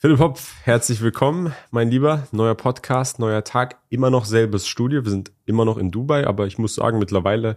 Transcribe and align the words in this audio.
Philipp 0.00 0.20
Hopf, 0.20 0.54
herzlich 0.62 1.00
willkommen, 1.00 1.52
mein 1.72 1.90
Lieber. 1.90 2.28
Neuer 2.30 2.54
Podcast, 2.54 3.18
neuer 3.18 3.42
Tag, 3.42 3.78
immer 3.88 4.10
noch 4.10 4.26
selbes 4.26 4.68
Studio. 4.68 5.02
Wir 5.02 5.10
sind 5.10 5.32
immer 5.44 5.64
noch 5.64 5.76
in 5.76 5.90
Dubai, 5.90 6.24
aber 6.24 6.46
ich 6.46 6.56
muss 6.56 6.76
sagen, 6.76 7.00
mittlerweile 7.00 7.56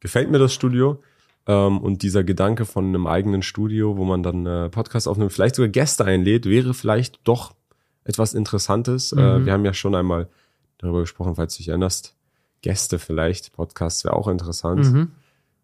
gefällt 0.00 0.30
mir 0.30 0.38
das 0.38 0.54
Studio. 0.54 1.02
Ähm, 1.46 1.76
und 1.76 2.00
dieser 2.00 2.24
Gedanke 2.24 2.64
von 2.64 2.86
einem 2.86 3.06
eigenen 3.06 3.42
Studio, 3.42 3.98
wo 3.98 4.04
man 4.06 4.22
dann 4.22 4.46
äh, 4.46 4.70
Podcast 4.70 5.06
aufnimmt, 5.06 5.34
vielleicht 5.34 5.56
sogar 5.56 5.68
Gäste 5.68 6.06
einlädt, 6.06 6.46
wäre 6.46 6.72
vielleicht 6.72 7.20
doch 7.24 7.54
etwas 8.04 8.32
Interessantes. 8.32 9.12
Äh, 9.12 9.16
mhm. 9.20 9.44
Wir 9.44 9.52
haben 9.52 9.66
ja 9.66 9.74
schon 9.74 9.94
einmal 9.94 10.30
darüber 10.78 11.00
gesprochen, 11.00 11.34
falls 11.36 11.52
du 11.52 11.58
dich 11.58 11.68
erinnerst. 11.68 12.16
Gäste 12.62 12.98
vielleicht, 12.98 13.52
Podcasts 13.52 14.04
wäre 14.04 14.16
auch 14.16 14.28
interessant. 14.28 14.90
Mhm. 14.90 15.10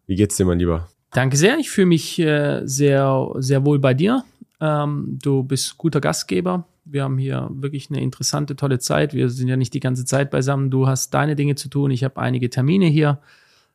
Wie 0.05 0.17
geht's 0.17 0.37
dir, 0.37 0.45
mein 0.45 0.59
Lieber? 0.59 0.87
Danke 1.13 1.35
sehr. 1.35 1.57
Ich 1.57 1.71
fühle 1.71 1.87
mich 1.87 2.19
äh, 2.19 2.61
sehr, 2.63 3.27
sehr 3.39 3.65
wohl 3.65 3.79
bei 3.79 3.95
dir. 3.95 4.23
Ähm, 4.61 5.17
du 5.21 5.43
bist 5.43 5.77
guter 5.77 5.99
Gastgeber. 5.99 6.65
Wir 6.85 7.03
haben 7.03 7.17
hier 7.17 7.49
wirklich 7.51 7.89
eine 7.89 8.01
interessante, 8.01 8.55
tolle 8.55 8.79
Zeit. 8.79 9.13
Wir 9.13 9.29
sind 9.29 9.47
ja 9.47 9.57
nicht 9.57 9.73
die 9.73 9.79
ganze 9.79 10.05
Zeit 10.05 10.29
beisammen. 10.31 10.69
Du 10.69 10.87
hast 10.87 11.13
deine 11.13 11.35
Dinge 11.35 11.55
zu 11.55 11.67
tun. 11.67 11.91
Ich 11.91 12.03
habe 12.03 12.21
einige 12.21 12.49
Termine 12.49 12.85
hier, 12.85 13.19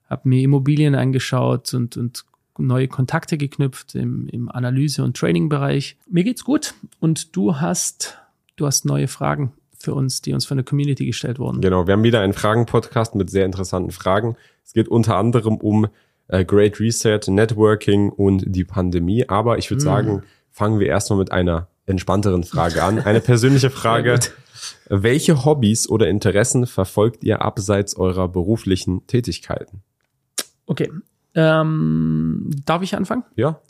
habe 0.09 0.29
mir 0.29 0.43
Immobilien 0.43 0.95
angeschaut 0.95 1.75
und, 1.75 1.97
und 1.97 2.25
neue 2.59 2.89
Kontakte 2.89 3.37
geknüpft 3.37 3.95
im, 3.95 4.29
im 4.29 4.49
Analyse- 4.49 5.03
und 5.03 5.17
Training-Bereich. 5.17 5.97
Mir 6.09 6.25
geht's 6.25 6.45
gut 6.45 6.75
und 7.01 7.37
du 7.37 7.57
hast, 7.57 8.19
du 8.57 8.67
hast 8.67 8.85
neue 8.85 9.09
Fragen 9.09 9.53
für 9.79 9.95
uns, 9.95 10.23
die 10.23 10.33
uns 10.33 10.47
von 10.47 10.57
der 10.57 10.65
Community 10.65 11.05
gestellt 11.05 11.39
wurden. 11.39 11.61
Genau, 11.61 11.87
wir 11.87 11.93
haben 11.93 12.03
wieder 12.03 12.21
einen 12.21 12.33
Fragen-Podcast 12.33 13.15
mit 13.15 13.29
sehr 13.29 13.45
interessanten 13.45 13.91
Fragen. 13.91 14.37
Es 14.65 14.73
geht 14.73 14.89
unter 14.89 15.17
anderem 15.17 15.57
um 15.57 15.89
äh, 16.29 16.45
Great 16.45 16.81
Reset, 16.81 17.21
Networking 17.29 18.09
und 18.09 18.45
die 18.47 18.65
Pandemie. 18.65 19.29
Aber 19.29 19.59
ich 19.59 19.71
würde 19.71 19.83
mm. 19.83 19.85
sagen, 19.85 20.23
fangen 20.57 20.81
wir 20.81 20.87
erstmal 20.87 21.19
mit 21.19 21.33
einer 21.33 21.69
entspannteren 21.85 22.43
Frage 22.43 22.83
an. 22.83 22.99
Eine 22.99 23.21
persönliche 23.21 23.69
Frage. 23.83 24.19
Welche 24.89 25.45
Hobbys 25.45 25.87
oder 25.87 26.09
Interessen 26.09 26.67
verfolgt 26.67 27.25
ihr 27.25 27.43
abseits 27.43 27.95
eurer 27.95 28.27
beruflichen 28.27 29.07
Tätigkeiten? 29.07 29.83
Okay. 30.65 30.91
Ähm, 31.35 32.51
darf 32.65 32.81
ich 32.81 32.97
anfangen? 32.97 33.25
Ja. 33.37 33.61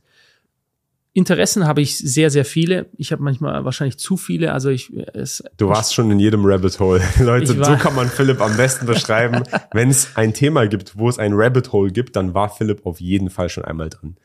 Interessen 1.12 1.66
habe 1.66 1.80
ich 1.80 1.98
sehr, 1.98 2.30
sehr 2.30 2.44
viele. 2.44 2.86
Ich 2.96 3.10
habe 3.10 3.20
manchmal 3.20 3.64
wahrscheinlich 3.64 3.98
zu 3.98 4.16
viele. 4.16 4.52
Also 4.52 4.68
ich 4.68 4.92
es, 5.12 5.42
Du 5.56 5.68
warst 5.68 5.92
schon 5.92 6.08
in 6.12 6.20
jedem 6.20 6.44
Rabbit 6.44 6.78
Hole. 6.78 7.02
Leute, 7.18 7.46
so 7.48 7.76
kann 7.76 7.96
man 7.96 8.06
Philipp 8.08 8.40
am 8.40 8.56
besten 8.56 8.86
beschreiben. 8.86 9.42
Wenn 9.72 9.90
es 9.90 10.16
ein 10.16 10.34
Thema 10.34 10.68
gibt, 10.68 10.96
wo 10.96 11.08
es 11.08 11.18
ein 11.18 11.32
Rabbit 11.32 11.72
Hole 11.72 11.90
gibt, 11.90 12.14
dann 12.14 12.32
war 12.32 12.48
Philipp 12.48 12.86
auf 12.86 13.00
jeden 13.00 13.28
Fall 13.28 13.48
schon 13.48 13.64
einmal 13.64 13.90
drin. 13.90 14.16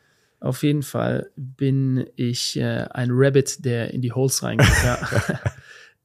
Auf 0.42 0.64
jeden 0.64 0.82
Fall 0.82 1.30
bin 1.36 2.04
ich 2.16 2.58
äh, 2.58 2.86
ein 2.90 3.10
Rabbit, 3.12 3.64
der 3.64 3.94
in 3.94 4.02
die 4.02 4.12
Holes 4.12 4.42
reingeht. 4.42 4.66
Ja. 4.84 4.98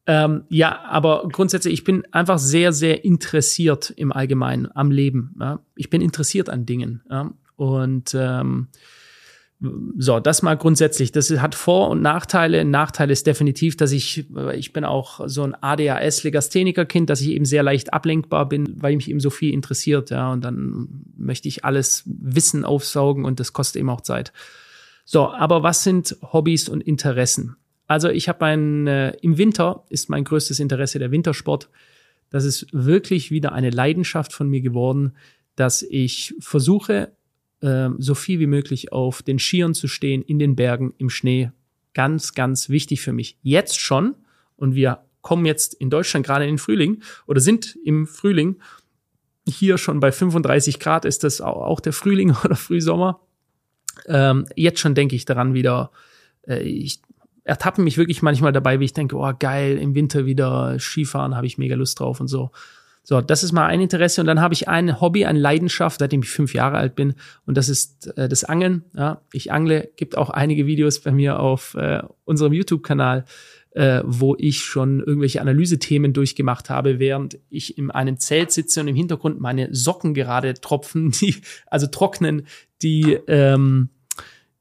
ähm, 0.26 0.44
ja, 0.50 0.82
aber 0.84 1.28
grundsätzlich, 1.32 1.74
ich 1.74 1.84
bin 1.84 2.04
einfach 2.12 2.38
sehr, 2.38 2.72
sehr 2.72 3.04
interessiert 3.04 3.92
im 3.96 4.12
Allgemeinen 4.12 4.70
am 4.76 4.92
Leben. 4.92 5.36
Ja. 5.40 5.60
Ich 5.76 5.90
bin 5.90 6.02
interessiert 6.02 6.50
an 6.50 6.68
Dingen. 6.68 7.02
Ja. 7.10 7.34
Und 7.56 8.14
ähm, 8.14 8.68
so, 9.60 10.20
das 10.20 10.44
mal 10.44 10.56
grundsätzlich. 10.56 11.12
Das 11.12 11.32
hat 11.32 11.56
Vor- 11.56 11.90
und 11.90 12.02
Nachteile. 12.02 12.62
Ein 12.62 12.70
Nachteil 12.70 13.10
ist 13.10 13.26
definitiv, 13.26 13.76
dass 13.76 13.92
ich, 13.92 14.28
ich 14.54 14.72
bin 14.72 14.86
auch 14.86 15.22
so 15.28 15.44
ein 15.44 15.56
ADHS-Legastheniker-Kind, 15.56 17.10
dass 17.10 17.22
ich 17.22 17.30
eben 17.30 17.46
sehr 17.46 17.64
leicht 17.64 17.92
ablenkbar 17.92 18.48
bin, 18.48 18.68
weil 18.80 18.96
mich 18.96 19.10
eben 19.10 19.20
so 19.20 19.32
viel 19.32 19.54
interessiert, 19.54 20.12
ja. 20.12 20.32
Und 20.32 20.46
dann 20.46 21.06
möchte 21.18 21.48
ich 21.48 21.66
alles 21.66 22.04
Wissen 22.06 22.66
aufsaugen 22.66 23.26
und 23.26 23.40
das 23.40 23.54
kostet 23.54 23.80
eben 23.80 23.90
auch 23.90 24.02
Zeit. 24.02 24.32
So, 25.06 25.32
aber 25.32 25.64
was 25.64 25.84
sind 25.84 26.16
Hobbys 26.22 26.70
und 26.70 26.82
Interessen? 26.82 27.56
Also 27.88 28.10
ich 28.10 28.30
habe 28.30 28.46
ein, 28.46 28.86
äh, 28.86 29.12
im 29.22 29.40
Winter 29.40 29.86
ist 29.90 30.10
mein 30.10 30.24
größtes 30.24 30.60
Interesse 30.60 31.00
der 31.00 31.10
Wintersport. 31.12 31.70
Das 32.30 32.44
ist 32.44 32.68
wirklich 32.74 33.32
wieder 33.32 33.54
eine 33.54 33.70
Leidenschaft 33.70 34.34
von 34.34 34.50
mir 34.50 34.62
geworden, 34.62 35.14
dass 35.56 35.82
ich 35.82 36.36
versuche, 36.40 37.12
äh, 37.62 37.90
so 37.98 38.16
viel 38.16 38.40
wie 38.40 38.48
möglich 38.48 38.92
auf 38.92 39.22
den 39.22 39.40
Skiern 39.40 39.74
zu 39.74 39.88
stehen, 39.88 40.22
in 40.22 40.40
den 40.40 40.56
Bergen, 40.56 40.94
im 40.98 41.10
Schnee. 41.10 41.52
Ganz, 41.94 42.34
ganz 42.34 42.70
wichtig 42.70 43.02
für 43.02 43.14
mich. 43.14 43.38
Jetzt 43.42 43.80
schon. 43.80 44.16
Und 44.56 44.76
wir 44.76 45.04
kommen 45.22 45.46
jetzt 45.46 45.74
in 45.74 45.90
Deutschland 45.90 46.26
gerade 46.26 46.46
in 46.46 46.52
den 46.52 46.58
Frühling 46.58 47.02
oder 47.26 47.42
sind 47.42 47.78
im 47.84 48.08
Frühling. 48.08 48.58
Hier 49.48 49.78
schon 49.78 50.00
bei 50.00 50.12
35 50.12 50.80
Grad 50.80 51.06
ist 51.06 51.24
das 51.24 51.42
auch 51.42 51.80
der 51.80 51.94
Frühling 51.94 52.36
oder 52.44 52.56
Frühsommer. 52.56 53.22
Ähm, 54.06 54.46
jetzt 54.56 54.80
schon 54.80 54.96
denke 54.96 55.16
ich 55.16 55.26
daran 55.26 55.54
wieder, 55.54 55.92
äh, 56.48 56.62
ich 56.62 57.02
ertappe 57.44 57.82
mich 57.82 57.98
wirklich 57.98 58.22
manchmal 58.22 58.52
dabei, 58.52 58.80
wie 58.80 58.86
ich 58.86 58.94
denke, 58.94 59.16
oh 59.16 59.34
geil, 59.38 59.78
im 59.78 59.96
Winter 59.96 60.26
wieder 60.26 60.78
Skifahren, 60.80 61.36
habe 61.36 61.48
ich 61.48 61.58
mega 61.58 61.76
Lust 61.76 62.00
drauf 62.00 62.20
und 62.20 62.28
so. 62.28 62.52
So, 63.10 63.22
das 63.22 63.42
ist 63.42 63.54
mal 63.54 63.68
ein 63.68 63.80
Interesse. 63.80 64.20
Und 64.20 64.28
dann 64.28 64.42
habe 64.42 64.54
ich 64.54 64.68
ein 64.68 65.00
Hobby, 65.00 65.24
eine 65.24 65.40
Leidenschaft, 65.40 66.00
seitdem 66.02 66.24
ich 66.24 66.30
fünf 66.30 66.54
Jahre 66.54 66.76
alt 66.76 66.94
bin. 66.96 67.14
Und 67.46 67.56
das 67.56 67.70
ist 67.70 68.08
äh, 68.18 68.28
das 68.28 68.44
Angeln. 68.44 68.84
Ja, 68.94 69.22
ich 69.32 69.50
angle, 69.50 69.90
gibt 69.96 70.18
auch 70.18 70.30
einige 70.30 70.66
Videos 70.66 71.00
bei 71.00 71.14
mir 71.14 71.40
auf 71.40 71.74
äh, 71.76 72.02
unserem 72.26 72.52
YouTube-Kanal, 72.52 73.24
äh, 73.72 74.02
wo 74.04 74.36
ich 74.38 74.66
schon 74.66 75.00
irgendwelche 75.00 75.40
Analysethemen 75.40 76.12
durchgemacht 76.12 76.70
habe, 76.70 77.00
während 77.00 77.40
ich 77.50 77.78
in 77.78 77.92
einem 77.92 78.20
Zelt 78.20 78.52
sitze 78.52 78.82
und 78.82 78.90
im 78.90 78.96
Hintergrund 78.98 79.40
meine 79.40 79.74
Socken 79.74 80.14
gerade 80.14 80.56
tropfen, 80.56 81.12
die, 81.22 81.36
also 81.68 81.88
trocknen, 81.88 82.46
die, 82.82 83.18
ähm, 83.28 83.88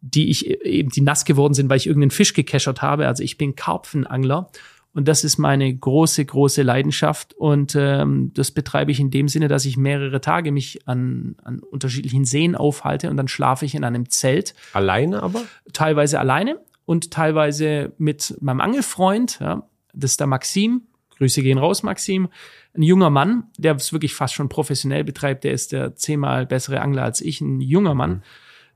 die 0.01 0.31
ich 0.31 0.49
eben, 0.65 0.91
die 0.91 1.01
nass 1.01 1.25
geworden 1.25 1.55
sind, 1.55 1.69
weil 1.69 1.79
ich 1.79 1.89
irgendeinen 1.89 2.13
Fisch 2.13 2.33
gekeschert 2.33 2.81
habe. 2.81 3.09
Also 3.09 3.25
ich 3.25 3.39
bin 3.39 3.57
Karpfenangler 3.57 4.53
und 4.97 5.07
das 5.07 5.25
ist 5.25 5.37
meine 5.37 5.77
große, 5.77 6.25
große 6.25 6.63
Leidenschaft. 6.63 7.35
Und 7.35 7.77
ähm, 7.79 8.31
das 8.33 8.51
betreibe 8.51 8.91
ich 8.91 8.99
in 8.99 9.11
dem 9.11 9.29
Sinne, 9.29 9.47
dass 9.47 9.67
ich 9.67 9.77
mehrere 9.77 10.23
Tage 10.23 10.53
mich 10.53 10.89
an, 10.89 11.37
an 11.45 11.59
unterschiedlichen 11.59 12.25
Seen 12.25 12.55
aufhalte 12.55 13.11
und 13.11 13.19
dann 13.19 13.29
schlafe 13.29 13.67
ich 13.67 13.75
in 13.75 13.85
einem 13.85 14.09
Zelt. 14.09 14.55
Alleine 14.73 15.23
aber? 15.23 15.43
Teilweise 15.75 16.19
alleine 16.19 16.59
und 16.87 17.11
teilweise 17.11 17.93
mit 17.99 18.39
meinem 18.41 18.63
Angelfreund. 18.63 19.39
Ja, 19.39 19.69
das 19.93 20.13
ist 20.13 20.21
der 20.21 20.29
Maxim. 20.29 20.87
Grüße 21.19 21.43
gehen 21.43 21.59
raus, 21.59 21.83
Maxim. 21.83 22.31
Ein 22.75 22.83
junger 22.83 23.11
Mann, 23.11 23.45
der 23.59 23.77
es 23.77 23.93
wirklich 23.93 24.15
fast 24.15 24.33
schon 24.33 24.49
professionell 24.49 25.05
betreibt. 25.05 25.45
Der 25.45 25.53
ist 25.53 25.73
der 25.73 25.95
zehnmal 25.95 26.47
bessere 26.47 26.81
Angler 26.81 27.03
als 27.03 27.21
ich. 27.21 27.43
Ein 27.43 27.61
junger 27.61 27.95
Mann. 27.95 28.23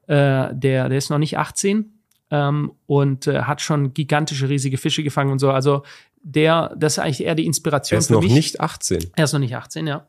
Mhm. 0.06 0.14
Äh, 0.14 0.54
der, 0.54 0.90
der 0.90 0.98
ist 0.98 1.08
noch 1.08 1.16
nicht 1.16 1.38
18 1.38 1.94
ähm, 2.30 2.72
und 2.86 3.26
äh, 3.26 3.42
hat 3.42 3.60
schon 3.60 3.92
gigantische, 3.92 4.48
riesige 4.48 4.78
Fische 4.78 5.02
gefangen 5.02 5.32
und 5.32 5.38
so. 5.38 5.50
Also 5.50 5.82
der, 6.22 6.74
das 6.76 6.94
ist 6.94 6.98
eigentlich 6.98 7.24
eher 7.24 7.34
die 7.34 7.46
Inspiration. 7.46 7.96
Er 7.96 8.00
ist 8.00 8.10
noch 8.10 8.22
mich. 8.22 8.32
nicht 8.32 8.60
18. 8.60 9.10
Er 9.16 9.24
ist 9.24 9.32
noch 9.32 9.40
nicht 9.40 9.56
18, 9.56 9.86
ja. 9.86 10.06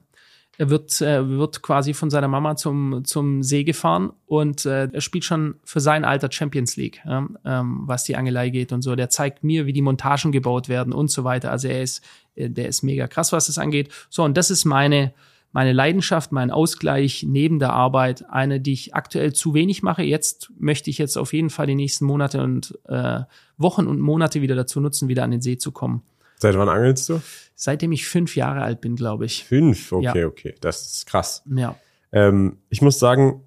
Er 0.58 0.70
wird, 0.70 1.02
äh, 1.02 1.28
wird 1.28 1.62
quasi 1.62 1.94
von 1.94 2.10
seiner 2.10 2.28
Mama 2.28 2.56
zum, 2.56 3.04
zum 3.06 3.42
See 3.42 3.64
gefahren 3.64 4.12
und 4.26 4.66
äh, 4.66 4.90
er 4.92 5.02
spielt 5.02 5.24
schon 5.24 5.56
für 5.64 5.80
sein 5.80 6.04
Alter 6.04 6.30
Champions 6.32 6.76
League, 6.76 7.02
ja, 7.06 7.26
ähm, 7.46 7.84
was 7.86 8.04
die 8.04 8.16
Angelei 8.16 8.50
geht 8.50 8.72
und 8.74 8.82
so. 8.82 8.96
Der 8.96 9.10
zeigt 9.10 9.44
mir, 9.44 9.66
wie 9.66 9.74
die 9.74 9.82
Montagen 9.82 10.32
gebaut 10.32 10.70
werden 10.70 10.94
und 10.94 11.10
so 11.10 11.24
weiter. 11.24 11.52
Also 11.52 11.70
er 11.70 11.82
ist, 11.82 12.04
äh, 12.36 12.50
der 12.50 12.68
ist 12.68 12.84
mega 12.84 13.08
krass, 13.08 13.32
was 13.32 13.48
das 13.48 13.58
angeht. 13.58 13.90
So, 14.10 14.24
und 14.24 14.36
das 14.36 14.52
ist 14.52 14.66
meine, 14.66 15.14
meine 15.52 15.74
Leidenschaft, 15.74 16.32
mein 16.32 16.52
Ausgleich 16.52 17.24
neben 17.28 17.60
der 17.60 17.74
Arbeit, 17.74 18.30
eine, 18.30 18.60
die 18.60 18.74
ich 18.74 18.96
aktuell 18.96 19.34
zu 19.34 19.54
wenig 19.54 19.84
mache. 19.84 20.04
Jetzt 20.04 20.52
möchte 20.58 20.90
ich 20.90 20.98
jetzt 20.98 21.18
auf 21.18 21.34
jeden 21.34 21.50
Fall 21.50 21.68
die 21.68 21.76
nächsten 21.76 22.06
Monate 22.06 22.42
und 22.42 22.78
äh, 22.88 23.22
Wochen 23.58 23.88
und 23.88 24.00
Monate 24.00 24.42
wieder 24.42 24.56
dazu 24.56 24.80
nutzen, 24.80 25.08
wieder 25.08 25.24
an 25.24 25.32
den 25.32 25.42
See 25.42 25.58
zu 25.58 25.72
kommen. 25.72 26.04
Seit 26.38 26.58
wann 26.58 26.70
angelst 26.70 27.10
du? 27.10 27.22
Seitdem 27.56 27.92
ich 27.92 28.08
fünf 28.08 28.36
Jahre 28.36 28.62
alt 28.62 28.82
bin, 28.82 28.96
glaube 28.96 29.26
ich. 29.26 29.44
Fünf, 29.44 29.92
okay, 29.92 30.22
ja. 30.22 30.28
okay. 30.28 30.56
Das 30.62 30.94
ist 30.94 31.06
krass. 31.06 31.44
Ja. 31.56 31.76
Ähm, 32.12 32.58
ich 32.70 32.82
muss 32.82 32.98
sagen, 32.98 33.44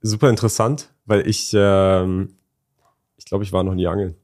super 0.00 0.30
interessant, 0.30 0.88
weil 1.04 1.28
ich, 1.28 1.52
ähm, 1.54 2.34
ich 3.16 3.26
glaube, 3.26 3.44
ich 3.44 3.52
war 3.52 3.62
noch 3.62 3.74
nie 3.74 3.86
angeln. 3.86 4.14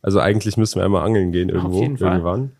Also 0.00 0.20
eigentlich 0.20 0.56
müssen 0.56 0.78
wir 0.78 0.84
einmal 0.84 1.04
angeln 1.04 1.32
gehen 1.32 1.48
irgendwo, 1.48 1.82
irgendwann 1.82 2.52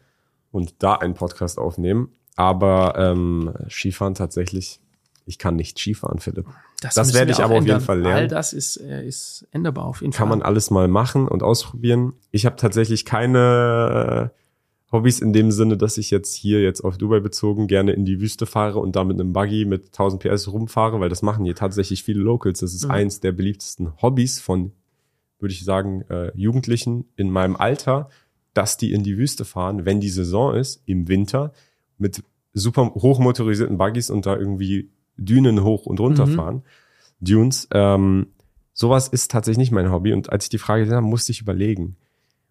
und 0.51 0.83
da 0.83 0.95
einen 0.95 1.15
Podcast 1.15 1.59
aufnehmen. 1.59 2.11
Aber 2.37 2.95
ähm, 2.97 3.55
Skifahren 3.69 4.15
tatsächlich, 4.15 4.81
ich 5.25 5.39
kann 5.39 5.57
nicht 5.57 5.79
Skifahren, 5.79 6.21
Philipp. 6.21 6.47
Das, 6.81 6.95
das 6.95 7.15
werde 7.15 7.33
ich 7.33 7.39
aber 7.39 7.57
ändern. 7.57 7.63
auf 7.63 7.67
jeden 7.67 7.87
Fall 7.87 8.01
lernen. 8.01 8.17
All 8.17 8.29
das 8.29 8.53
ist, 8.53 8.77
äh, 8.77 9.07
ist 9.07 9.49
änderbar 9.51 9.87
auf 9.87 10.03
jeden 10.03 10.13
kann 10.13 10.29
Fall. 10.29 10.29
Kann 10.29 10.39
man 10.39 10.47
alles 10.47 10.71
mal 10.71 10.87
machen 10.87 11.27
und 11.27 11.43
ausprobieren. 11.43 12.13
Ich 12.31 12.45
habe 12.45 12.57
tatsächlich 12.57 13.07
keine 13.07 14.31
äh, 14.33 14.43
Hobbys 14.93 15.21
in 15.21 15.33
dem 15.33 15.51
Sinne, 15.51 15.77
dass 15.77 15.99
ich 15.99 16.11
jetzt 16.11 16.35
hier 16.35 16.63
jetzt 16.63 16.83
auf 16.83 16.99
Dubai 16.99 17.21
bezogen 17.21 17.67
gerne 17.67 17.93
in 17.93 18.05
die 18.05 18.21
Wüste 18.21 18.47
fahre 18.47 18.79
und 18.79 18.95
da 18.95 19.05
mit 19.05 19.19
einem 19.19 19.33
Buggy 19.33 19.65
mit 19.65 19.87
1000 19.87 20.23
PS 20.23 20.49
rumfahre, 20.49 21.01
weil 21.01 21.09
das 21.09 21.23
machen 21.23 21.45
hier 21.45 21.57
tatsächlich 21.57 22.05
viele 22.05 22.21
Locals. 22.21 22.61
Das 22.61 22.75
ist 22.75 22.85
mhm. 22.85 22.93
eins 22.93 23.21
der 23.21 23.33
beliebtesten 23.33 24.01
Hobbys 24.01 24.39
von, 24.39 24.73
würde 25.39 25.53
ich 25.53 25.65
sagen, 25.65 26.03
äh, 26.03 26.31
Jugendlichen 26.37 27.07
in 27.17 27.31
meinem 27.31 27.57
Alter, 27.57 28.11
dass 28.55 28.77
die 28.77 28.93
in 28.93 29.03
die 29.03 29.19
Wüste 29.19 29.45
fahren, 29.45 29.85
wenn 29.85 30.01
die 30.01 30.09
Saison 30.09 30.55
ist, 30.55 30.83
im 30.87 31.09
Winter, 31.09 31.53
mit 31.99 32.23
super 32.53 32.93
hochmotorisierten 32.95 33.79
Buggies 33.79 34.11
und 34.11 34.27
da 34.27 34.37
irgendwie 34.37 34.91
Dünen 35.17 35.63
hoch 35.63 35.87
und 35.87 36.01
runter 36.01 36.27
mhm. 36.27 36.35
fahren. 36.35 36.63
Dunes. 37.21 37.69
Ähm, 37.73 38.29
sowas 38.73 39.09
ist 39.09 39.31
tatsächlich 39.31 39.59
nicht 39.59 39.73
mein 39.73 39.91
Hobby. 39.91 40.13
Und 40.13 40.31
als 40.31 40.45
ich 40.45 40.51
die 40.51 40.59
Frage 40.59 40.83
gesehen 40.83 40.97
habe, 40.97 41.07
musste 41.07 41.33
ich 41.33 41.41
überlegen. 41.41 41.97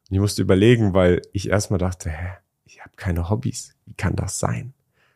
ich 0.10 0.20
musste 0.20 0.42
überlegen, 0.42 0.94
weil 0.94 1.22
ich 1.32 1.50
erstmal 1.50 1.80
dachte, 1.80 2.10
hä, 2.10 2.30
ich 2.66 2.80
habe 2.82 2.92
keine 2.96 3.30
Hobbys. 3.30 3.76
Wie 3.86 3.94
kann 3.94 4.16
das 4.16 4.40
sein? 4.40 4.74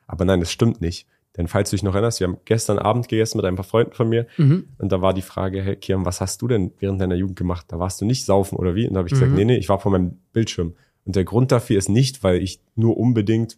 Aber 0.07 0.25
nein, 0.25 0.39
das 0.39 0.51
stimmt 0.51 0.81
nicht. 0.81 1.07
Denn 1.37 1.47
falls 1.47 1.69
du 1.69 1.75
dich 1.75 1.83
noch 1.83 1.93
erinnerst, 1.93 2.19
wir 2.19 2.27
haben 2.27 2.37
gestern 2.45 2.79
Abend 2.79 3.07
gegessen 3.07 3.37
mit 3.37 3.45
ein 3.45 3.55
paar 3.55 3.63
Freunden 3.63 3.93
von 3.93 4.09
mir 4.09 4.25
Mhm. 4.37 4.67
und 4.79 4.91
da 4.91 5.01
war 5.01 5.13
die 5.13 5.21
Frage, 5.21 5.61
hey 5.61 5.75
Kian, 5.75 6.03
was 6.05 6.21
hast 6.21 6.41
du 6.41 6.47
denn 6.47 6.71
während 6.79 6.99
deiner 6.99 7.15
Jugend 7.15 7.37
gemacht? 7.37 7.67
Da 7.69 7.77
warst 7.79 8.01
du 8.01 8.05
nicht 8.05 8.25
saufen 8.25 8.55
oder 8.57 8.73
wie? 8.75 8.87
Und 8.87 8.95
da 8.95 8.97
habe 8.99 9.07
ich 9.07 9.13
gesagt, 9.13 9.31
Mhm. 9.31 9.37
nee, 9.37 9.45
nee, 9.45 9.57
ich 9.57 9.69
war 9.69 9.79
vor 9.79 9.91
meinem 9.91 10.17
Bildschirm. 10.33 10.73
Und 11.05 11.15
der 11.15 11.23
Grund 11.23 11.51
dafür 11.51 11.77
ist 11.77 11.87
nicht, 11.87 12.23
weil 12.23 12.41
ich 12.41 12.59
nur 12.75 12.97
unbedingt 12.97 13.57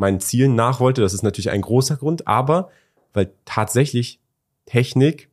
meinen 0.00 0.18
Zielen 0.18 0.54
nach 0.54 0.80
wollte. 0.80 1.02
Das 1.02 1.14
ist 1.14 1.22
natürlich 1.22 1.50
ein 1.50 1.60
großer 1.60 1.96
Grund, 1.96 2.26
aber 2.26 2.70
weil 3.12 3.32
tatsächlich 3.44 4.20
Technik, 4.66 5.28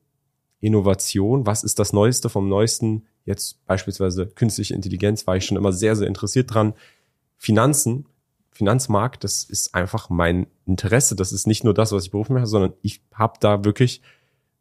Innovation, 0.60 1.46
was 1.46 1.64
ist 1.64 1.80
das 1.80 1.94
Neueste 1.94 2.30
vom 2.30 2.50
Neuesten? 2.50 3.06
Jetzt 3.26 3.64
beispielsweise 3.66 4.28
künstliche 4.28 4.74
Intelligenz 4.74 5.26
war 5.28 5.38
ich 5.38 5.46
schon 5.46 5.58
immer 5.58 5.72
sehr, 5.72 5.96
sehr 5.96 6.08
interessiert 6.08 6.54
dran. 6.54 6.74
Finanzen, 7.38 8.08
Finanzmarkt, 8.52 9.24
das 9.24 9.44
ist 9.44 9.76
einfach 9.76 10.10
mein 10.10 10.48
Interesse. 10.66 11.16
Das 11.16 11.32
ist 11.32 11.46
nicht 11.46 11.64
nur 11.64 11.74
das, 11.74 11.92
was 11.92 12.06
ich 12.06 12.12
beruflich 12.12 12.34
mache, 12.34 12.48
sondern 12.48 12.74
ich 12.82 13.02
habe 13.14 13.36
da 13.40 13.64
wirklich 13.64 14.02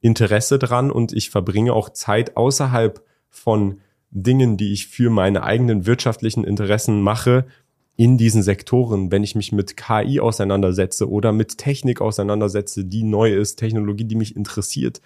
Interesse 0.01 0.59
dran 0.59 0.91
und 0.91 1.13
ich 1.13 1.31
verbringe 1.31 1.73
auch 1.73 1.89
Zeit 1.89 2.37
außerhalb 2.37 3.03
von 3.31 3.81
Dingen, 4.11 4.57
die 4.57 4.73
ich 4.73 4.87
für 4.87 5.11
meine 5.11 5.43
eigenen 5.43 5.87
wirtschaftlichen 5.87 6.45
Interessen 6.45 7.01
mache, 7.01 7.47
in 7.97 8.19
diesen 8.19 8.43
Sektoren, 8.43 9.11
wenn 9.11 9.25
ich 9.25 9.35
mich 9.35 9.53
mit 9.53 9.77
KI 9.77 10.21
auseinandersetze 10.21 11.09
oder 11.11 11.33
mit 11.33 11.59
Technik 11.59 12.01
auseinandersetze, 12.01 12.85
die 12.85 13.03
neu 13.03 13.35
ist, 13.35 13.57
Technologie, 13.57 14.05
die 14.05 14.17
mich 14.17 14.37
interessiert. 14.37 15.01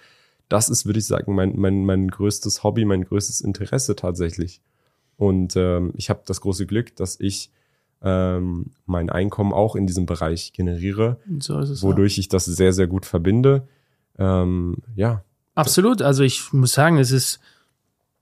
Das 0.49 0.67
ist, 0.67 0.85
würde 0.85 0.99
ich 0.99 1.05
sagen, 1.05 1.33
mein, 1.33 1.53
mein, 1.57 1.85
mein 1.85 2.09
größtes 2.09 2.63
Hobby, 2.63 2.83
mein 2.83 3.05
größtes 3.05 3.41
Interesse 3.41 3.95
tatsächlich. 3.95 4.61
Und 5.15 5.55
ähm, 5.55 5.93
ich 5.95 6.09
habe 6.09 6.21
das 6.25 6.41
große 6.41 6.65
Glück, 6.65 6.95
dass 6.97 7.17
ich 7.19 7.51
ähm, 8.01 8.71
mein 8.85 9.09
Einkommen 9.09 9.53
auch 9.53 9.75
in 9.75 9.87
diesem 9.87 10.05
Bereich 10.05 10.51
generiere, 10.51 11.19
So 11.39 11.87
wodurch 11.87 12.17
ich 12.17 12.27
das 12.27 12.45
sehr, 12.45 12.73
sehr 12.73 12.87
gut 12.87 13.05
verbinde. 13.05 13.67
Ähm, 14.17 14.77
ja, 14.95 15.23
Absolut. 15.55 16.01
Also 16.01 16.23
ich 16.23 16.53
muss 16.53 16.73
sagen, 16.73 16.97
es 16.97 17.11
ist 17.11 17.39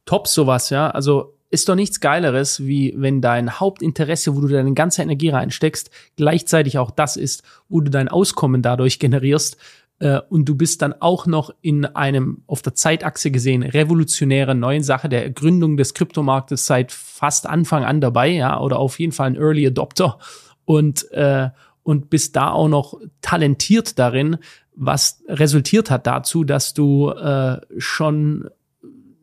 top 0.05 0.27
sowas, 0.27 0.69
ja. 0.69 0.89
Also 0.89 1.35
ist 1.49 1.67
doch 1.67 1.75
nichts 1.75 1.99
Geileres, 1.99 2.65
wie 2.65 2.93
wenn 2.97 3.21
dein 3.21 3.59
Hauptinteresse, 3.59 4.35
wo 4.35 4.41
du 4.41 4.47
deine 4.47 4.73
ganze 4.73 5.01
Energie 5.01 5.29
reinsteckst, 5.29 5.89
gleichzeitig 6.15 6.77
auch 6.77 6.91
das 6.91 7.17
ist, 7.17 7.43
wo 7.67 7.81
du 7.81 7.89
dein 7.89 8.07
Auskommen 8.07 8.61
dadurch 8.61 8.99
generierst. 8.99 9.57
Äh, 9.99 10.21
und 10.29 10.45
du 10.45 10.55
bist 10.55 10.81
dann 10.81 10.93
auch 10.93 11.25
noch 11.25 11.53
in 11.61 11.85
einem 11.85 12.43
auf 12.47 12.61
der 12.61 12.75
Zeitachse 12.75 13.31
gesehen 13.31 13.63
revolutionären 13.63 14.59
neuen 14.59 14.83
Sache 14.83 15.09
der 15.09 15.29
Gründung 15.29 15.75
des 15.75 15.93
Kryptomarktes 15.93 16.65
seit 16.65 16.91
fast 16.91 17.47
Anfang 17.47 17.83
an 17.83 17.99
dabei, 17.99 18.29
ja, 18.29 18.59
oder 18.59 18.79
auf 18.79 18.99
jeden 18.99 19.11
Fall 19.11 19.27
ein 19.27 19.35
Early 19.35 19.67
Adopter 19.67 20.19
und 20.65 21.11
äh, 21.11 21.49
und 21.81 22.11
bist 22.11 22.35
da 22.35 22.51
auch 22.51 22.67
noch 22.67 22.99
talentiert 23.21 23.97
darin, 23.97 24.37
was 24.75 25.23
resultiert 25.27 25.89
hat 25.89 26.05
dazu, 26.05 26.43
dass 26.43 26.75
du 26.75 27.09
äh, 27.09 27.59
schon 27.77 28.49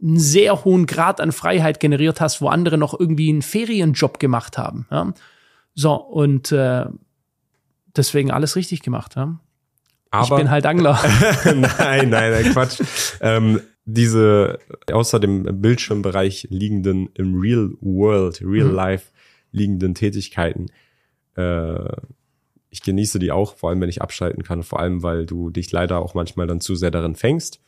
einen 0.02 0.18
sehr 0.18 0.64
hohen 0.64 0.86
Grad 0.86 1.20
an 1.20 1.32
Freiheit 1.32 1.80
generiert 1.80 2.20
hast, 2.20 2.40
wo 2.40 2.48
andere 2.48 2.78
noch 2.78 2.98
irgendwie 2.98 3.30
einen 3.30 3.42
Ferienjob 3.42 4.18
gemacht 4.18 4.58
haben. 4.58 4.86
Ja? 4.90 5.12
So, 5.74 5.94
und 5.94 6.52
äh, 6.52 6.86
deswegen 7.96 8.30
alles 8.30 8.56
richtig 8.56 8.82
gemacht. 8.82 9.16
Ja? 9.16 9.38
aber 10.10 10.36
ich 10.36 10.42
bin 10.42 10.50
halt 10.50 10.66
Angler. 10.66 10.98
nein, 11.44 12.10
nein, 12.10 12.30
nein, 12.30 12.52
Quatsch. 12.52 12.80
ähm, 13.20 13.60
diese 13.84 14.58
außer 14.90 15.20
dem 15.20 15.60
Bildschirmbereich 15.60 16.48
liegenden, 16.50 17.08
im 17.14 17.38
Real 17.38 17.70
World, 17.80 18.42
Real 18.42 18.68
Mhm. 18.68 18.74
Life 18.74 19.12
liegenden 19.52 19.94
Tätigkeiten, 19.94 20.66
äh, 21.36 21.96
ich 22.68 22.82
genieße 22.82 23.18
die 23.18 23.30
auch, 23.30 23.56
vor 23.56 23.70
allem 23.70 23.80
wenn 23.80 23.88
ich 23.88 24.02
abschalten 24.02 24.42
kann, 24.42 24.62
vor 24.62 24.80
allem 24.80 25.02
weil 25.02 25.24
du 25.24 25.50
dich 25.50 25.70
leider 25.72 26.00
auch 26.00 26.14
manchmal 26.14 26.46
dann 26.46 26.60
zu 26.60 26.74
sehr 26.74 26.90
darin 26.90 27.14
fängst. 27.14 27.60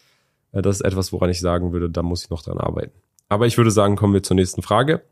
Äh, 0.52 0.62
das 0.62 0.76
ist 0.76 0.82
etwas, 0.82 1.12
woran 1.12 1.30
ich 1.30 1.40
sagen 1.40 1.72
würde, 1.72 1.90
da 1.90 2.02
muss 2.02 2.24
ich 2.24 2.30
noch 2.30 2.42
dran 2.42 2.58
arbeiten. 2.58 2.92
Aber 3.28 3.46
ich 3.46 3.56
würde 3.56 3.70
sagen, 3.70 3.96
kommen 3.96 4.14
wir 4.14 4.22
zur 4.22 4.36
nächsten 4.36 4.62
Frage. 4.62 5.02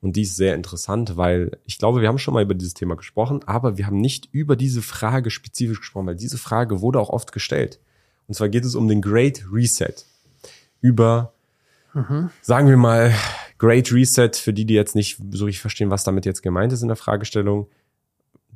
Und 0.00 0.16
die 0.16 0.22
ist 0.22 0.36
sehr 0.36 0.54
interessant, 0.54 1.16
weil 1.16 1.58
ich 1.64 1.78
glaube, 1.78 2.02
wir 2.02 2.08
haben 2.08 2.18
schon 2.18 2.34
mal 2.34 2.42
über 2.42 2.54
dieses 2.54 2.74
Thema 2.74 2.94
gesprochen, 2.94 3.40
aber 3.46 3.78
wir 3.78 3.86
haben 3.86 4.00
nicht 4.00 4.28
über 4.32 4.54
diese 4.54 4.82
Frage 4.82 5.30
spezifisch 5.30 5.80
gesprochen, 5.80 6.06
weil 6.08 6.16
diese 6.16 6.36
Frage 6.36 6.82
wurde 6.82 7.00
auch 7.00 7.08
oft 7.08 7.32
gestellt. 7.32 7.80
Und 8.28 8.34
zwar 8.34 8.50
geht 8.50 8.66
es 8.66 8.74
um 8.74 8.86
den 8.86 9.00
Great 9.00 9.44
Reset. 9.50 9.94
Über, 10.82 11.32
sagen 12.42 12.68
wir 12.68 12.76
mal, 12.76 13.14
Great 13.56 13.92
Reset, 13.92 14.32
für 14.34 14.52
die, 14.52 14.66
die 14.66 14.74
jetzt 14.74 14.94
nicht 14.94 15.18
so 15.30 15.46
richtig 15.46 15.60
verstehen, 15.62 15.90
was 15.90 16.04
damit 16.04 16.26
jetzt 16.26 16.42
gemeint 16.42 16.72
ist 16.74 16.82
in 16.82 16.88
der 16.88 16.96
Fragestellung. 16.98 17.68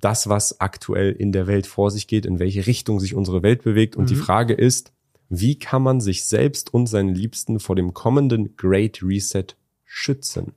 Das, 0.00 0.28
was 0.28 0.60
aktuell 0.60 1.12
in 1.12 1.32
der 1.32 1.46
Welt 1.46 1.66
vor 1.66 1.90
sich 1.90 2.06
geht, 2.08 2.26
in 2.26 2.38
welche 2.40 2.66
Richtung 2.66 3.00
sich 3.00 3.14
unsere 3.14 3.42
Welt 3.42 3.62
bewegt. 3.62 3.96
Und 3.96 4.10
die 4.10 4.16
Mhm. 4.16 4.20
Frage 4.20 4.52
ist, 4.52 4.92
wie 5.28 5.58
kann 5.58 5.82
man 5.82 6.00
sich 6.00 6.24
selbst 6.24 6.72
und 6.72 6.86
seinen 6.86 7.14
Liebsten 7.14 7.60
vor 7.60 7.76
dem 7.76 7.94
kommenden 7.94 8.56
Great 8.56 9.02
Reset 9.02 9.46
schützen? 9.84 10.54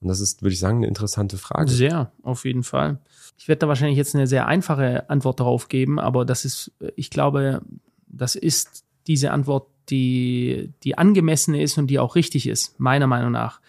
Und 0.00 0.08
das 0.08 0.20
ist, 0.20 0.42
würde 0.42 0.52
ich 0.52 0.60
sagen, 0.60 0.78
eine 0.78 0.86
interessante 0.86 1.38
Frage. 1.38 1.70
Sehr, 1.70 2.12
auf 2.22 2.44
jeden 2.44 2.62
Fall. 2.62 2.98
Ich 3.38 3.48
werde 3.48 3.60
da 3.60 3.68
wahrscheinlich 3.68 3.96
jetzt 3.96 4.14
eine 4.14 4.26
sehr 4.26 4.46
einfache 4.46 5.08
Antwort 5.10 5.40
darauf 5.40 5.68
geben, 5.68 5.98
aber 5.98 6.24
das 6.24 6.44
ist, 6.44 6.72
ich 6.94 7.10
glaube, 7.10 7.62
das 8.06 8.36
ist 8.36 8.84
diese 9.06 9.32
Antwort, 9.32 9.66
die, 9.90 10.70
die 10.82 10.96
angemessene 10.96 11.60
ist 11.60 11.78
und 11.78 11.88
die 11.88 11.98
auch 11.98 12.14
richtig 12.14 12.46
ist, 12.46 12.78
meiner 12.78 13.06
Meinung 13.06 13.32
nach. 13.32 13.60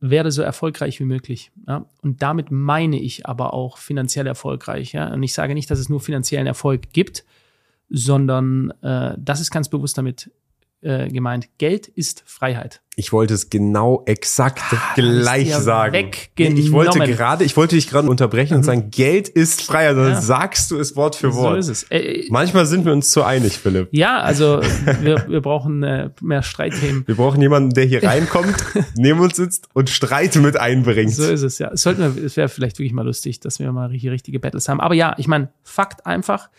Werde 0.00 0.32
so 0.32 0.42
erfolgreich 0.42 0.98
wie 0.98 1.04
möglich. 1.04 1.52
Ja? 1.68 1.86
Und 2.02 2.22
damit 2.22 2.50
meine 2.50 2.98
ich 2.98 3.26
aber 3.26 3.54
auch 3.54 3.78
finanziell 3.78 4.26
erfolgreich. 4.26 4.92
Ja? 4.92 5.12
Und 5.12 5.22
ich 5.22 5.32
sage 5.32 5.54
nicht, 5.54 5.70
dass 5.70 5.78
es 5.78 5.88
nur 5.88 6.00
finanziellen 6.00 6.46
Erfolg 6.46 6.92
gibt, 6.92 7.24
sondern 7.92 8.72
äh, 8.82 9.14
das 9.18 9.40
ist 9.40 9.50
ganz 9.50 9.68
bewusst 9.68 9.98
damit 9.98 10.30
äh, 10.80 11.08
gemeint. 11.08 11.48
Geld 11.58 11.86
ist 11.86 12.22
Freiheit. 12.26 12.80
Ich 12.94 13.10
wollte 13.10 13.32
es 13.32 13.48
genau 13.48 14.02
exakt 14.04 14.60
Ah, 14.70 14.92
gleich 14.94 15.46
dir 15.48 15.60
sagen. 15.60 16.10
ich 16.36 16.72
wollte 16.72 16.98
gerade, 16.98 17.42
ich 17.42 17.56
wollte 17.56 17.74
dich 17.76 17.88
gerade 17.88 18.06
unterbrechen 18.06 18.54
und 18.54 18.64
sagen, 18.64 18.90
Geld 18.90 19.30
ist 19.30 19.62
Freiheit. 19.62 19.96
Dann 19.96 20.10
Ja. 20.10 20.20
sagst 20.20 20.70
du 20.70 20.78
es 20.78 20.94
Wort 20.94 21.16
für 21.16 21.32
So 21.32 21.38
Wort. 21.38 21.58
ist 21.58 21.68
es. 21.68 21.82
Äh, 21.90 22.26
Manchmal 22.28 22.66
sind 22.66 22.84
wir 22.84 22.92
uns 22.92 23.10
zu 23.10 23.22
einig, 23.24 23.54
Philipp. 23.56 23.88
Ja, 23.92 24.20
also 24.20 24.60
wir, 25.00 25.24
wir 25.26 25.40
brauchen 25.40 25.82
äh, 25.82 26.10
mehr 26.20 26.42
Streitthemen. 26.42 27.04
Wir 27.06 27.14
brauchen 27.14 27.40
jemanden, 27.40 27.70
der 27.70 27.86
hier 27.86 28.02
reinkommt, 28.02 28.56
neben 28.96 29.20
uns 29.20 29.36
sitzt 29.36 29.68
und 29.72 29.88
Streit 29.88 30.36
mit 30.36 30.58
einbringt. 30.58 31.12
So 31.14 31.24
ist 31.30 31.42
es 31.42 31.58
ja. 31.58 31.70
Es 31.72 31.80
sollten 31.80 32.14
wir, 32.16 32.22
es 32.24 32.36
wäre 32.36 32.50
vielleicht 32.50 32.78
wirklich 32.78 32.92
mal 32.92 33.06
lustig, 33.06 33.40
dass 33.40 33.58
wir 33.58 33.72
mal 33.72 33.90
hier 33.90 34.12
richtige 34.12 34.38
Battles 34.38 34.68
haben. 34.68 34.80
Aber 34.80 34.94
ja, 34.94 35.14
ich 35.16 35.28
meine, 35.28 35.48
Fakt 35.62 36.04
einfach, 36.04 36.50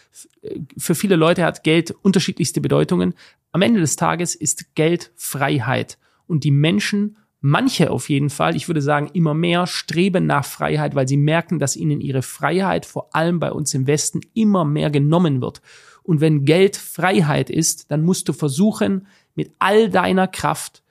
äh, 0.41 0.59
für 0.79 0.95
viele 0.95 1.15
Leute 1.15 1.43
hat 1.45 1.63
Geld 1.63 1.91
unterschiedlichste 2.01 2.59
Bedeutungen. 2.59 3.13
Am 3.51 3.61
Ende 3.61 3.81
des 3.81 3.97
Tages 3.97 4.33
ist 4.33 4.73
Geld 4.73 5.11
Freiheit. 5.15 5.99
Und 6.27 6.43
die 6.43 6.51
Menschen, 6.51 7.17
manche 7.41 7.91
auf 7.91 8.09
jeden 8.09 8.29
Fall, 8.29 8.55
ich 8.55 8.67
würde 8.67 8.81
sagen 8.81 9.09
immer 9.13 9.33
mehr, 9.33 9.67
streben 9.67 10.25
nach 10.25 10.45
Freiheit, 10.45 10.95
weil 10.95 11.07
sie 11.07 11.17
merken, 11.17 11.59
dass 11.59 11.75
ihnen 11.75 12.01
ihre 12.01 12.21
Freiheit, 12.21 12.85
vor 12.85 13.15
allem 13.15 13.39
bei 13.39 13.51
uns 13.51 13.73
im 13.73 13.87
Westen, 13.87 14.21
immer 14.33 14.65
mehr 14.65 14.89
genommen 14.89 15.41
wird. 15.41 15.61
Und 16.03 16.21
wenn 16.21 16.45
Geld 16.45 16.77
Freiheit 16.77 17.49
ist, 17.49 17.91
dann 17.91 18.03
musst 18.03 18.27
du 18.29 18.33
versuchen, 18.33 19.07
mit 19.35 19.51
all 19.59 19.89
deiner 19.89 20.27
Kraft 20.27 20.83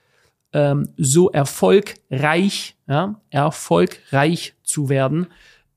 ähm, 0.53 0.89
so 0.97 1.29
erfolgreich, 1.31 2.75
ja, 2.87 3.19
erfolgreich 3.29 4.53
zu 4.63 4.89
werden, 4.89 5.27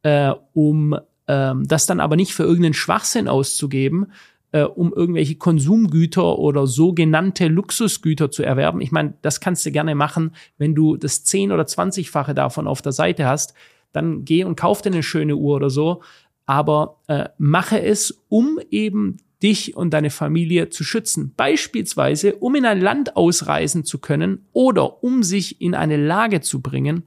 äh, 0.02 0.32
um 0.52 0.98
ähm, 1.28 1.66
das 1.66 1.86
dann 1.86 2.00
aber 2.00 2.16
nicht 2.16 2.34
für 2.34 2.44
irgendeinen 2.44 2.74
Schwachsinn 2.74 3.28
auszugeben, 3.28 4.12
äh, 4.52 4.62
um 4.62 4.92
irgendwelche 4.92 5.36
Konsumgüter 5.36 6.38
oder 6.38 6.66
sogenannte 6.66 7.48
Luxusgüter 7.48 8.30
zu 8.30 8.42
erwerben. 8.42 8.80
Ich 8.80 8.92
meine, 8.92 9.14
das 9.22 9.40
kannst 9.40 9.66
du 9.66 9.72
gerne 9.72 9.94
machen, 9.94 10.32
wenn 10.58 10.74
du 10.74 10.96
das 10.96 11.24
10 11.24 11.52
oder 11.52 11.64
20-fache 11.64 12.32
davon 12.32 12.66
auf 12.66 12.82
der 12.82 12.92
Seite 12.92 13.26
hast, 13.26 13.54
dann 13.92 14.24
geh 14.24 14.44
und 14.44 14.56
kauf 14.56 14.82
dir 14.82 14.90
eine 14.90 15.02
schöne 15.02 15.36
Uhr 15.36 15.56
oder 15.56 15.70
so, 15.70 16.02
aber 16.44 17.00
äh, 17.08 17.28
mache 17.38 17.82
es, 17.82 18.24
um 18.28 18.58
eben 18.70 19.16
dich 19.42 19.76
und 19.76 19.90
deine 19.90 20.10
Familie 20.10 20.70
zu 20.70 20.84
schützen. 20.84 21.34
Beispielsweise, 21.36 22.36
um 22.36 22.54
in 22.54 22.64
ein 22.64 22.80
Land 22.80 23.16
ausreisen 23.16 23.84
zu 23.84 23.98
können 23.98 24.46
oder 24.52 25.02
um 25.02 25.22
sich 25.22 25.60
in 25.60 25.74
eine 25.74 25.96
Lage 25.96 26.40
zu 26.40 26.62
bringen, 26.62 27.02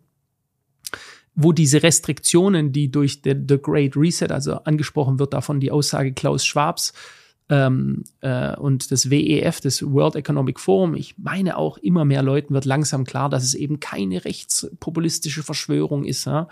wo 1.35 1.53
diese 1.53 1.83
Restriktionen, 1.83 2.71
die 2.71 2.91
durch 2.91 3.21
the 3.23 3.33
Great 3.61 3.95
Reset, 3.95 4.27
also 4.29 4.55
angesprochen 4.55 5.19
wird 5.19 5.33
davon 5.33 5.59
die 5.59 5.71
Aussage 5.71 6.13
Klaus 6.13 6.45
Schwabs 6.45 6.93
ähm, 7.49 8.03
äh, 8.21 8.55
und 8.55 8.91
das 8.91 9.09
WEF, 9.09 9.59
das 9.59 9.81
World 9.83 10.15
Economic 10.15 10.59
Forum, 10.59 10.95
ich 10.95 11.17
meine 11.17 11.57
auch 11.57 11.77
immer 11.77 12.05
mehr 12.05 12.21
Leuten 12.21 12.53
wird 12.53 12.65
langsam 12.65 13.05
klar, 13.05 13.29
dass 13.29 13.43
es 13.43 13.55
eben 13.55 13.79
keine 13.79 14.23
rechtspopulistische 14.23 15.41
Verschwörung 15.41 16.05
ist, 16.05 16.25
ja? 16.25 16.47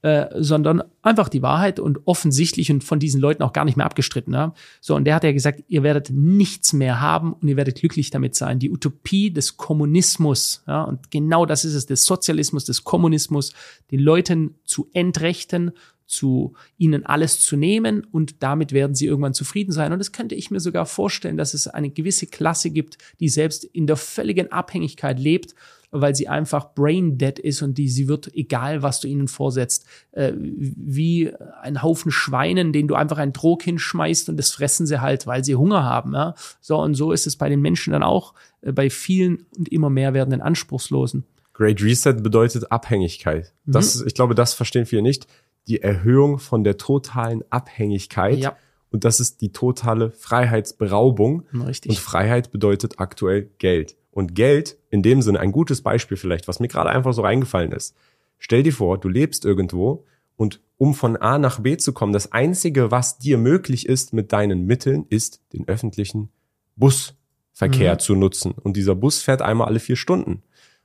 äh, 0.00 0.26
sondern 0.34 0.82
einfach 1.02 1.28
die 1.28 1.42
Wahrheit 1.42 1.78
und 1.78 2.06
offensichtlich 2.06 2.70
und 2.70 2.84
von 2.84 2.98
diesen 2.98 3.20
Leuten 3.20 3.42
auch 3.42 3.52
gar 3.52 3.66
nicht 3.66 3.76
mehr 3.76 3.86
abgestritten. 3.86 4.32
Ja? 4.32 4.54
So, 4.80 4.94
und 4.96 5.04
der 5.04 5.14
hat 5.14 5.24
ja 5.24 5.32
gesagt, 5.32 5.64
ihr 5.68 5.82
werdet 5.82 6.08
nichts 6.10 6.72
mehr 6.72 7.02
haben 7.02 7.34
und 7.34 7.46
ihr 7.46 7.56
werdet 7.56 7.80
glücklich 7.80 8.10
damit 8.10 8.34
sein. 8.34 8.58
Die 8.58 8.70
Utopie 8.70 9.30
des 9.30 9.58
Kommunismus, 9.58 10.62
ja, 10.66 10.82
und 10.84 11.10
genau 11.10 11.44
das 11.44 11.64
ist 11.64 11.74
es, 11.74 11.86
des 11.86 12.04
Sozialismus, 12.04 12.64
des 12.64 12.84
Kommunismus, 12.84 13.52
den 13.90 14.00
Leuten 14.00 14.54
zu 14.64 14.88
entrechten, 14.92 15.72
zu 16.06 16.54
ihnen 16.76 17.06
alles 17.06 17.40
zu 17.40 17.56
nehmen 17.56 18.04
und 18.04 18.42
damit 18.42 18.72
werden 18.72 18.94
sie 18.94 19.06
irgendwann 19.06 19.34
zufrieden 19.34 19.72
sein. 19.72 19.92
Und 19.92 19.98
das 19.98 20.12
könnte 20.12 20.34
ich 20.34 20.50
mir 20.50 20.60
sogar 20.60 20.86
vorstellen, 20.86 21.36
dass 21.36 21.54
es 21.54 21.66
eine 21.66 21.90
gewisse 21.90 22.26
Klasse 22.26 22.70
gibt, 22.70 22.98
die 23.20 23.28
selbst 23.28 23.64
in 23.64 23.86
der 23.86 23.96
völligen 23.96 24.52
Abhängigkeit 24.52 25.18
lebt 25.18 25.54
weil 25.96 26.14
sie 26.14 26.28
einfach 26.28 26.74
brain 26.74 27.18
dead 27.18 27.38
ist 27.38 27.62
und 27.62 27.78
die, 27.78 27.88
sie 27.88 28.08
wird, 28.08 28.34
egal 28.34 28.82
was 28.82 29.00
du 29.00 29.06
ihnen 29.06 29.28
vorsetzt, 29.28 29.86
äh, 30.10 30.32
wie 30.36 31.32
ein 31.62 31.82
Haufen 31.82 32.10
Schweinen, 32.10 32.72
den 32.72 32.88
du 32.88 32.96
einfach 32.96 33.18
einen 33.18 33.32
Trog 33.32 33.62
hinschmeißt 33.62 34.28
und 34.28 34.36
das 34.36 34.50
fressen 34.50 34.88
sie 34.88 35.00
halt, 35.00 35.28
weil 35.28 35.44
sie 35.44 35.54
Hunger 35.54 35.84
haben. 35.84 36.12
Ja? 36.12 36.34
So 36.60 36.78
und 36.80 36.94
so 36.94 37.12
ist 37.12 37.28
es 37.28 37.36
bei 37.36 37.48
den 37.48 37.60
Menschen 37.60 37.92
dann 37.92 38.02
auch, 38.02 38.34
äh, 38.62 38.72
bei 38.72 38.90
vielen 38.90 39.46
und 39.56 39.68
immer 39.68 39.88
mehr 39.88 40.14
werdenden 40.14 40.40
Anspruchslosen. 40.40 41.24
Great 41.52 41.80
Reset 41.80 42.14
bedeutet 42.14 42.72
Abhängigkeit. 42.72 43.52
Das, 43.64 44.00
mhm. 44.00 44.08
ich 44.08 44.14
glaube, 44.14 44.34
das 44.34 44.52
verstehen 44.52 44.86
viele 44.86 45.02
nicht. 45.02 45.28
Die 45.68 45.82
Erhöhung 45.82 46.38
von 46.38 46.64
der 46.64 46.76
totalen 46.76 47.42
Abhängigkeit. 47.50 48.38
Ja. 48.38 48.56
Und 48.90 49.04
das 49.04 49.18
ist 49.18 49.40
die 49.40 49.52
totale 49.52 50.10
Freiheitsberaubung. 50.10 51.44
Richtig. 51.52 51.90
Und 51.90 51.98
Freiheit 51.98 52.52
bedeutet 52.52 52.98
aktuell 52.98 53.50
Geld. 53.58 53.96
Und 54.10 54.34
Geld, 54.34 54.78
in 54.90 55.02
dem 55.02 55.22
Sinne, 55.22 55.40
ein 55.40 55.50
gutes 55.50 55.82
Beispiel 55.82 56.16
vielleicht, 56.16 56.46
was 56.46 56.60
mir 56.60 56.68
gerade 56.68 56.90
einfach 56.90 57.12
so 57.12 57.22
reingefallen 57.22 57.72
ist. 57.72 57.96
Stell 58.38 58.62
dir 58.62 58.72
vor, 58.72 58.98
du 58.98 59.08
lebst 59.08 59.44
irgendwo 59.44 60.04
und 60.36 60.60
um 60.76 60.94
von 60.94 61.16
A 61.16 61.38
nach 61.38 61.60
B 61.60 61.76
zu 61.76 61.92
kommen, 61.92 62.12
das 62.12 62.32
Einzige, 62.32 62.90
was 62.90 63.18
dir 63.18 63.38
möglich 63.38 63.88
ist 63.88 64.12
mit 64.12 64.32
deinen 64.32 64.66
Mitteln, 64.66 65.06
ist, 65.08 65.40
den 65.52 65.66
öffentlichen 65.68 66.30
Busverkehr 66.76 67.94
mhm. 67.94 67.98
zu 67.98 68.14
nutzen. 68.14 68.52
Und 68.52 68.76
dieser 68.76 68.94
Bus 68.94 69.22
fährt 69.22 69.42
einmal 69.42 69.68
alle 69.68 69.80
vier 69.80 69.96
Stunden. 69.96 70.42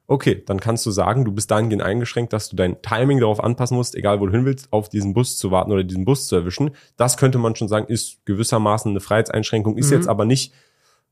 Okay, 0.09 0.43
dann 0.45 0.59
kannst 0.59 0.85
du 0.85 0.91
sagen, 0.91 1.23
du 1.23 1.31
bist 1.31 1.51
dahingehend 1.51 1.83
eingeschränkt, 1.83 2.33
dass 2.33 2.49
du 2.49 2.55
dein 2.55 2.81
Timing 2.81 3.19
darauf 3.19 3.43
anpassen 3.43 3.77
musst, 3.77 3.95
egal 3.95 4.19
wo 4.19 4.25
du 4.25 4.31
hin 4.31 4.43
willst, 4.43 4.73
auf 4.73 4.89
diesen 4.89 5.13
Bus 5.13 5.37
zu 5.37 5.51
warten 5.51 5.71
oder 5.71 5.83
diesen 5.83 6.03
Bus 6.03 6.27
zu 6.27 6.35
erwischen. 6.35 6.71
Das 6.97 7.15
könnte 7.17 7.37
man 7.37 7.55
schon 7.55 7.67
sagen, 7.67 7.85
ist 7.87 8.25
gewissermaßen 8.25 8.89
eine 8.89 8.99
Freiheitseinschränkung, 8.99 9.77
ist 9.77 9.91
mhm. 9.91 9.97
jetzt 9.97 10.07
aber 10.07 10.25
nicht 10.25 10.51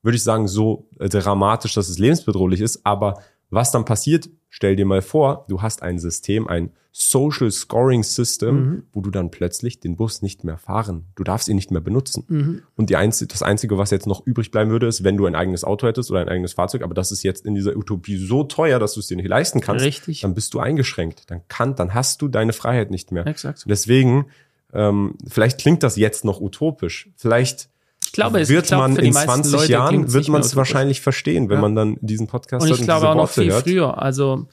würde 0.03 0.15
ich 0.15 0.23
sagen, 0.23 0.47
so 0.47 0.87
äh, 0.99 1.09
dramatisch, 1.09 1.73
dass 1.73 1.89
es 1.89 1.99
lebensbedrohlich 1.99 2.61
ist. 2.61 2.85
Aber 2.85 3.21
was 3.49 3.71
dann 3.71 3.85
passiert, 3.85 4.29
stell 4.49 4.75
dir 4.75 4.85
mal 4.85 5.01
vor, 5.01 5.45
du 5.49 5.61
hast 5.61 5.83
ein 5.83 5.99
System, 5.99 6.47
ein 6.47 6.71
Social 6.99 7.51
Scoring 7.51 8.01
System, 8.01 8.55
mhm. 8.55 8.83
wo 8.91 9.01
du 9.01 9.11
dann 9.11 9.29
plötzlich 9.29 9.79
den 9.79 9.95
Bus 9.95 10.23
nicht 10.23 10.43
mehr 10.43 10.57
fahren. 10.57 11.05
Du 11.15 11.23
darfst 11.23 11.47
ihn 11.47 11.55
nicht 11.55 11.69
mehr 11.69 11.81
benutzen. 11.81 12.23
Mhm. 12.27 12.63
Und 12.75 12.89
die 12.89 12.95
einzige, 12.95 13.27
das 13.27 13.43
Einzige, 13.43 13.77
was 13.77 13.91
jetzt 13.91 14.07
noch 14.07 14.25
übrig 14.25 14.49
bleiben 14.49 14.71
würde, 14.71 14.87
ist, 14.87 15.03
wenn 15.03 15.15
du 15.15 15.27
ein 15.27 15.35
eigenes 15.35 15.63
Auto 15.63 15.85
hättest 15.85 16.09
oder 16.09 16.21
ein 16.21 16.29
eigenes 16.29 16.53
Fahrzeug, 16.53 16.81
aber 16.81 16.95
das 16.95 17.11
ist 17.11 17.21
jetzt 17.21 17.45
in 17.45 17.53
dieser 17.53 17.77
Utopie 17.77 18.17
so 18.17 18.43
teuer, 18.43 18.79
dass 18.79 18.93
du 18.93 19.01
es 19.01 19.07
dir 19.07 19.15
nicht 19.15 19.27
leisten 19.27 19.61
kannst, 19.61 19.85
Richtig. 19.85 20.21
dann 20.21 20.33
bist 20.33 20.55
du 20.55 20.59
eingeschränkt. 20.59 21.29
Dann 21.29 21.41
kann, 21.49 21.75
dann 21.75 21.93
hast 21.93 22.23
du 22.23 22.29
deine 22.29 22.51
Freiheit 22.51 22.89
nicht 22.89 23.11
mehr. 23.11 23.27
Exakt. 23.27 23.65
Deswegen, 23.67 24.25
ähm, 24.73 25.13
vielleicht 25.27 25.59
klingt 25.59 25.83
das 25.83 25.97
jetzt 25.97 26.25
noch 26.25 26.41
utopisch. 26.41 27.11
Vielleicht 27.15 27.61
ich 27.61 27.76
glaube, 28.17 28.41
es 28.41 28.49
wird 28.49 28.67
glaub, 28.67 28.81
man 28.81 28.95
in 28.97 29.13
20 29.13 29.53
Leute 29.53 29.71
Jahren 29.71 30.13
wird 30.13 30.27
man 30.27 30.41
es 30.41 30.55
wahrscheinlich 30.55 31.01
verstehen, 31.01 31.49
wenn 31.49 31.57
ja. 31.57 31.61
man 31.61 31.75
dann 31.75 31.97
diesen 32.01 32.27
Podcast 32.27 32.65
und 32.65 32.77
ich 32.77 32.83
glaube 32.83 33.09
auch 33.09 33.15
noch 33.15 33.29
viel 33.29 33.51
hört. 33.51 33.63
früher. 33.63 34.01
Also 34.01 34.47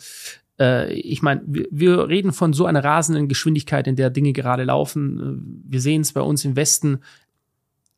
äh, 0.58 0.92
ich 0.92 1.22
meine, 1.22 1.42
wir, 1.46 1.66
wir 1.70 2.08
reden 2.08 2.32
von 2.32 2.52
so 2.52 2.66
einer 2.66 2.84
rasenden 2.84 3.28
Geschwindigkeit, 3.28 3.86
in 3.86 3.96
der 3.96 4.10
Dinge 4.10 4.32
gerade 4.32 4.64
laufen. 4.64 5.62
Wir 5.66 5.80
sehen 5.80 6.02
es 6.02 6.12
bei 6.12 6.20
uns 6.20 6.44
im 6.44 6.56
Westen. 6.56 7.00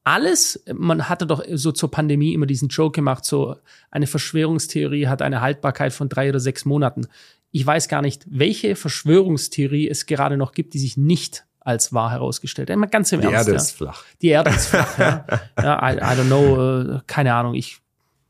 Alles, 0.05 0.63
man 0.73 1.09
hatte 1.09 1.27
doch 1.27 1.43
so 1.53 1.73
zur 1.73 1.91
Pandemie 1.91 2.33
immer 2.33 2.47
diesen 2.47 2.69
Joke 2.69 2.95
gemacht, 2.95 3.25
so 3.25 3.57
eine 3.91 4.07
Verschwörungstheorie 4.07 5.09
hat 5.09 5.21
eine 5.21 5.41
Haltbarkeit 5.41 5.93
von 5.93 6.09
drei 6.09 6.29
oder 6.29 6.39
sechs 6.39 6.65
Monaten. 6.65 7.09
Ich 7.51 7.67
weiß 7.67 7.89
gar 7.89 8.03
nicht, 8.03 8.25
welche 8.29 8.77
Verschwörungstheorie 8.77 9.89
es 9.89 10.07
gerade 10.07 10.37
noch 10.37 10.53
gibt, 10.53 10.75
die 10.75 10.79
sich 10.79 10.97
nicht 10.97 11.46
als 11.67 11.93
wahr 11.93 12.13
herausgestellt. 12.13 12.71
Immer 12.71 12.87
ganz 12.87 13.11
im 13.11 13.21
Die 13.21 13.27
Ernst. 13.27 13.49
Die 13.49 13.51
Erde 13.51 13.51
ja. 13.51 13.57
ist 13.57 13.71
flach. 13.73 14.05
Die 14.23 14.29
Erde 14.29 14.51
ist 14.51 14.67
flach, 14.69 14.99
ja. 14.99 15.27
ja 15.63 15.91
I, 15.91 15.97
I 15.97 16.21
don't 16.21 16.27
know, 16.27 16.97
äh, 16.97 17.01
keine 17.09 17.35
Ahnung, 17.35 17.55
ich 17.55 17.81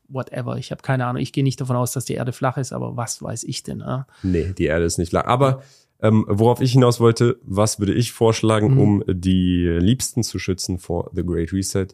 whatever, 0.09 0.57
ich 0.57 0.71
habe 0.71 0.81
keine 0.81 1.05
Ahnung. 1.05 1.21
Ich 1.21 1.33
gehe 1.33 1.43
nicht 1.43 1.61
davon 1.61 1.75
aus, 1.75 1.91
dass 1.91 2.05
die 2.05 2.15
Erde 2.15 2.31
flach 2.33 2.57
ist, 2.57 2.73
aber 2.73 2.97
was 2.97 3.21
weiß 3.21 3.43
ich 3.43 3.61
denn? 3.61 3.79
Ja? 3.81 4.07
Nee, 4.23 4.53
die 4.57 4.65
Erde 4.65 4.85
ist 4.85 4.97
nicht 4.97 5.09
flach. 5.09 5.25
Aber 5.25 5.61
ähm, 6.01 6.25
worauf 6.27 6.61
ich 6.61 6.71
hinaus 6.71 6.99
wollte, 6.99 7.37
was 7.43 7.79
würde 7.79 7.93
ich 7.93 8.11
vorschlagen, 8.11 8.73
mhm. 8.73 8.79
um 8.79 9.03
die 9.07 9.67
Liebsten 9.67 10.23
zu 10.23 10.39
schützen 10.39 10.79
vor 10.79 11.11
The 11.13 11.23
Great 11.23 11.53
Reset? 11.53 11.87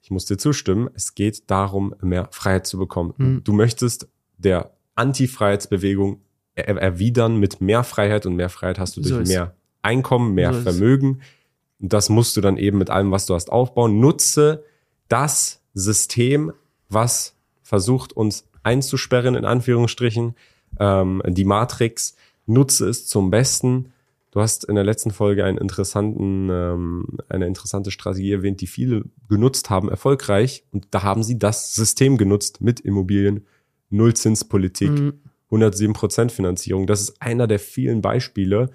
Ich 0.00 0.12
muss 0.12 0.26
dir 0.26 0.36
zustimmen, 0.36 0.88
es 0.94 1.16
geht 1.16 1.50
darum, 1.50 1.94
mehr 2.02 2.28
Freiheit 2.30 2.68
zu 2.68 2.78
bekommen. 2.78 3.14
Mhm. 3.16 3.42
Du 3.42 3.52
möchtest 3.52 4.08
der 4.38 4.70
Anti-Freiheitsbewegung 4.94 6.20
er 6.54 6.76
erwidern 6.76 7.38
mit 7.38 7.60
mehr 7.60 7.82
Freiheit 7.82 8.26
und 8.26 8.36
mehr 8.36 8.48
Freiheit 8.48 8.78
hast 8.78 8.96
du 8.96 9.00
durch 9.00 9.26
so 9.26 9.32
mehr 9.32 9.56
Einkommen, 9.84 10.34
mehr 10.34 10.52
so 10.52 10.60
Vermögen. 10.60 11.20
Und 11.80 11.92
das 11.92 12.08
musst 12.08 12.36
du 12.36 12.40
dann 12.40 12.56
eben 12.56 12.78
mit 12.78 12.90
allem, 12.90 13.10
was 13.10 13.26
du 13.26 13.34
hast, 13.34 13.50
aufbauen. 13.50 14.00
Nutze 14.00 14.64
das 15.08 15.62
System, 15.74 16.52
was 16.88 17.36
versucht, 17.62 18.12
uns 18.12 18.48
einzusperren, 18.62 19.34
in 19.34 19.44
Anführungsstrichen, 19.44 20.34
ähm, 20.80 21.22
die 21.26 21.44
Matrix. 21.44 22.16
Nutze 22.46 22.88
es 22.88 23.06
zum 23.06 23.30
Besten. 23.30 23.92
Du 24.30 24.40
hast 24.40 24.64
in 24.64 24.74
der 24.74 24.84
letzten 24.84 25.12
Folge 25.12 25.44
einen 25.44 25.58
interessanten, 25.58 26.48
ähm, 26.50 27.18
eine 27.28 27.46
interessante 27.46 27.90
Strategie 27.90 28.32
erwähnt, 28.32 28.60
die 28.60 28.66
viele 28.66 29.04
genutzt 29.28 29.70
haben, 29.70 29.88
erfolgreich. 29.88 30.64
Und 30.72 30.88
da 30.90 31.02
haben 31.02 31.22
sie 31.22 31.38
das 31.38 31.74
System 31.74 32.16
genutzt 32.16 32.60
mit 32.60 32.80
Immobilien, 32.80 33.46
Nullzinspolitik, 33.90 34.90
mhm. 34.90 35.12
107% 35.50 36.30
Finanzierung. 36.30 36.86
Das 36.86 37.00
ist 37.00 37.22
einer 37.22 37.46
der 37.46 37.60
vielen 37.60 38.02
Beispiele, 38.02 38.70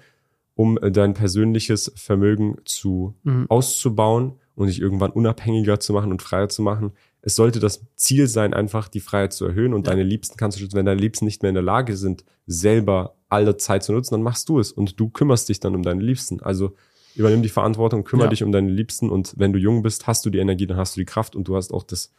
um 0.54 0.78
äh, 0.78 0.90
dein 0.90 1.14
persönliches 1.14 1.92
Vermögen 1.96 2.56
zu 2.64 3.14
mhm. 3.22 3.46
auszubauen 3.48 4.34
und 4.54 4.66
dich 4.66 4.80
irgendwann 4.80 5.10
unabhängiger 5.10 5.80
zu 5.80 5.92
machen 5.92 6.10
und 6.10 6.22
freier 6.22 6.48
zu 6.48 6.62
machen. 6.62 6.92
Es 7.22 7.34
sollte 7.34 7.60
das 7.60 7.86
Ziel 7.96 8.26
sein, 8.26 8.54
einfach 8.54 8.88
die 8.88 9.00
Freiheit 9.00 9.32
zu 9.32 9.44
erhöhen 9.46 9.74
und 9.74 9.86
ja. 9.86 9.92
deine 9.92 10.02
Liebsten 10.02 10.36
kannst 10.36 10.56
du 10.56 10.60
schützen. 10.60 10.76
Wenn 10.76 10.86
deine 10.86 11.00
Liebsten 11.00 11.24
nicht 11.24 11.42
mehr 11.42 11.50
in 11.50 11.54
der 11.54 11.62
Lage 11.62 11.96
sind, 11.96 12.24
selber 12.46 13.16
alle 13.28 13.56
Zeit 13.56 13.84
zu 13.84 13.92
nutzen, 13.92 14.14
dann 14.14 14.22
machst 14.22 14.48
du 14.48 14.58
es 14.58 14.72
und 14.72 14.98
du 14.98 15.08
kümmerst 15.08 15.48
dich 15.48 15.60
dann 15.60 15.74
um 15.74 15.82
deine 15.82 16.02
Liebsten. 16.02 16.40
Also 16.40 16.74
übernimm 17.14 17.42
die 17.42 17.48
Verantwortung, 17.48 18.04
kümmere 18.04 18.26
ja. 18.26 18.30
dich 18.30 18.42
um 18.42 18.52
deine 18.52 18.70
Liebsten 18.70 19.10
und 19.10 19.34
wenn 19.36 19.52
du 19.52 19.58
jung 19.58 19.82
bist, 19.82 20.06
hast 20.06 20.24
du 20.24 20.30
die 20.30 20.38
Energie, 20.38 20.66
dann 20.66 20.76
hast 20.76 20.96
du 20.96 21.00
die 21.00 21.06
Kraft 21.06 21.36
und 21.36 21.48
du 21.48 21.56
hast 21.56 21.72
auch 21.72 21.82
das 21.82 22.12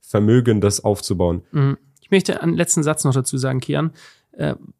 Vermögen, 0.00 0.60
das 0.60 0.84
aufzubauen. 0.84 1.42
Mhm. 1.52 1.78
Ich 2.00 2.10
möchte 2.10 2.40
einen 2.40 2.54
letzten 2.54 2.84
Satz 2.84 3.04
noch 3.04 3.14
dazu 3.14 3.36
sagen, 3.36 3.60
Kian 3.60 3.90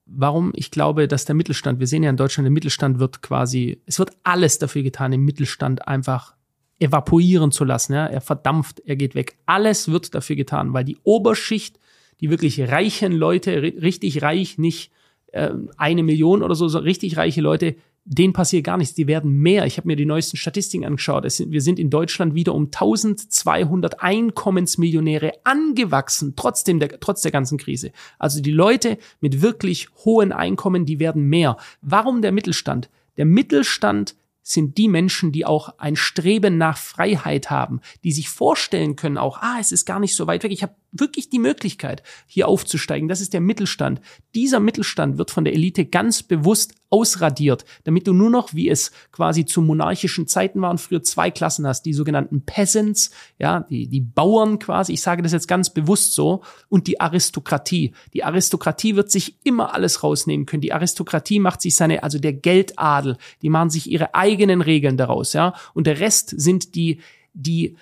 warum 0.07 0.53
ich 0.55 0.71
glaube, 0.71 1.09
dass 1.09 1.25
der 1.25 1.35
Mittelstand, 1.35 1.81
wir 1.81 1.87
sehen 1.87 2.03
ja 2.03 2.11
in 2.11 2.17
Deutschland, 2.17 2.45
der 2.45 2.53
Mittelstand 2.53 2.99
wird 2.99 3.23
quasi, 3.23 3.81
es 3.87 3.99
wird 3.99 4.11
alles 4.23 4.59
dafür 4.59 4.83
getan, 4.83 5.11
den 5.11 5.23
Mittelstand 5.23 5.89
einfach 5.89 6.35
evapoieren 6.79 7.53
zu 7.53 7.65
lassen. 7.65 7.95
Ja? 7.95 8.07
Er 8.07 8.21
verdampft, 8.21 8.81
er 8.85 8.97
geht 8.97 9.15
weg. 9.15 9.39
Alles 9.47 9.91
wird 9.91 10.15
dafür 10.15 10.37
getan, 10.37 10.75
weil 10.75 10.85
die 10.85 10.99
Oberschicht, 11.05 11.79
die 12.21 12.31
wirklich 12.31 12.61
reichen 12.61 13.13
Leute, 13.13 13.63
richtig 13.63 14.23
reich, 14.23 14.59
nicht 14.59 14.91
äh, 15.33 15.51
eine 15.77 16.03
Million 16.03 16.43
oder 16.43 16.55
so, 16.55 16.69
so 16.69 16.79
richtig 16.79 17.17
reiche 17.17 17.41
Leute, 17.41 17.77
denen 18.07 18.33
passiert 18.33 18.65
gar 18.65 18.77
nichts. 18.77 18.95
Die 18.95 19.09
werden 19.09 19.33
mehr. 19.41 19.67
Ich 19.67 19.77
habe 19.77 19.89
mir 19.89 19.97
die 19.97 20.07
neuesten 20.07 20.37
Statistiken 20.37 20.85
angeschaut. 20.85 21.31
Sind, 21.31 21.51
wir 21.51 21.61
sind 21.61 21.79
in 21.79 21.91
Deutschland 21.91 22.35
wieder 22.35 22.55
um 22.55 22.67
1200 22.67 24.01
Einkommensmillionäre 24.01 25.33
angewachsen, 25.45 26.35
trotzdem 26.37 26.79
der, 26.79 27.01
trotz 27.01 27.23
der 27.23 27.33
ganzen 27.33 27.59
Krise. 27.59 27.91
Also 28.19 28.41
die 28.41 28.53
Leute 28.53 28.99
mit 29.21 29.43
wirklich 29.43 29.89
hohen 30.05 30.33
Einkommen, 30.33 30.87
die 30.87 31.01
werden 31.01 31.25
mehr. 31.25 31.57
Warum 31.83 32.23
der 32.23 32.33
Mittelstand? 32.33 32.89
Der 33.17 33.25
Mittelstand 33.25 34.15
sind 34.43 34.79
die 34.79 34.87
Menschen, 34.87 35.33
die 35.33 35.45
auch 35.45 35.77
ein 35.79 35.97
Streben 35.97 36.57
nach 36.57 36.79
Freiheit 36.79 37.51
haben, 37.51 37.81
die 38.05 38.13
sich 38.13 38.29
vorstellen 38.29 38.95
können 38.95 39.19
auch, 39.19 39.43
ah, 39.43 39.57
es 39.59 39.73
ist 39.73 39.87
gar 39.87 39.99
nicht 39.99 40.15
so 40.15 40.29
weit 40.29 40.45
weg. 40.45 40.53
Ich 40.53 40.63
habe 40.63 40.77
wirklich 41.01 41.29
die 41.29 41.39
Möglichkeit, 41.39 42.03
hier 42.27 42.49
aufzusteigen. 42.49 43.09
Das 43.09 43.21
ist 43.21 43.33
der 43.33 43.41
Mittelstand. 43.41 44.01
Dieser 44.35 44.61
Mittelstand 44.61 45.19
wird 45.19 45.31
von 45.31 45.45
der 45.45 45.55
Elite 45.55 45.85
ganz 45.85 46.23
bewusst 46.23 46.75
ausradiert, 46.89 47.65
damit 47.85 48.07
du 48.07 48.13
nur 48.13 48.31
noch, 48.31 48.55
wie 48.55 48.69
es 48.69 48.93
quasi 49.11 49.45
zu 49.45 49.61
monarchischen 49.61 50.27
Zeiten 50.29 50.61
waren, 50.63 50.79
früher 50.79 51.03
zwei 51.03 51.31
Klassen 51.31 51.67
hast, 51.67 51.83
die 51.83 51.93
sogenannten 51.93 52.45
Peasants, 52.45 53.11
ja, 53.39 53.61
die, 53.69 53.89
die 53.89 54.01
Bauern 54.01 54.59
quasi, 54.59 54.93
ich 54.93 55.03
sage 55.03 55.23
das 55.23 55.33
jetzt 55.33 55.49
ganz 55.49 55.71
bewusst 55.71 56.15
so, 56.15 56.43
und 56.69 56.87
die 56.87 57.01
Aristokratie. 57.01 57.93
Die 58.15 58.25
Aristokratie 58.25 58.95
wird 58.95 59.11
sich 59.11 59.39
immer 59.45 59.75
alles 59.75 60.03
rausnehmen 60.03 60.47
können. 60.47 60.61
Die 60.61 60.73
Aristokratie 60.73 61.41
macht 61.41 61.61
sich 61.61 61.75
seine, 61.75 62.03
also 62.03 62.19
der 62.19 62.33
Geldadel, 62.33 63.17
die 63.43 63.51
machen 63.51 63.71
sich 63.71 63.91
ihre 63.91 64.15
eigenen 64.15 64.61
Regeln 64.61 64.97
daraus, 64.97 65.33
ja, 65.33 65.55
und 65.75 65.87
der 65.87 66.01
Rest 66.01 66.35
sind 66.37 66.75
die, 66.75 67.01
die 67.35 67.77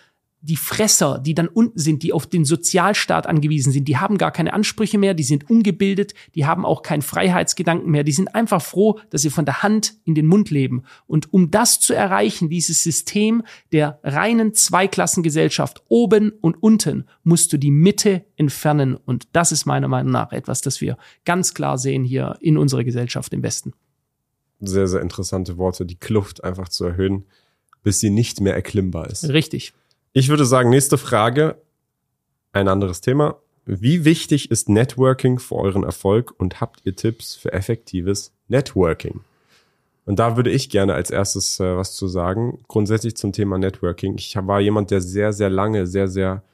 die 0.44 0.56
Fresser, 0.56 1.18
die 1.18 1.34
dann 1.34 1.48
unten 1.48 1.78
sind, 1.78 2.02
die 2.02 2.12
auf 2.12 2.26
den 2.26 2.44
Sozialstaat 2.44 3.26
angewiesen 3.26 3.72
sind, 3.72 3.88
die 3.88 3.96
haben 3.96 4.18
gar 4.18 4.30
keine 4.30 4.52
Ansprüche 4.52 4.98
mehr, 4.98 5.14
die 5.14 5.22
sind 5.22 5.48
ungebildet, 5.48 6.12
die 6.34 6.44
haben 6.44 6.66
auch 6.66 6.82
keinen 6.82 7.00
Freiheitsgedanken 7.00 7.90
mehr, 7.90 8.04
die 8.04 8.12
sind 8.12 8.34
einfach 8.34 8.60
froh, 8.60 9.00
dass 9.08 9.22
sie 9.22 9.30
von 9.30 9.46
der 9.46 9.62
Hand 9.62 9.94
in 10.04 10.14
den 10.14 10.26
Mund 10.26 10.50
leben. 10.50 10.82
Und 11.06 11.32
um 11.32 11.50
das 11.50 11.80
zu 11.80 11.94
erreichen, 11.94 12.50
dieses 12.50 12.82
System 12.82 13.42
der 13.72 14.00
reinen 14.02 14.52
Zweiklassengesellschaft 14.52 15.82
oben 15.88 16.30
und 16.42 16.62
unten, 16.62 17.06
musst 17.22 17.50
du 17.54 17.56
die 17.56 17.70
Mitte 17.70 18.26
entfernen. 18.36 18.96
Und 18.96 19.28
das 19.32 19.50
ist 19.50 19.64
meiner 19.64 19.88
Meinung 19.88 20.12
nach 20.12 20.32
etwas, 20.32 20.60
das 20.60 20.82
wir 20.82 20.98
ganz 21.24 21.54
klar 21.54 21.78
sehen 21.78 22.04
hier 22.04 22.36
in 22.40 22.58
unserer 22.58 22.84
Gesellschaft 22.84 23.32
im 23.32 23.42
Westen. 23.42 23.72
Sehr, 24.60 24.88
sehr 24.88 25.00
interessante 25.00 25.56
Worte, 25.56 25.86
die 25.86 25.96
Kluft 25.96 26.44
einfach 26.44 26.68
zu 26.68 26.84
erhöhen, 26.84 27.24
bis 27.82 28.00
sie 28.00 28.10
nicht 28.10 28.40
mehr 28.40 28.54
erklimmbar 28.54 29.08
ist. 29.08 29.28
Richtig. 29.28 29.72
Ich 30.16 30.28
würde 30.28 30.44
sagen, 30.44 30.70
nächste 30.70 30.96
Frage, 30.96 31.56
ein 32.52 32.68
anderes 32.68 33.00
Thema. 33.00 33.38
Wie 33.66 34.04
wichtig 34.04 34.48
ist 34.48 34.68
Networking 34.68 35.40
für 35.40 35.56
euren 35.56 35.82
Erfolg 35.82 36.32
und 36.38 36.60
habt 36.60 36.82
ihr 36.84 36.94
Tipps 36.94 37.34
für 37.34 37.52
effektives 37.52 38.32
Networking? 38.46 39.22
Und 40.06 40.20
da 40.20 40.36
würde 40.36 40.52
ich 40.52 40.70
gerne 40.70 40.94
als 40.94 41.10
erstes 41.10 41.58
äh, 41.58 41.76
was 41.76 41.96
zu 41.96 42.06
sagen. 42.06 42.60
Grundsätzlich 42.68 43.16
zum 43.16 43.32
Thema 43.32 43.58
Networking. 43.58 44.14
Ich 44.16 44.36
war 44.36 44.60
jemand, 44.60 44.92
der 44.92 45.00
sehr, 45.00 45.32
sehr 45.32 45.50
lange, 45.50 45.88
sehr, 45.88 46.06
sehr 46.06 46.44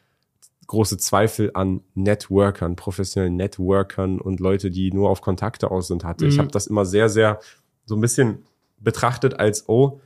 große 0.66 0.96
Zweifel 0.96 1.50
an 1.52 1.82
Networkern, 1.94 2.76
professionellen 2.76 3.36
Networkern 3.36 4.22
und 4.22 4.40
Leute, 4.40 4.70
die 4.70 4.90
nur 4.90 5.10
auf 5.10 5.20
Kontakte 5.20 5.70
aus 5.70 5.88
sind 5.88 6.02
hatte. 6.02 6.24
Mhm. 6.24 6.30
Ich 6.30 6.38
habe 6.38 6.48
das 6.48 6.66
immer 6.66 6.86
sehr, 6.86 7.10
sehr 7.10 7.40
so 7.84 7.94
ein 7.94 8.00
bisschen 8.00 8.38
betrachtet 8.78 9.38
als, 9.38 9.68
oh, 9.68 10.00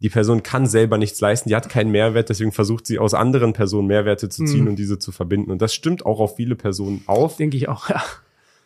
die 0.00 0.08
Person 0.08 0.42
kann 0.42 0.66
selber 0.66 0.96
nichts 0.96 1.20
leisten, 1.20 1.50
die 1.50 1.56
hat 1.56 1.68
keinen 1.68 1.90
Mehrwert, 1.90 2.30
deswegen 2.30 2.52
versucht 2.52 2.86
sie 2.86 2.98
aus 2.98 3.12
anderen 3.12 3.52
Personen 3.52 3.86
Mehrwerte 3.86 4.28
zu 4.28 4.44
ziehen 4.44 4.62
mhm. 4.62 4.68
und 4.68 4.76
diese 4.76 4.98
zu 4.98 5.12
verbinden. 5.12 5.50
Und 5.50 5.60
das 5.60 5.74
stimmt 5.74 6.06
auch 6.06 6.20
auf 6.20 6.36
viele 6.36 6.56
Personen 6.56 7.02
auf. 7.06 7.36
Denke 7.36 7.56
ich 7.56 7.68
auch, 7.68 7.88
ja. 7.90 8.02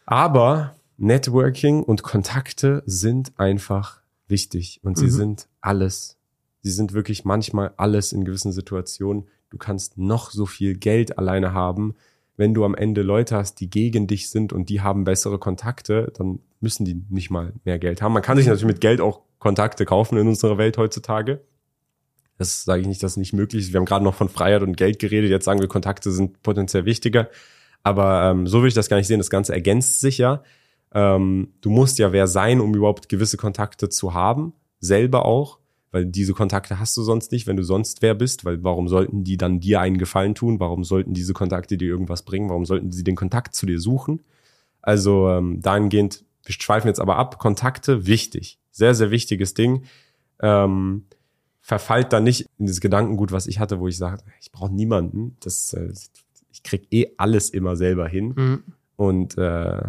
Aber 0.07 0.77
Networking 0.97 1.83
und 1.83 2.03
Kontakte 2.03 2.83
sind 2.87 3.33
einfach 3.37 4.01
wichtig 4.29 4.81
und 4.85 4.97
sie 4.97 5.07
mhm. 5.07 5.11
sind 5.11 5.49
alles. 5.61 6.19
Sie 6.63 6.71
sind 6.71 6.93
wirklich 6.93 7.25
manchmal 7.25 7.73
alles 7.77 8.13
in 8.13 8.25
gewissen 8.25 8.53
Situationen. 8.53 9.25
Du 9.51 9.59
kannst 9.59 9.99
noch 9.99 10.31
so 10.31 10.47
viel 10.47 10.77
Geld 10.77 11.19
alleine 11.19 11.53
haben. 11.53 11.95
Wenn 12.37 12.55
du 12.55 12.65
am 12.65 12.75
Ende 12.75 13.03
Leute 13.03 13.37
hast, 13.37 13.61
die 13.61 13.69
gegen 13.69 14.07
dich 14.07 14.31
sind 14.31 14.53
und 14.53 14.69
die 14.69 14.81
haben 14.81 15.05
bessere 15.05 15.39
Kontakte, 15.39 16.13
dann 16.17 16.41
müssen 16.61 16.85
die 16.85 17.03
nicht 17.11 17.31
mal 17.31 17.53
mehr 17.65 17.79
Geld 17.79 18.03
haben. 18.03 18.13
Man 18.13 18.23
kann 18.23 18.37
sich 18.37 18.47
natürlich 18.47 18.67
mit 18.67 18.81
Geld 18.81 19.01
auch 19.01 19.21
Kontakte 19.45 19.85
kaufen 19.85 20.17
in 20.17 20.27
unserer 20.27 20.57
Welt 20.57 20.79
heutzutage. 20.79 21.43
Das 22.39 22.65
sage 22.65 22.81
ich 22.81 22.89
nicht, 22.89 23.03
dass 23.03 23.13
es 23.13 23.17
nicht 23.19 23.35
möglich 23.35 23.65
ist. 23.65 23.73
Wir 23.75 23.79
haben 23.79 23.85
gerade 23.85 24.03
noch 24.03 24.15
von 24.15 24.31
Freiheit 24.31 24.63
und 24.63 24.79
Geld 24.79 24.99
geredet. 24.99 25.31
Jetzt 25.31 25.45
sagen 25.45 25.61
wir, 25.61 25.69
Kontakte 25.69 26.11
sind 26.13 26.43
potenziell 26.43 26.87
wichtiger. 26.87 27.29
Aber 27.83 28.31
ähm, 28.31 28.47
so 28.47 28.63
will 28.63 28.69
ich 28.69 28.75
das 28.75 28.89
gar 28.89 28.97
nicht 28.97 29.07
sehen. 29.07 29.19
Das 29.19 29.29
Ganze 29.29 29.53
ergänzt 29.53 30.01
sich 30.01 30.17
ja. 30.17 30.43
Ähm, 30.95 31.53
du 31.61 31.69
musst 31.69 31.99
ja 31.99 32.11
wer 32.11 32.27
sein, 32.27 32.59
um 32.63 32.75
überhaupt 32.75 33.11
gewisse 33.11 33.37
Kontakte 33.37 33.91
zu 33.91 34.15
haben. 34.15 34.55
Selber 34.81 35.27
auch. 35.27 35.59
Weil 35.91 36.07
diese 36.07 36.33
Kontakte 36.33 36.81
hast 36.81 36.97
du 36.97 37.03
sonst 37.03 37.31
nicht, 37.31 37.47
wenn 37.47 37.59
du 37.59 37.65
sonst 37.65 38.01
wer 38.01 38.15
bist. 38.15 38.47
Weil 38.47 38.65
warum 38.65 38.89
sollten 38.89 39.25
die 39.25 39.37
dann 39.37 39.61
dir 39.61 39.83
einen 39.83 39.99
Gefallen 39.99 40.35
tun? 40.35 40.59
Warum 40.59 40.85
sollten 40.85 41.13
diese 41.13 41.35
Kontakte 41.35 41.77
dir 41.77 41.89
irgendwas 41.89 42.23
bringen? 42.23 42.49
Warum 42.49 42.65
sollten 42.65 42.93
sie 42.93 43.05
den 43.05 43.15
Kontakt 43.15 43.55
zu 43.55 43.67
dir 43.67 43.79
suchen? 43.79 44.23
Also 44.81 45.29
ähm, 45.29 45.61
dahingehend, 45.61 46.25
wir 46.47 46.55
schweifen 46.55 46.89
jetzt 46.89 47.01
aber 47.01 47.17
ab. 47.17 47.39
Kontakte, 47.39 48.07
wichtig 48.07 48.59
sehr, 48.75 48.95
sehr 48.95 49.11
wichtiges 49.11 49.55
Ding. 49.55 49.85
Ähm, 50.41 51.05
verfallt 51.61 52.13
da 52.13 52.21
nicht 52.21 52.47
in 52.59 52.67
das 52.67 52.81
Gedankengut, 52.81 53.33
was 53.33 53.47
ich 53.47 53.59
hatte, 53.61 53.81
wo 53.81 53.89
ich 53.89 53.97
sage, 53.97 54.23
ich 54.41 54.51
brauche 54.53 54.75
niemanden. 54.75 55.37
Das, 55.41 55.73
äh, 55.73 55.93
ich 56.53 56.63
krieg 56.63 56.89
eh 56.91 57.07
alles 57.17 57.51
immer 57.51 57.77
selber 57.77 58.09
hin. 58.09 58.35
Mhm. 58.37 58.63
Und 58.97 59.39
äh, 59.39 59.81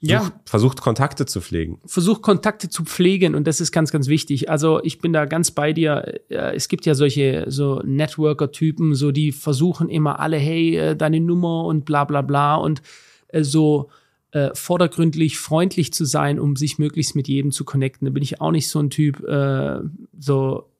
ja. 0.00 0.32
versucht 0.44 0.80
Kontakte 0.80 1.26
zu 1.26 1.40
pflegen. 1.40 1.80
Versucht 1.84 2.22
Kontakte 2.22 2.68
zu 2.68 2.84
pflegen 2.84 3.34
und 3.34 3.46
das 3.46 3.60
ist 3.60 3.72
ganz, 3.72 3.90
ganz 3.90 4.06
wichtig. 4.06 4.48
Also 4.48 4.80
ich 4.82 5.00
bin 5.00 5.12
da 5.12 5.26
ganz 5.26 5.50
bei 5.50 5.72
dir. 5.72 6.20
Äh, 6.28 6.54
es 6.54 6.68
gibt 6.68 6.86
ja 6.86 6.94
solche 6.94 7.44
so 7.48 7.82
Networker-Typen, 7.84 8.94
so 8.94 9.10
die 9.10 9.32
versuchen 9.32 9.88
immer 9.88 10.20
alle, 10.20 10.36
hey, 10.36 10.76
äh, 10.76 10.96
deine 10.96 11.20
Nummer 11.20 11.64
und 11.64 11.84
bla 11.84 12.04
bla 12.04 12.22
bla 12.22 12.54
und 12.54 12.82
äh, 13.28 13.42
so 13.42 13.90
äh, 14.32 14.50
vordergründlich 14.54 15.38
freundlich 15.38 15.92
zu 15.92 16.04
sein, 16.04 16.40
um 16.40 16.56
sich 16.56 16.78
möglichst 16.78 17.14
mit 17.14 17.28
jedem 17.28 17.52
zu 17.52 17.64
connecten. 17.64 18.06
Da 18.06 18.10
bin 18.10 18.22
ich 18.22 18.40
auch 18.40 18.50
nicht 18.50 18.68
so 18.68 18.80
ein 18.80 18.90
Typ, 18.90 19.22
äh, 19.26 19.78
so 20.18 20.72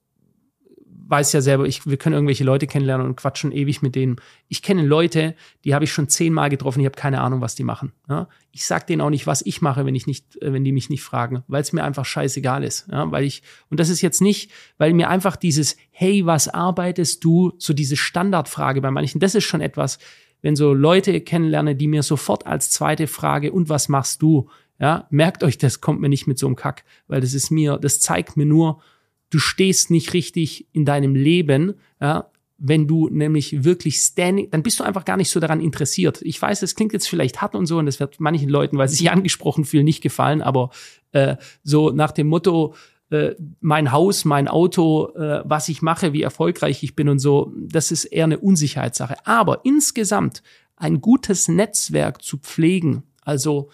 weiß 1.13 1.33
ja 1.33 1.41
selber, 1.41 1.65
ich, 1.65 1.85
wir 1.85 1.97
können 1.97 2.13
irgendwelche 2.13 2.43
Leute 2.43 2.65
kennenlernen 2.65 3.05
und 3.05 3.15
quatschen 3.15 3.51
ewig 3.51 3.81
mit 3.81 3.93
denen. 3.93 4.15
Ich 4.47 4.61
kenne 4.61 4.83
Leute, 4.83 5.35
die 5.63 5.75
habe 5.75 5.85
ich 5.85 5.91
schon 5.91 6.09
zehnmal 6.09 6.49
getroffen, 6.49 6.79
ich 6.79 6.85
habe 6.85 6.95
keine 6.95 7.21
Ahnung, 7.21 7.41
was 7.41 7.55
die 7.55 7.63
machen. 7.63 7.91
Ja? 8.09 8.27
Ich 8.51 8.65
sag 8.65 8.87
denen 8.87 9.01
auch 9.01 9.11
nicht, 9.11 9.27
was 9.27 9.45
ich 9.45 9.61
mache, 9.61 9.85
wenn 9.85 9.95
ich 9.95 10.07
nicht, 10.07 10.41
äh, 10.41 10.53
wenn 10.53 10.63
die 10.63 10.71
mich 10.71 10.89
nicht 10.89 11.03
fragen, 11.03 11.43
weil 11.47 11.61
es 11.61 11.73
mir 11.73 11.83
einfach 11.83 12.05
scheißegal 12.05 12.63
ist. 12.63 12.87
Ja? 12.91 13.11
Weil 13.11 13.25
ich, 13.25 13.43
und 13.69 13.79
das 13.79 13.89
ist 13.89 14.01
jetzt 14.01 14.21
nicht, 14.21 14.51
weil 14.77 14.93
mir 14.93 15.09
einfach 15.09 15.35
dieses, 15.35 15.77
hey, 15.91 16.25
was 16.25 16.47
arbeitest 16.47 17.23
du, 17.23 17.53
so 17.57 17.73
diese 17.73 17.97
Standardfrage 17.97 18.81
bei 18.81 18.89
manchen, 18.89 19.19
das 19.19 19.35
ist 19.35 19.43
schon 19.43 19.61
etwas, 19.61 19.99
wenn 20.43 20.55
so 20.55 20.73
Leute 20.73 21.19
kennenlerne, 21.21 21.75
die 21.75 21.87
mir 21.87 22.03
sofort 22.03 22.45
als 22.45 22.69
zweite 22.69 23.07
Frage, 23.07 23.51
und 23.51 23.69
was 23.69 23.89
machst 23.89 24.21
du? 24.21 24.49
Ja, 24.79 25.07
merkt 25.09 25.43
euch, 25.43 25.57
das 25.57 25.81
kommt 25.81 26.01
mir 26.01 26.09
nicht 26.09 26.27
mit 26.27 26.37
so 26.37 26.45
einem 26.45 26.55
Kack, 26.55 26.83
weil 27.07 27.21
das 27.21 27.33
ist 27.33 27.49
mir, 27.49 27.77
das 27.77 27.99
zeigt 27.99 28.37
mir 28.37 28.45
nur, 28.45 28.81
du 29.29 29.39
stehst 29.39 29.89
nicht 29.89 30.13
richtig 30.13 30.67
in 30.73 30.85
deinem 30.85 31.15
Leben, 31.15 31.75
ja, 31.99 32.29
wenn 32.57 32.87
du 32.87 33.09
nämlich 33.09 33.63
wirklich 33.63 33.97
standing, 33.97 34.49
dann 34.51 34.63
bist 34.63 34.79
du 34.79 34.83
einfach 34.83 35.05
gar 35.05 35.17
nicht 35.17 35.29
so 35.29 35.39
daran 35.39 35.59
interessiert. 35.59 36.21
Ich 36.21 36.41
weiß, 36.41 36.61
es 36.61 36.75
klingt 36.75 36.93
jetzt 36.93 37.07
vielleicht 37.07 37.41
hart 37.41 37.55
und 37.55 37.65
so, 37.65 37.77
und 37.77 37.85
das 37.85 37.99
wird 37.99 38.19
manchen 38.19 38.49
Leuten, 38.49 38.77
weil 38.77 38.87
sie 38.87 38.97
sich 38.97 39.11
angesprochen 39.11 39.65
fühlen, 39.65 39.85
nicht 39.85 40.03
gefallen, 40.03 40.41
aber 40.41 40.69
äh, 41.13 41.37
so 41.63 41.89
nach 41.89 42.11
dem 42.11 42.27
Motto, 42.27 42.75
mein 43.61 43.91
Haus, 43.91 44.25
mein 44.25 44.47
Auto, 44.47 45.09
äh, 45.15 45.41
was 45.45 45.69
ich 45.69 45.81
mache, 45.81 46.13
wie 46.13 46.21
erfolgreich 46.21 46.83
ich 46.83 46.95
bin 46.95 47.09
und 47.09 47.19
so, 47.19 47.53
das 47.55 47.91
ist 47.91 48.05
eher 48.05 48.23
eine 48.25 48.39
Unsicherheitssache. 48.39 49.15
Aber 49.25 49.61
insgesamt 49.65 50.41
ein 50.75 51.01
gutes 51.01 51.47
Netzwerk 51.47 52.23
zu 52.23 52.37
pflegen, 52.37 53.03
also 53.21 53.69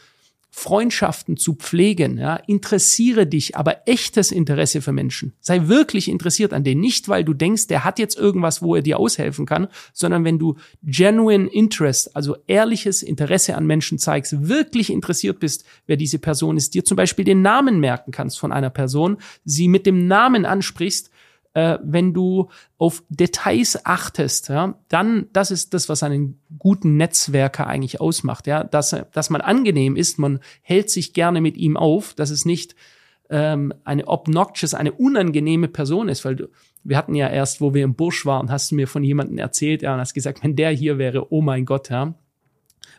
Freundschaften 0.51 1.37
zu 1.37 1.53
pflegen, 1.53 2.17
ja, 2.17 2.35
interessiere 2.35 3.27
dich, 3.27 3.55
aber 3.55 3.87
echtes 3.87 4.31
Interesse 4.31 4.81
für 4.81 4.91
Menschen. 4.91 5.33
Sei 5.39 5.67
wirklich 5.67 6.09
interessiert 6.09 6.53
an 6.53 6.63
denen, 6.63 6.81
nicht 6.81 7.07
weil 7.07 7.23
du 7.23 7.33
denkst, 7.33 7.67
der 7.67 7.85
hat 7.85 7.99
jetzt 7.99 8.17
irgendwas, 8.17 8.61
wo 8.61 8.75
er 8.75 8.81
dir 8.81 8.99
aushelfen 8.99 9.45
kann, 9.45 9.67
sondern 9.93 10.25
wenn 10.25 10.39
du 10.39 10.55
genuine 10.83 11.47
interest, 11.47 12.15
also 12.15 12.35
ehrliches 12.47 13.03
Interesse 13.03 13.55
an 13.55 13.67
Menschen 13.67 13.99
zeigst, 13.99 14.47
wirklich 14.47 14.91
interessiert 14.91 15.39
bist, 15.39 15.65
wer 15.85 15.97
diese 15.97 16.19
Person 16.19 16.57
ist, 16.57 16.73
dir 16.73 16.83
zum 16.83 16.97
Beispiel 16.97 17.25
den 17.25 17.41
Namen 17.41 17.79
merken 17.79 18.11
kannst 18.11 18.39
von 18.39 18.51
einer 18.51 18.71
Person, 18.71 19.17
sie 19.45 19.67
mit 19.67 19.85
dem 19.85 20.07
Namen 20.07 20.45
ansprichst 20.45 21.11
äh, 21.53 21.77
wenn 21.83 22.13
du 22.13 22.49
auf 22.77 23.03
Details 23.09 23.85
achtest, 23.85 24.49
ja, 24.49 24.75
dann, 24.87 25.27
das 25.33 25.51
ist 25.51 25.73
das, 25.73 25.89
was 25.89 26.03
einen 26.03 26.39
guten 26.57 26.97
Netzwerker 26.97 27.67
eigentlich 27.67 27.99
ausmacht, 27.99 28.47
ja, 28.47 28.63
dass, 28.63 28.95
dass 29.11 29.29
man 29.29 29.41
angenehm 29.41 29.95
ist, 29.95 30.19
man 30.19 30.39
hält 30.61 30.89
sich 30.89 31.13
gerne 31.13 31.41
mit 31.41 31.57
ihm 31.57 31.77
auf, 31.77 32.13
dass 32.13 32.29
es 32.29 32.45
nicht 32.45 32.75
ähm, 33.29 33.73
eine 33.83 34.07
obnoxious, 34.07 34.73
eine 34.73 34.91
unangenehme 34.91 35.67
Person 35.67 36.09
ist, 36.09 36.23
weil 36.25 36.35
du, 36.35 36.49
wir 36.83 36.97
hatten 36.97 37.15
ja 37.15 37.27
erst, 37.27 37.61
wo 37.61 37.73
wir 37.73 37.83
im 37.83 37.95
Busch 37.95 38.25
waren, 38.25 38.51
hast 38.51 38.71
du 38.71 38.75
mir 38.75 38.87
von 38.87 39.03
jemandem 39.03 39.37
erzählt, 39.37 39.81
ja, 39.81 39.93
und 39.93 39.99
hast 39.99 40.13
gesagt, 40.13 40.43
wenn 40.43 40.55
der 40.55 40.71
hier 40.71 40.97
wäre, 40.97 41.31
oh 41.31 41.41
mein 41.41 41.65
Gott, 41.65 41.89
ja, 41.89 42.13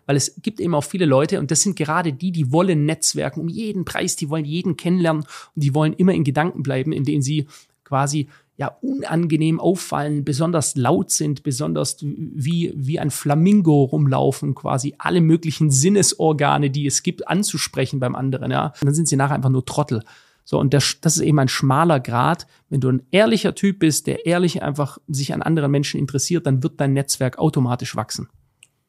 weil 0.06 0.16
es 0.16 0.40
gibt 0.42 0.60
eben 0.60 0.74
auch 0.74 0.84
viele 0.84 1.04
Leute 1.04 1.38
und 1.38 1.52
das 1.52 1.62
sind 1.62 1.76
gerade 1.76 2.12
die, 2.12 2.32
die 2.32 2.50
wollen 2.50 2.84
Netzwerken 2.84 3.40
um 3.40 3.48
jeden 3.48 3.84
Preis, 3.84 4.16
die 4.16 4.28
wollen 4.28 4.44
jeden 4.44 4.76
kennenlernen 4.76 5.22
und 5.22 5.64
die 5.64 5.74
wollen 5.74 5.92
immer 5.92 6.12
in 6.12 6.24
Gedanken 6.24 6.64
bleiben, 6.64 6.92
in 6.92 7.04
denen 7.04 7.22
sie 7.22 7.46
quasi 7.90 8.28
ja 8.56 8.76
unangenehm 8.82 9.58
auffallen, 9.58 10.24
besonders 10.24 10.76
laut 10.76 11.10
sind, 11.10 11.42
besonders 11.42 11.96
wie, 12.00 12.72
wie 12.76 13.00
ein 13.00 13.10
Flamingo 13.10 13.84
rumlaufen, 13.84 14.54
quasi 14.54 14.94
alle 14.98 15.20
möglichen 15.20 15.70
Sinnesorgane, 15.70 16.70
die 16.70 16.86
es 16.86 17.02
gibt, 17.02 17.26
anzusprechen 17.26 17.98
beim 17.98 18.14
anderen, 18.14 18.52
ja. 18.52 18.66
Und 18.80 18.84
dann 18.84 18.94
sind 18.94 19.08
sie 19.08 19.16
nachher 19.16 19.34
einfach 19.34 19.50
nur 19.50 19.64
Trottel. 19.64 20.02
So, 20.44 20.58
und 20.58 20.72
das, 20.72 20.98
das 21.00 21.16
ist 21.16 21.22
eben 21.22 21.38
ein 21.40 21.48
schmaler 21.48 22.00
Grad. 22.00 22.46
Wenn 22.68 22.80
du 22.80 22.90
ein 22.90 23.02
ehrlicher 23.10 23.54
Typ 23.54 23.80
bist, 23.80 24.06
der 24.06 24.26
ehrlich 24.26 24.62
einfach 24.62 24.98
sich 25.08 25.34
an 25.34 25.42
anderen 25.42 25.70
Menschen 25.70 25.98
interessiert, 25.98 26.46
dann 26.46 26.62
wird 26.62 26.80
dein 26.80 26.92
Netzwerk 26.92 27.38
automatisch 27.38 27.96
wachsen. 27.96 28.28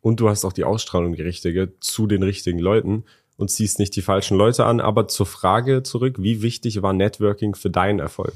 Und 0.02 0.20
du 0.20 0.30
hast 0.30 0.46
auch 0.46 0.54
die 0.54 0.64
Ausstrahlung 0.64 1.14
die 1.16 1.22
richtige 1.22 1.80
zu 1.80 2.08
den 2.08 2.24
richtigen 2.24 2.60
Leuten 2.60 3.06
und 3.38 3.50
ziehst 3.50 3.80
nicht 3.80 3.96
die 3.96 4.02
falschen 4.02 4.38
Leute 4.38 4.66
an. 4.66 4.82
Aber 4.82 5.08
zur 5.08 5.26
Frage 5.26 5.82
zurück, 5.84 6.18
wie 6.20 6.42
wichtig 6.42 6.82
war 6.82 6.94
Networking 6.94 7.56
für 7.56 7.70
deinen 7.70 8.00
Erfolg? 8.00 8.34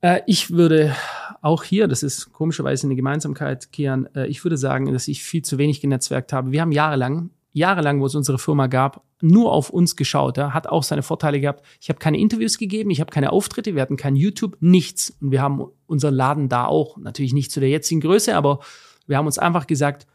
Äh, 0.00 0.20
ich 0.26 0.50
würde 0.50 0.94
auch 1.42 1.64
hier, 1.64 1.88
das 1.88 2.02
ist 2.02 2.32
komischerweise 2.32 2.86
eine 2.86 2.96
Gemeinsamkeit, 2.96 3.72
Kian, 3.72 4.08
äh, 4.14 4.26
ich 4.26 4.44
würde 4.44 4.56
sagen, 4.56 4.92
dass 4.92 5.08
ich 5.08 5.22
viel 5.22 5.42
zu 5.42 5.58
wenig 5.58 5.80
genetzwerkt 5.80 6.32
habe. 6.32 6.52
Wir 6.52 6.60
haben 6.60 6.72
jahrelang 6.72 7.30
jahrelang, 7.56 8.02
wo 8.02 8.06
es 8.06 8.14
unsere 8.14 8.38
Firma 8.38 8.66
gab, 8.66 9.02
nur 9.22 9.50
auf 9.50 9.70
uns 9.70 9.96
geschaut. 9.96 10.36
Ja, 10.36 10.52
hat 10.52 10.66
auch 10.66 10.82
seine 10.82 11.02
Vorteile 11.02 11.40
gehabt. 11.40 11.64
Ich 11.80 11.88
habe 11.88 11.98
keine 11.98 12.18
Interviews 12.18 12.58
gegeben, 12.58 12.90
ich 12.90 13.00
habe 13.00 13.10
keine 13.10 13.32
Auftritte, 13.32 13.74
wir 13.74 13.80
hatten 13.80 13.96
kein 13.96 14.14
YouTube, 14.14 14.58
nichts. 14.60 15.16
Und 15.22 15.30
wir 15.30 15.40
haben 15.40 15.64
unseren 15.86 16.12
Laden 16.12 16.50
da 16.50 16.66
auch, 16.66 16.98
natürlich 16.98 17.32
nicht 17.32 17.50
zu 17.50 17.60
der 17.60 17.70
jetzigen 17.70 18.02
Größe, 18.02 18.36
aber 18.36 18.60
wir 19.06 19.16
haben 19.16 19.24
uns 19.24 19.38
einfach 19.38 19.66
gesagt, 19.66 20.06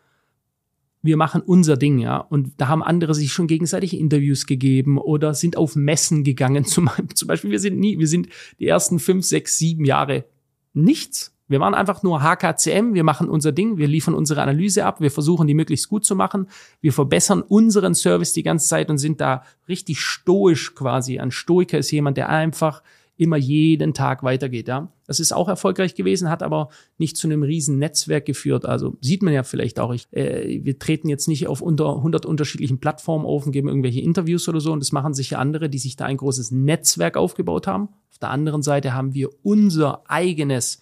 wir 1.01 1.17
machen 1.17 1.41
unser 1.41 1.77
Ding, 1.77 1.99
ja. 1.99 2.17
Und 2.17 2.53
da 2.57 2.67
haben 2.67 2.83
andere 2.83 3.13
sich 3.15 3.33
schon 3.33 3.47
gegenseitig 3.47 3.97
Interviews 3.97 4.45
gegeben 4.45 4.97
oder 4.97 5.33
sind 5.33 5.57
auf 5.57 5.75
Messen 5.75 6.23
gegangen. 6.23 6.65
Zum, 6.71 6.89
zum 7.13 7.27
Beispiel, 7.27 7.51
wir 7.51 7.59
sind 7.59 7.79
nie, 7.79 7.99
wir 7.99 8.07
sind 8.07 8.29
die 8.59 8.67
ersten 8.67 8.99
fünf, 8.99 9.25
sechs, 9.25 9.57
sieben 9.57 9.85
Jahre 9.85 10.25
nichts. 10.73 11.35
Wir 11.47 11.59
waren 11.59 11.73
einfach 11.73 12.01
nur 12.01 12.23
HKCM, 12.23 12.93
wir 12.93 13.03
machen 13.03 13.27
unser 13.27 13.51
Ding, 13.51 13.77
wir 13.77 13.87
liefern 13.87 14.13
unsere 14.13 14.41
Analyse 14.41 14.85
ab, 14.85 15.01
wir 15.01 15.11
versuchen 15.11 15.47
die 15.47 15.53
möglichst 15.53 15.89
gut 15.89 16.05
zu 16.05 16.15
machen, 16.15 16.47
wir 16.79 16.93
verbessern 16.93 17.41
unseren 17.41 17.93
Service 17.93 18.31
die 18.31 18.43
ganze 18.43 18.69
Zeit 18.69 18.89
und 18.89 18.99
sind 18.99 19.19
da 19.19 19.43
richtig 19.67 19.99
stoisch 19.99 20.75
quasi. 20.75 21.19
Ein 21.19 21.31
Stoiker 21.31 21.77
ist 21.77 21.91
jemand, 21.91 22.15
der 22.15 22.29
einfach 22.29 22.81
immer 23.21 23.37
jeden 23.37 23.93
Tag 23.93 24.23
weitergeht. 24.23 24.67
Ja, 24.67 24.91
das 25.05 25.19
ist 25.19 25.31
auch 25.31 25.47
erfolgreich 25.47 25.93
gewesen, 25.93 26.27
hat 26.27 26.41
aber 26.41 26.69
nicht 26.97 27.15
zu 27.15 27.27
einem 27.27 27.43
riesen 27.43 27.77
Netzwerk 27.77 28.25
geführt. 28.25 28.65
Also 28.65 28.97
sieht 28.99 29.21
man 29.21 29.31
ja 29.31 29.43
vielleicht 29.43 29.79
auch. 29.79 29.93
Ich, 29.93 30.11
äh, 30.11 30.59
wir 30.63 30.79
treten 30.79 31.07
jetzt 31.07 31.27
nicht 31.27 31.47
auf 31.47 31.61
unter 31.61 31.97
100 31.97 32.25
unterschiedlichen 32.25 32.79
Plattformen 32.79 33.27
auf 33.27 33.45
und 33.45 33.51
geben 33.51 33.67
irgendwelche 33.67 34.01
Interviews 34.01 34.49
oder 34.49 34.59
so. 34.59 34.71
Und 34.71 34.79
das 34.79 34.91
machen 34.91 35.13
sicher 35.13 35.37
andere, 35.37 35.69
die 35.69 35.77
sich 35.77 35.95
da 35.95 36.05
ein 36.05 36.17
großes 36.17 36.49
Netzwerk 36.49 37.15
aufgebaut 37.15 37.67
haben. 37.67 37.89
Auf 38.09 38.17
der 38.17 38.31
anderen 38.31 38.63
Seite 38.63 38.95
haben 38.95 39.13
wir 39.13 39.29
unser 39.43 40.01
eigenes 40.09 40.79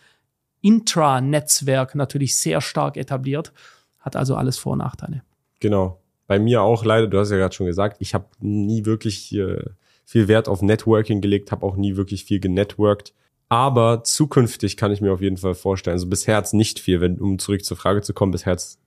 Intranetzwerk 0.61 1.93
natürlich 1.93 2.37
sehr 2.37 2.61
stark 2.61 2.95
etabliert. 2.95 3.51
Hat 3.99 4.15
also 4.15 4.35
alles 4.35 4.57
Vor- 4.57 4.73
und 4.73 4.79
Nachteile. 4.79 5.23
Genau. 5.59 5.99
Bei 6.25 6.39
mir 6.39 6.61
auch 6.61 6.85
leider, 6.85 7.07
du 7.07 7.19
hast 7.19 7.31
ja 7.31 7.37
gerade 7.37 7.53
schon 7.53 7.65
gesagt, 7.65 7.97
ich 7.99 8.13
habe 8.13 8.27
nie 8.39 8.85
wirklich 8.85 9.35
äh, 9.35 9.61
viel 10.09 10.27
Wert 10.27 10.47
auf 10.47 10.63
Networking 10.63 11.21
gelegt, 11.21 11.51
habe 11.51 11.63
auch 11.63 11.75
nie 11.75 11.95
wirklich 11.95 12.25
viel 12.25 12.39
genetworked. 12.39 13.13
Aber 13.47 14.03
zukünftig 14.03 14.75
kann 14.75 14.91
ich 14.91 15.01
mir 15.01 15.13
auf 15.13 15.21
jeden 15.21 15.37
Fall 15.37 15.53
vorstellen, 15.53 15.93
also 15.93 16.07
bisher 16.07 16.35
hat's 16.35 16.51
nicht 16.51 16.79
viel, 16.79 16.99
wenn, 16.99 17.19
um 17.19 17.37
zurück 17.37 17.63
zur 17.63 17.77
Frage 17.77 18.01
zu 18.01 18.15
kommen, 18.15 18.31
bisher 18.31 18.53
hat's 18.53 18.79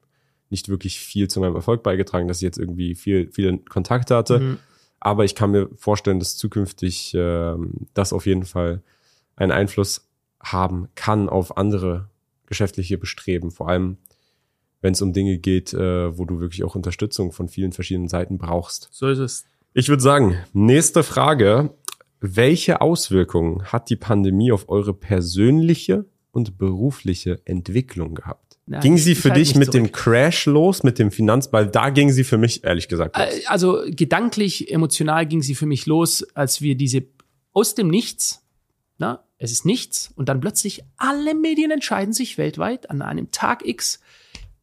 nicht 0.50 0.68
wirklich 0.68 0.98
viel 0.98 1.28
zu 1.28 1.38
meinem 1.38 1.54
Erfolg 1.54 1.85
beigetragen, 1.85 2.26
dass 2.26 2.38
ich 2.38 2.42
jetzt 2.42 2.58
irgendwie 2.58 2.96
viel, 2.96 3.30
viele 3.30 3.58
Kontakte 3.58 4.16
hatte. 4.16 4.40
Mhm. 4.40 4.58
Aber 4.98 5.24
ich 5.24 5.37
kann 5.37 5.52
mir 5.52 5.68
vorstellen, 5.76 6.18
dass 6.18 6.37
zukünftig 6.37 7.14
äh, 7.14 7.54
das 7.94 8.12
auf 8.12 8.26
jeden 8.26 8.44
Fall 8.44 8.82
einen 9.37 9.52
Einfluss 9.52 10.08
haben 10.40 10.88
kann 10.96 11.28
auf 11.28 11.56
andere 11.56 12.08
geschäftliche 12.46 12.98
Bestreben. 12.98 13.52
Vor 13.52 13.68
allem, 13.68 13.96
wenn 14.80 14.94
es 14.94 15.02
um 15.02 15.12
Dinge 15.12 15.38
geht, 15.38 15.72
äh, 15.72 16.18
wo 16.18 16.24
du 16.24 16.40
wirklich 16.40 16.64
auch 16.64 16.74
Unterstützung 16.74 17.30
von 17.30 17.48
vielen 17.48 17.70
verschiedenen 17.70 18.08
Seiten 18.08 18.38
brauchst. 18.38 18.88
So 18.90 19.06
ist 19.06 19.18
es. 19.18 19.44
Ich 19.74 19.88
würde 19.88 20.02
sagen, 20.02 20.37
nächste 20.52 21.02
Frage. 21.02 21.74
Welche 22.20 22.80
Auswirkungen 22.80 23.64
hat 23.64 23.90
die 23.90 23.96
Pandemie 23.96 24.52
auf 24.52 24.68
eure 24.68 24.94
persönliche 24.94 26.04
und 26.30 26.56
berufliche 26.56 27.40
Entwicklung 27.46 28.14
gehabt? 28.14 28.58
Na, 28.66 28.78
ging 28.78 28.96
sie 28.96 29.16
für 29.16 29.30
dich 29.30 29.56
mit 29.56 29.72
zurück. 29.72 29.87
dem 29.87 29.92
Crash 29.92 30.46
los, 30.46 30.85
mit 30.85 30.98
dem 31.00 31.11
Finanzball? 31.11 31.66
Da 31.66 31.90
ging 31.90 32.12
sie 32.12 32.22
für 32.22 32.38
mich 32.38 32.62
ehrlich 32.62 32.87
gesagt 32.87 33.16
los. 33.16 33.26
Äh, 33.26 33.46
also 33.46 33.82
gedanklich, 33.87 34.70
emotional 34.70 35.26
ging 35.26 35.42
sie 35.42 35.56
für 35.56 35.66
mich 35.66 35.87
los, 35.87 36.22
als 36.35 36.61
wir 36.61 36.76
diese 36.76 37.04
aus 37.52 37.74
dem 37.74 37.88
Nichts, 37.88 38.44
na, 38.98 39.24
es 39.38 39.50
ist 39.50 39.64
nichts 39.64 40.12
und 40.14 40.28
dann 40.28 40.40
plötzlich 40.40 40.85
alle 40.96 41.35
Medien 41.35 41.70
entscheiden 41.72 42.12
sich 42.12 42.38
weltweit 42.38 42.88
an 42.88 43.02
einem 43.02 43.32
Tag 43.32 43.66
X 43.66 44.00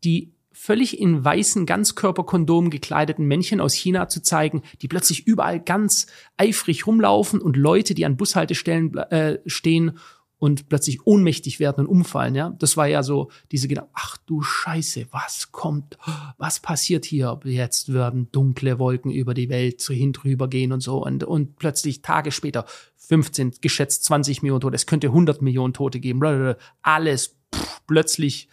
die 0.05 0.31
völlig 0.61 0.99
in 0.99 1.23
weißen 1.23 1.65
Ganzkörperkondom 1.65 2.69
gekleideten 2.69 3.25
Männchen 3.25 3.61
aus 3.61 3.73
China 3.73 4.09
zu 4.09 4.21
zeigen, 4.21 4.61
die 4.81 4.89
plötzlich 4.89 5.25
überall 5.25 5.61
ganz 5.61 6.07
eifrig 6.35 6.85
rumlaufen 6.85 7.39
und 7.41 7.55
Leute, 7.55 7.93
die 7.93 8.05
an 8.05 8.17
Bushaltestellen 8.17 8.93
äh, 8.97 9.39
stehen 9.45 9.97
und 10.37 10.67
plötzlich 10.67 11.07
ohnmächtig 11.07 11.61
werden 11.61 11.85
und 11.85 11.87
umfallen, 11.87 12.35
ja. 12.35 12.49
Das 12.59 12.75
war 12.75 12.87
ja 12.87 13.03
so 13.03 13.31
diese 13.53 13.69
Gedanken, 13.69 13.91
ach 13.93 14.17
du 14.25 14.41
Scheiße, 14.41 15.07
was 15.11 15.53
kommt, 15.53 15.97
was 16.37 16.59
passiert 16.59 17.05
hier? 17.05 17.39
Jetzt 17.45 17.93
werden 17.93 18.27
dunkle 18.33 18.79
Wolken 18.79 19.11
über 19.11 19.33
die 19.33 19.47
Welt 19.47 19.79
so 19.79 19.93
hin 19.93 20.11
drüber 20.11 20.49
gehen 20.49 20.73
und 20.73 20.81
so 20.81 21.05
und, 21.05 21.23
und 21.23 21.55
plötzlich 21.55 22.01
Tage 22.01 22.31
später 22.31 22.65
15, 22.97 23.55
geschätzt 23.61 24.03
20 24.03 24.41
Millionen 24.41 24.61
Tote, 24.61 24.75
es 24.75 24.85
könnte 24.85 25.07
100 25.07 25.41
Millionen 25.41 25.73
Tote 25.73 26.01
geben, 26.01 26.55
alles 26.81 27.37
pff, 27.55 27.81
plötzlich, 27.87 28.49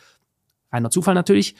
reiner 0.71 0.91
Zufall 0.91 1.15
natürlich, 1.15 1.57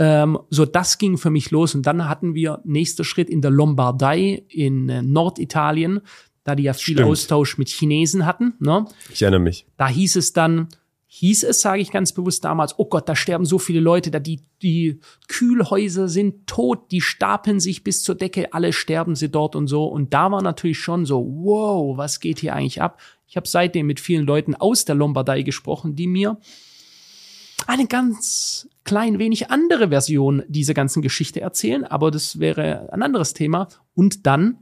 ähm, 0.00 0.38
so, 0.48 0.64
das 0.64 0.96
ging 0.96 1.18
für 1.18 1.30
mich 1.30 1.50
los. 1.50 1.74
Und 1.74 1.86
dann 1.86 2.08
hatten 2.08 2.34
wir 2.34 2.60
nächster 2.64 3.04
Schritt 3.04 3.28
in 3.28 3.42
der 3.42 3.50
Lombardei 3.50 4.44
in 4.48 4.88
äh, 4.88 5.02
Norditalien 5.02 6.00
da 6.42 6.54
die 6.54 6.62
ja 6.62 6.72
viel 6.72 6.94
Stimmt. 6.94 7.10
Austausch 7.10 7.58
mit 7.58 7.68
Chinesen 7.68 8.24
hatten. 8.24 8.54
Ne? 8.60 8.86
Ich 9.12 9.20
erinnere 9.20 9.40
mich. 9.40 9.66
Da 9.76 9.88
hieß 9.88 10.16
es 10.16 10.32
dann, 10.32 10.68
hieß 11.06 11.44
es, 11.44 11.60
sage 11.60 11.82
ich 11.82 11.90
ganz 11.90 12.12
bewusst 12.12 12.44
damals, 12.44 12.78
oh 12.78 12.86
Gott, 12.86 13.08
da 13.10 13.14
sterben 13.14 13.44
so 13.44 13.58
viele 13.58 13.80
Leute, 13.80 14.10
da 14.10 14.20
die, 14.20 14.40
die 14.62 15.00
Kühlhäuser 15.28 16.08
sind 16.08 16.46
tot, 16.46 16.90
die 16.92 17.02
stapeln 17.02 17.60
sich 17.60 17.84
bis 17.84 18.02
zur 18.02 18.14
Decke, 18.14 18.54
alle 18.54 18.72
sterben 18.72 19.16
sie 19.16 19.30
dort 19.30 19.54
und 19.54 19.66
so. 19.66 19.84
Und 19.84 20.14
da 20.14 20.32
war 20.32 20.42
natürlich 20.42 20.78
schon 20.78 21.04
so, 21.04 21.24
wow, 21.26 21.98
was 21.98 22.20
geht 22.20 22.38
hier 22.38 22.54
eigentlich 22.54 22.80
ab? 22.80 23.00
Ich 23.28 23.36
habe 23.36 23.46
seitdem 23.46 23.86
mit 23.86 24.00
vielen 24.00 24.24
Leuten 24.24 24.54
aus 24.54 24.86
der 24.86 24.94
Lombardei 24.94 25.42
gesprochen, 25.42 25.94
die 25.94 26.06
mir 26.06 26.38
eine 27.70 27.86
ganz 27.86 28.68
klein 28.82 29.20
wenig 29.20 29.52
andere 29.52 29.90
Version 29.90 30.42
dieser 30.48 30.74
ganzen 30.74 31.02
Geschichte 31.02 31.40
erzählen, 31.40 31.84
aber 31.84 32.10
das 32.10 32.40
wäre 32.40 32.92
ein 32.92 33.02
anderes 33.02 33.32
Thema. 33.32 33.68
Und 33.94 34.26
dann 34.26 34.58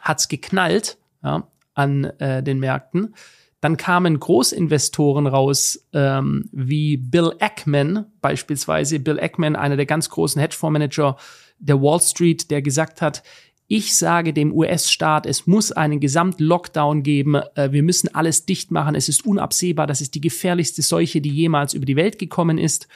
hat's 0.00 0.28
geknallt 0.28 0.96
ja, 1.24 1.48
an 1.74 2.04
äh, 2.20 2.40
den 2.40 2.60
Märkten. 2.60 3.16
Dann 3.60 3.76
kamen 3.76 4.20
Großinvestoren 4.20 5.26
raus, 5.26 5.88
ähm, 5.92 6.48
wie 6.52 6.98
Bill 6.98 7.32
Ackman 7.40 8.06
beispielsweise. 8.20 9.00
Bill 9.00 9.18
Ackman, 9.18 9.56
einer 9.56 9.76
der 9.76 9.86
ganz 9.86 10.08
großen 10.08 10.40
Hedgefondsmanager 10.40 11.16
der 11.58 11.82
Wall 11.82 12.00
Street, 12.00 12.48
der 12.52 12.62
gesagt 12.62 13.02
hat, 13.02 13.24
ich 13.74 13.96
sage 13.96 14.32
dem 14.32 14.52
US-Staat, 14.52 15.26
es 15.26 15.48
muss 15.48 15.72
einen 15.72 15.98
Gesamt-Lockdown 15.98 17.02
geben. 17.02 17.34
Äh, 17.56 17.72
wir 17.72 17.82
müssen 17.82 18.14
alles 18.14 18.46
dicht 18.46 18.70
machen. 18.70 18.94
Es 18.94 19.08
ist 19.08 19.26
unabsehbar. 19.26 19.88
Das 19.88 20.00
ist 20.00 20.14
die 20.14 20.20
gefährlichste 20.20 20.80
Seuche, 20.80 21.20
die 21.20 21.30
jemals 21.30 21.74
über 21.74 21.84
die 21.84 21.96
Welt 21.96 22.20
gekommen 22.20 22.56
ist. 22.56 22.86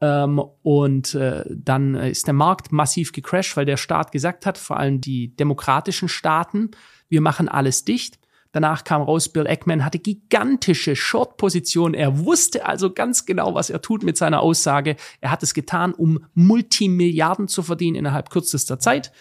Ähm, 0.00 0.42
und 0.62 1.14
äh, 1.14 1.44
dann 1.50 1.94
ist 1.94 2.26
der 2.26 2.32
Markt 2.32 2.72
massiv 2.72 3.12
gecrashed, 3.12 3.54
weil 3.58 3.66
der 3.66 3.76
Staat 3.76 4.12
gesagt 4.12 4.46
hat, 4.46 4.56
vor 4.56 4.78
allem 4.78 5.02
die 5.02 5.36
demokratischen 5.36 6.08
Staaten, 6.08 6.70
wir 7.10 7.20
machen 7.20 7.50
alles 7.50 7.84
dicht. 7.84 8.18
Danach 8.50 8.84
kam 8.84 9.02
raus, 9.02 9.28
Bill 9.28 9.44
Eckman 9.44 9.84
hatte 9.84 9.98
gigantische 9.98 10.96
Short-Positionen. 10.96 11.92
Er 11.92 12.24
wusste 12.24 12.64
also 12.64 12.94
ganz 12.94 13.26
genau, 13.26 13.54
was 13.54 13.68
er 13.68 13.82
tut 13.82 14.02
mit 14.02 14.16
seiner 14.16 14.40
Aussage. 14.40 14.96
Er 15.20 15.30
hat 15.32 15.42
es 15.42 15.52
getan, 15.52 15.92
um 15.92 16.24
Multimilliarden 16.32 17.46
zu 17.46 17.62
verdienen 17.62 17.96
innerhalb 17.96 18.30
kürzester 18.30 18.78
Zeit, 18.78 19.12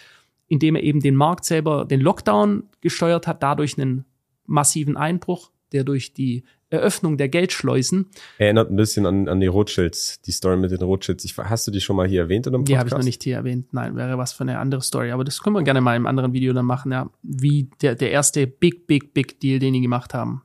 indem 0.54 0.76
er 0.76 0.84
eben 0.84 1.00
den 1.00 1.16
Markt 1.16 1.46
selber, 1.46 1.86
den 1.86 2.00
Lockdown 2.00 2.64
gesteuert 2.80 3.28
hat, 3.28 3.42
dadurch 3.42 3.78
einen 3.78 4.06
massiven 4.46 4.96
Einbruch, 4.96 5.52
der 5.72 5.84
durch 5.84 6.14
die 6.14 6.44
Eröffnung 6.70 7.18
der 7.18 7.30
Geldschleusen. 7.30 8.08
Erinnert 8.38 8.70
ein 8.70 8.76
bisschen 8.76 9.06
an, 9.06 9.28
an 9.28 9.40
die 9.40 9.48
Rothschilds, 9.48 10.22
die 10.22 10.32
Story 10.32 10.58
mit 10.58 10.72
den 10.72 10.82
Rothschilds. 10.82 11.26
Ich, 11.26 11.38
hast 11.38 11.68
du 11.68 11.72
die 11.72 11.82
schon 11.82 11.96
mal 11.96 12.08
hier 12.08 12.22
erwähnt 12.22 12.48
in 12.48 12.54
einem 12.54 12.64
Podcast? 12.64 12.70
Die 12.70 12.78
habe 12.78 12.90
ich 12.90 12.96
noch 12.96 13.04
nicht 13.04 13.24
hier 13.24 13.36
erwähnt. 13.36 13.74
Nein, 13.74 13.96
wäre 13.96 14.18
was 14.18 14.34
für 14.34 14.42
eine 14.42 14.60
andere 14.60 14.82
Story. 14.82 15.12
Aber 15.12 15.24
das 15.24 15.42
können 15.42 15.56
wir 15.56 15.64
gerne 15.64 15.82
mal 15.82 15.96
im 15.96 16.06
anderen 16.06 16.34
Video 16.34 16.54
dann 16.54 16.66
machen, 16.66 16.92
ja. 16.92 17.10
Wie 17.22 17.70
der, 17.82 17.96
der 17.96 18.12
erste 18.12 18.48
Big, 18.48 18.88
Big, 18.88 19.14
Big 19.14 19.40
Deal, 19.40 19.60
den 19.60 19.74
die 19.74 19.82
gemacht 19.82 20.14
haben. 20.14 20.44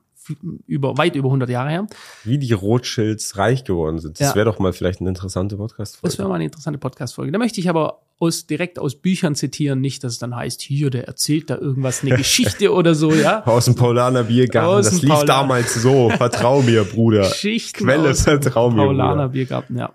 Über, 0.67 0.97
weit 0.97 1.15
über 1.15 1.29
100 1.29 1.49
Jahre 1.49 1.69
her. 1.69 1.87
Wie 2.23 2.37
die 2.37 2.53
Rothschilds 2.53 3.37
reich 3.37 3.63
geworden 3.63 3.99
sind. 3.99 4.19
Das 4.19 4.29
ja. 4.29 4.35
wäre 4.35 4.45
doch 4.45 4.59
mal 4.59 4.73
vielleicht 4.73 4.99
eine 4.99 5.09
interessante 5.09 5.57
Podcast-Folge. 5.57 6.11
Das 6.11 6.19
wäre 6.19 6.29
mal 6.29 6.35
eine 6.35 6.45
interessante 6.45 6.77
Podcast-Folge. 6.77 7.31
Da 7.31 7.39
möchte 7.39 7.59
ich 7.59 7.69
aber 7.69 8.01
aus, 8.19 8.45
direkt 8.45 8.79
aus 8.79 8.95
Büchern 8.95 9.33
zitieren, 9.33 9.81
nicht, 9.81 10.03
dass 10.03 10.13
es 10.13 10.19
dann 10.19 10.35
heißt, 10.35 10.61
hier, 10.61 10.89
der 10.89 11.07
erzählt 11.07 11.49
da 11.49 11.57
irgendwas, 11.57 12.03
eine 12.03 12.15
Geschichte 12.17 12.73
oder 12.73 12.93
so, 12.93 13.11
ja. 13.13 13.45
Aus 13.45 13.65
dem 13.65 13.75
Paulaner 13.75 14.23
Biergarten, 14.23 14.67
aus 14.69 14.85
das 14.85 15.01
lief 15.01 15.09
Paulaner. 15.09 15.25
damals 15.25 15.73
so, 15.75 16.09
vertrau 16.09 16.61
mir, 16.61 16.83
Bruder. 16.83 17.21
Geschichten 17.21 17.85
Quelle, 17.85 18.13
vertrau 18.13 18.69
mir, 18.69 18.83
Paulaner 18.83 19.13
Bruder. 19.13 19.29
Biergarten, 19.29 19.77
ja. 19.77 19.93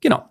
Genau. 0.00 0.24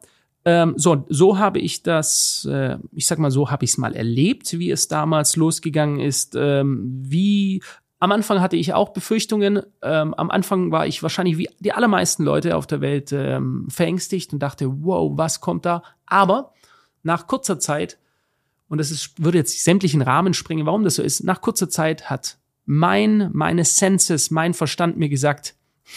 Ähm, 0.45 0.73
so, 0.77 1.05
so 1.09 1.37
habe 1.37 1.59
ich 1.59 1.83
das, 1.83 2.47
äh, 2.49 2.77
ich 2.93 3.05
sag 3.05 3.19
mal, 3.19 3.29
so 3.29 3.51
habe 3.51 3.65
ich 3.65 3.71
es 3.71 3.77
mal 3.77 3.95
erlebt, 3.95 4.57
wie 4.57 4.71
es 4.71 4.87
damals 4.87 5.35
losgegangen 5.35 5.99
ist, 5.99 6.35
ähm, 6.35 7.03
wie 7.05 7.61
am 7.99 8.11
Anfang 8.13 8.39
hatte 8.39 8.55
ich 8.55 8.73
auch 8.73 8.89
Befürchtungen. 8.89 9.61
Ähm, 9.81 10.13
am 10.13 10.31
Anfang 10.31 10.71
war 10.71 10.87
ich 10.87 11.03
wahrscheinlich 11.03 11.37
wie 11.37 11.49
die 11.59 11.73
allermeisten 11.73 12.23
Leute 12.23 12.55
auf 12.55 12.65
der 12.65 12.79
Welt 12.79 13.11
ähm, 13.11 13.67
verängstigt 13.69 14.31
und 14.31 14.39
dachte, 14.39 14.83
wow, 14.83 15.11
was 15.15 15.41
kommt 15.41 15.65
da? 15.65 15.83
Aber 16.05 16.53
nach 17.03 17.27
kurzer 17.27 17.59
Zeit, 17.59 17.99
und 18.69 18.77
das 18.77 18.89
ist, 18.89 19.21
würde 19.21 19.37
jetzt 19.37 19.63
sämtlichen 19.63 20.01
Rahmen 20.01 20.33
springen, 20.33 20.65
warum 20.65 20.83
das 20.83 20.95
so 20.95 21.03
ist, 21.03 21.23
nach 21.23 21.41
kurzer 21.41 21.69
Zeit 21.69 22.09
hat 22.09 22.37
mein, 22.65 23.31
meine 23.33 23.65
Senses, 23.65 24.31
mein 24.31 24.53
Verstand 24.53 24.97
mir 24.97 25.09
gesagt, 25.09 25.55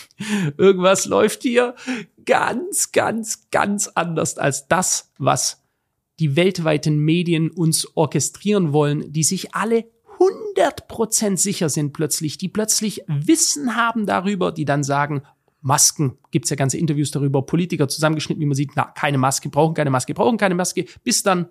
irgendwas 0.57 1.05
läuft 1.05 1.43
hier 1.43 1.77
ganz, 2.25 2.91
ganz, 2.93 3.49
ganz 3.51 3.89
anders 3.89 4.39
als 4.39 4.67
das, 4.67 5.13
was 5.19 5.63
die 6.19 6.35
weltweiten 6.35 6.99
Medien 6.99 7.51
uns 7.51 7.97
orchestrieren 7.97 8.73
wollen, 8.73 9.13
die 9.13 9.23
sich 9.23 9.55
alle 9.55 9.85
100% 10.23 11.37
sicher 11.37 11.69
sind 11.69 11.93
plötzlich, 11.93 12.39
die 12.39 12.49
plötzlich 12.49 13.05
Wissen 13.07 13.77
haben 13.77 14.07
darüber, 14.07 14.53
die 14.53 14.65
dann 14.65 14.85
sagen, 14.85 15.23
Masken, 15.61 16.19
gibt's 16.31 16.51
ja 16.51 16.57
ganze 16.57 16.77
Interviews 16.77 17.13
darüber, 17.13 17.43
Politiker 17.43 17.89
zusammengeschnitten, 17.89 18.41
wie 18.41 18.47
man 18.47 18.57
sieht, 18.57 18.73
na, 18.75 18.85
keine 18.85 19.19
Maske, 19.19 19.49
brauchen 19.49 19.75
keine 19.75 19.91
Maske, 19.91 20.13
brauchen 20.13 20.37
keine 20.37 20.55
Maske, 20.55 20.87
bis 21.05 21.23
dann 21.23 21.49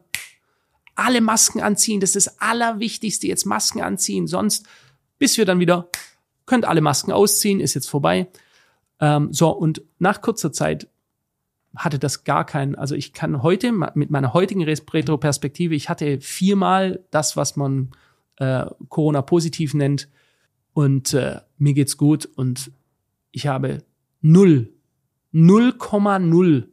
alle 0.96 1.22
Masken 1.22 1.62
anziehen, 1.62 2.02
das 2.02 2.16
ist 2.16 2.28
das 2.28 2.42
Allerwichtigste, 2.42 3.28
jetzt 3.28 3.46
Masken 3.46 3.82
anziehen, 3.82 4.28
sonst, 4.28 4.68
bis 5.18 5.38
wir 5.38 5.46
dann 5.46 5.60
wieder, 5.60 5.90
könnt 6.46 6.66
alle 6.66 6.82
Masken 6.82 7.12
ausziehen, 7.12 7.62
ist 7.62 7.74
jetzt 7.74 7.90
vorbei. 7.90 8.28
Ähm, 9.00 9.32
so, 9.32 9.50
und 9.50 9.82
nach 10.00 10.22
kurzer 10.22 10.52
Zeit 10.52 10.90
hatte 11.76 12.00
das 12.00 12.26
gar 12.26 12.46
keinen, 12.46 12.76
also 12.76 12.96
ich 12.96 13.14
kann 13.14 13.42
heute 13.42 13.72
mit 13.72 14.12
meiner 14.12 14.34
heutigen 14.34 14.64
Retro-Perspektive, 14.64 15.74
ich 15.74 15.88
hatte 15.88 16.20
viermal 16.20 17.06
das, 17.12 17.38
was 17.38 17.56
man 17.56 17.92
äh, 18.38 18.66
Corona-positiv 18.90 19.74
nennt 19.74 20.10
und 20.74 21.14
äh, 21.14 21.40
mir 21.58 21.74
geht's 21.74 21.98
gut 21.98 22.26
und 22.36 22.72
ich 23.32 23.48
habe 23.48 23.80
null, 24.22 24.74
0,0 25.34 26.64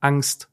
Angst 0.00 0.48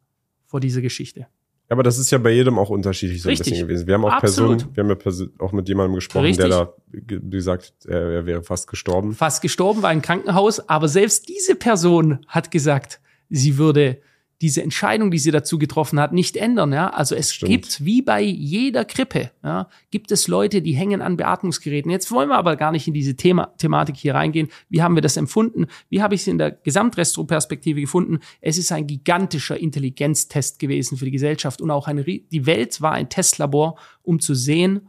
vor 0.46 0.60
dieser 0.60 0.82
Geschichte. 0.82 1.28
Aber 1.72 1.84
das 1.84 2.00
ist 2.00 2.10
ja 2.10 2.18
bei 2.18 2.32
jedem 2.32 2.58
auch 2.58 2.72
unterschiedlich 2.72 3.22
so 3.22 3.30
Richtig. 3.30 3.48
ein 3.48 3.52
bisschen 3.52 3.68
gewesen. 3.68 3.88
Wir 3.88 3.94
haben 3.94 4.06
auch 4.06 4.12
Absolut. 4.14 4.58
Personen, 4.58 4.76
wir 4.76 4.84
haben 4.84 4.90
ja 4.90 4.96
Perso- 4.96 5.30
auch 5.38 5.52
mit 5.52 5.68
jemandem 5.70 5.96
gesprochen, 5.96 6.26
Richtig. 6.26 6.48
der 6.50 6.66
da 6.66 6.74
ge- 6.92 7.20
gesagt, 7.30 7.74
er, 7.86 8.02
er 8.10 8.26
wäre 8.26 8.42
fast 8.42 8.68
gestorben. 8.68 9.14
Fast 9.14 9.42
gestorben, 9.44 9.84
war 9.84 9.94
im 9.94 10.02
Krankenhaus, 10.02 10.68
aber 10.68 10.88
selbst 10.88 11.30
diese 11.30 11.54
Person 11.56 12.26
hat 12.28 12.50
gesagt, 12.50 13.00
sie 13.30 13.58
würde 13.60 14.02
diese 14.42 14.64
Entscheidung, 14.64 15.12
die 15.12 15.20
sie 15.20 15.32
dazu 15.32 15.60
getroffen 15.60 16.00
hat, 16.00 16.14
nicht 16.14 16.38
ändern. 16.38 16.72
Ja? 16.72 16.92
Also 16.92 17.14
es 17.14 17.34
Stimmt. 17.34 17.52
gibt, 17.52 17.86
wie 17.86 18.02
bei 18.02 18.22
jeder 18.22 18.86
Grippe, 18.86 19.32
ja, 19.44 19.68
gibt 19.92 20.12
es 20.12 20.30
Leute, 20.30 20.62
die 20.62 20.74
hängen 20.74 21.02
an 21.02 21.18
Beatmungsgeräten. 21.18 21.92
Jetzt 21.92 22.10
wollen 22.12 22.30
wir 22.30 22.38
aber 22.38 22.56
gar 22.56 22.72
nicht 22.72 22.88
in 22.88 22.94
diese 22.94 23.16
Thema, 23.16 23.54
Thematik 23.58 23.98
hier 23.98 24.16
reingehen. 24.16 24.48
Wie 24.70 24.82
haben 24.82 24.96
wir 24.96 25.02
das 25.02 25.18
empfunden? 25.18 25.68
Wie 25.90 26.02
habe 26.02 26.16
ich 26.16 26.22
es 26.22 26.28
in 26.28 26.38
der 26.38 26.52
Gesamtrestroperspektive 26.52 27.82
gefunden? 27.82 28.20
Es 28.40 28.58
ist 28.58 28.72
ein 28.72 28.88
gigantischer 28.88 29.58
Intelligenztest 29.58 30.60
gewesen 30.60 30.98
für 30.98 31.06
die 31.06 31.12
Gesellschaft 31.12 31.62
und 31.62 31.70
auch 31.70 31.88
ein, 31.88 32.00
rie- 32.00 32.26
die 32.32 32.46
Welt 32.46 32.82
war 32.82 32.94
ein 32.94 33.10
Testlabor, 33.10 33.78
um 34.04 34.22
zu 34.22 34.36
sehen, 34.36 34.88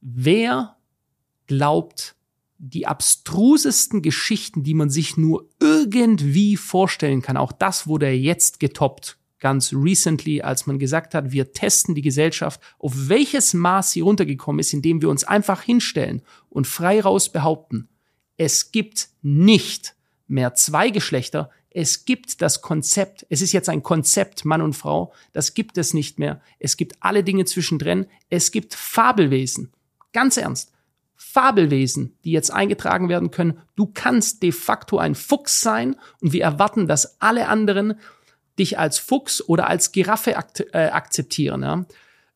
wer 0.00 0.76
glaubt, 1.46 2.16
die 2.70 2.86
abstrusesten 2.86 4.00
Geschichten, 4.00 4.62
die 4.62 4.74
man 4.74 4.88
sich 4.88 5.16
nur 5.16 5.48
irgendwie 5.60 6.56
vorstellen 6.56 7.20
kann. 7.20 7.36
Auch 7.36 7.52
das 7.52 7.86
wurde 7.86 8.10
jetzt 8.10 8.58
getoppt. 8.60 9.18
Ganz 9.38 9.74
recently, 9.74 10.40
als 10.40 10.66
man 10.66 10.78
gesagt 10.78 11.14
hat, 11.14 11.30
wir 11.30 11.52
testen 11.52 11.94
die 11.94 12.00
Gesellschaft, 12.00 12.60
auf 12.78 13.08
welches 13.08 13.52
Maß 13.52 13.90
sie 13.90 14.00
runtergekommen 14.00 14.60
ist, 14.60 14.72
indem 14.72 15.02
wir 15.02 15.10
uns 15.10 15.24
einfach 15.24 15.60
hinstellen 15.60 16.22
und 16.48 16.66
frei 16.66 17.02
raus 17.02 17.30
behaupten, 17.30 17.88
es 18.38 18.72
gibt 18.72 19.08
nicht 19.20 19.94
mehr 20.26 20.54
zwei 20.54 20.88
Geschlechter, 20.88 21.50
es 21.68 22.06
gibt 22.06 22.40
das 22.40 22.62
Konzept, 22.62 23.26
es 23.28 23.42
ist 23.42 23.52
jetzt 23.52 23.68
ein 23.68 23.82
Konzept 23.82 24.44
Mann 24.44 24.62
und 24.62 24.74
Frau, 24.74 25.12
das 25.32 25.52
gibt 25.52 25.76
es 25.76 25.92
nicht 25.92 26.18
mehr. 26.18 26.40
Es 26.58 26.76
gibt 26.76 26.96
alle 27.00 27.24
Dinge 27.24 27.44
zwischendrin, 27.44 28.06
es 28.30 28.52
gibt 28.52 28.74
Fabelwesen. 28.74 29.72
Ganz 30.12 30.36
ernst. 30.36 30.73
Fabelwesen, 31.16 32.18
die 32.24 32.32
jetzt 32.32 32.52
eingetragen 32.52 33.08
werden 33.08 33.30
können. 33.30 33.58
Du 33.76 33.90
kannst 33.92 34.42
de 34.42 34.52
facto 34.52 34.98
ein 34.98 35.14
Fuchs 35.14 35.60
sein 35.60 35.96
und 36.20 36.32
wir 36.32 36.42
erwarten, 36.42 36.86
dass 36.86 37.20
alle 37.20 37.48
anderen 37.48 37.94
dich 38.58 38.78
als 38.78 38.98
Fuchs 38.98 39.42
oder 39.46 39.68
als 39.68 39.92
Giraffe 39.92 40.36
akt 40.36 40.64
äh, 40.72 40.88
akzeptieren. 40.88 41.62
Ja? 41.62 41.84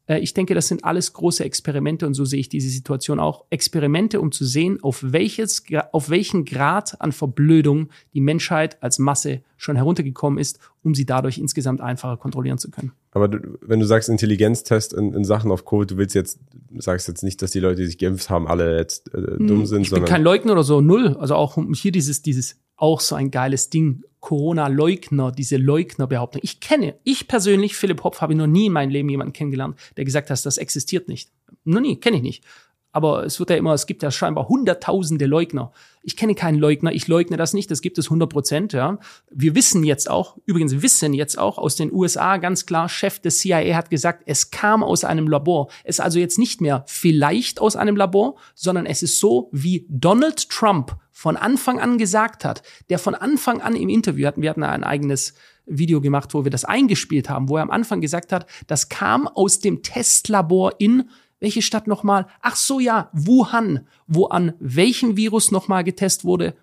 Äh, 0.09 0.19
ich 0.19 0.35
denke, 0.35 0.55
das 0.55 0.67
sind 0.67 0.85
alles 0.85 1.13
große 1.13 1.45
Experimente 1.45 2.07
und 2.07 2.15
so 2.15 2.25
sehe 2.25 2.41
ich 2.41 2.49
diese 2.49 2.69
Situation 2.69 3.21
auch. 3.21 3.45
Experimente, 3.51 4.21
um 4.21 4.33
zu 4.33 4.45
sehen, 4.45 4.83
auf, 4.83 5.05
welches, 5.07 5.63
auf 5.93 6.11
welchen 6.11 6.45
Grad 6.45 7.01
an 7.01 7.13
Verblödung 7.13 7.91
die 8.15 8.21
Menschheit 8.21 8.83
als 8.83 8.99
Masse 8.99 9.43
schon 9.57 9.77
heruntergekommen 9.77 10.39
ist, 10.39 10.59
um 10.83 10.95
sie 10.95 11.07
dadurch 11.07 11.39
insgesamt 11.39 11.81
einfacher 11.81 12.17
kontrollieren 12.17 12.59
zu 12.59 12.71
können. 12.71 12.93
Aber 13.13 13.29
du, 13.29 13.59
wenn 13.61 13.81
du 13.81 13.87
sagst 13.87 14.09
Intelligenztest 14.09 14.93
in, 14.95 15.13
in 15.15 15.25
Sachen 15.25 15.51
auf 15.51 15.65
Covid, 15.65 15.91
du 15.91 15.97
willst 15.97 16.15
jetzt, 16.15 16.39
sagst 16.77 17.09
jetzt 17.09 17.23
nicht, 17.23 17.43
dass 17.43 17.51
die 17.51 17.61
Leute, 17.61 17.83
die 17.83 17.87
sich 17.87 17.99
geimpft 17.99 18.31
haben, 18.31 18.49
alle 18.49 18.77
jetzt 18.77 19.13
äh, 19.15 19.37
dumm 19.39 19.67
sind, 19.67 19.79
Hm, 19.79 19.83
Ich 19.83 19.91
bin 19.91 20.05
kein 20.05 20.23
Leugner 20.23 20.53
oder 20.53 20.65
so, 20.65 20.81
null. 20.81 21.17
Also 21.19 21.35
auch 21.35 21.59
hier 21.75 21.93
dieses, 21.93 22.23
dieses, 22.23 22.57
auch 22.79 23.01
so 23.01 23.15
ein 23.15 23.31
geiles 23.31 23.69
Ding, 23.69 24.05
Corona-Leugner, 24.21 25.33
diese 25.33 25.57
Leugner-Behauptung. 25.57 26.41
Ich 26.43 26.61
kenne, 26.61 26.95
ich 27.05 27.29
persönlich, 27.29 27.77
Philipp 27.77 28.03
Hopf, 28.05 28.21
habe 28.21 28.33
ich 28.33 28.39
noch 28.39 28.47
nie 28.47 28.67
in 28.67 28.73
meinem 28.73 28.91
Leben 28.91 29.09
jemanden 29.09 29.33
kennengelernt, 29.33 29.77
der 29.97 30.05
gesagt 30.05 30.31
hat, 30.31 30.47
das 30.47 30.59
existiert 30.59 31.09
nicht. 31.09 31.31
Noch 31.65 31.81
nie, 31.81 31.97
kenne 31.97 32.17
ich 32.17 32.23
nicht. 32.23 32.45
Aber 32.91 33.25
es 33.25 33.39
wird 33.39 33.51
ja 33.51 33.57
immer, 33.57 33.75
es 33.75 33.87
gibt 33.87 34.03
ja 34.03 34.11
scheinbar 34.11 34.49
hunderttausende 34.49 35.27
Leugner. 35.27 35.73
Ich 36.03 36.17
kenne 36.17 36.35
keinen 36.35 36.59
Leugner, 36.59 36.91
ich 36.91 37.07
leugne 37.07 37.37
das 37.37 37.53
nicht, 37.53 37.71
das 37.71 37.83
gibt 37.83 37.99
es 37.99 38.07
100 38.07 38.31
Prozent, 38.31 38.73
ja. 38.73 38.99
Wir 39.31 39.55
wissen 39.55 39.85
jetzt 39.85 40.09
auch, 40.09 40.39
übrigens 40.47 40.81
wissen 40.81 41.13
jetzt 41.13 41.39
auch 41.39 41.59
aus 41.59 41.77
den 41.77 41.93
USA 41.93 42.39
ganz 42.39 42.65
klar, 42.65 42.89
Chef 42.89 43.21
des 43.21 43.41
CIA 43.41 43.77
hat 43.77 43.91
gesagt, 43.91 44.23
es 44.27 44.51
kam 44.51 44.83
aus 44.83 45.05
einem 45.05 45.29
Labor. 45.29 45.69
Es 45.85 45.97
ist 45.97 46.01
also 46.01 46.19
jetzt 46.19 46.39
nicht 46.39 46.61
mehr 46.61 46.85
vielleicht 46.87 47.61
aus 47.61 47.77
einem 47.77 47.95
Labor, 47.95 48.37
sondern 48.55 48.87
es 48.87 49.03
ist 49.03 49.21
so, 49.21 49.51
wie 49.53 49.87
Donald 49.91 50.49
Trump 50.49 50.97
von 51.19 51.37
Anfang 51.37 51.81
an 51.81 51.99
gesagt 51.99 52.45
hat, 52.45 52.63
der 52.91 53.01
von 53.01 53.17
Anfang 53.17 53.61
an 53.61 53.75
im 53.75 53.89
Interview 53.89 54.29
hatten, 54.29 54.41
wir 54.41 54.51
hatten 54.51 54.63
ein 54.63 54.85
eigenes 54.85 55.35
Video 55.67 56.01
gemacht, 56.01 56.33
wo 56.33 56.45
wir 56.45 56.53
das 56.53 56.65
eingespielt 56.65 57.29
haben, 57.29 57.49
wo 57.49 57.57
er 57.57 57.65
am 57.65 57.73
Anfang 57.73 58.01
gesagt 58.01 58.31
hat, 58.31 58.47
das 58.69 58.89
kam 58.89 59.27
aus 59.27 59.59
dem 59.59 59.83
Testlabor 59.83 60.75
in 60.79 61.11
welche 61.41 61.61
Stadt 61.61 61.89
nochmal? 61.89 62.29
Ach 62.41 62.55
so, 62.55 62.79
ja, 62.79 63.11
Wuhan, 63.13 63.89
wo 64.07 64.27
an 64.27 64.55
welchem 64.61 65.17
Virus 65.17 65.51
nochmal 65.51 65.83
getestet 65.83 66.25
wurde. 66.25 66.55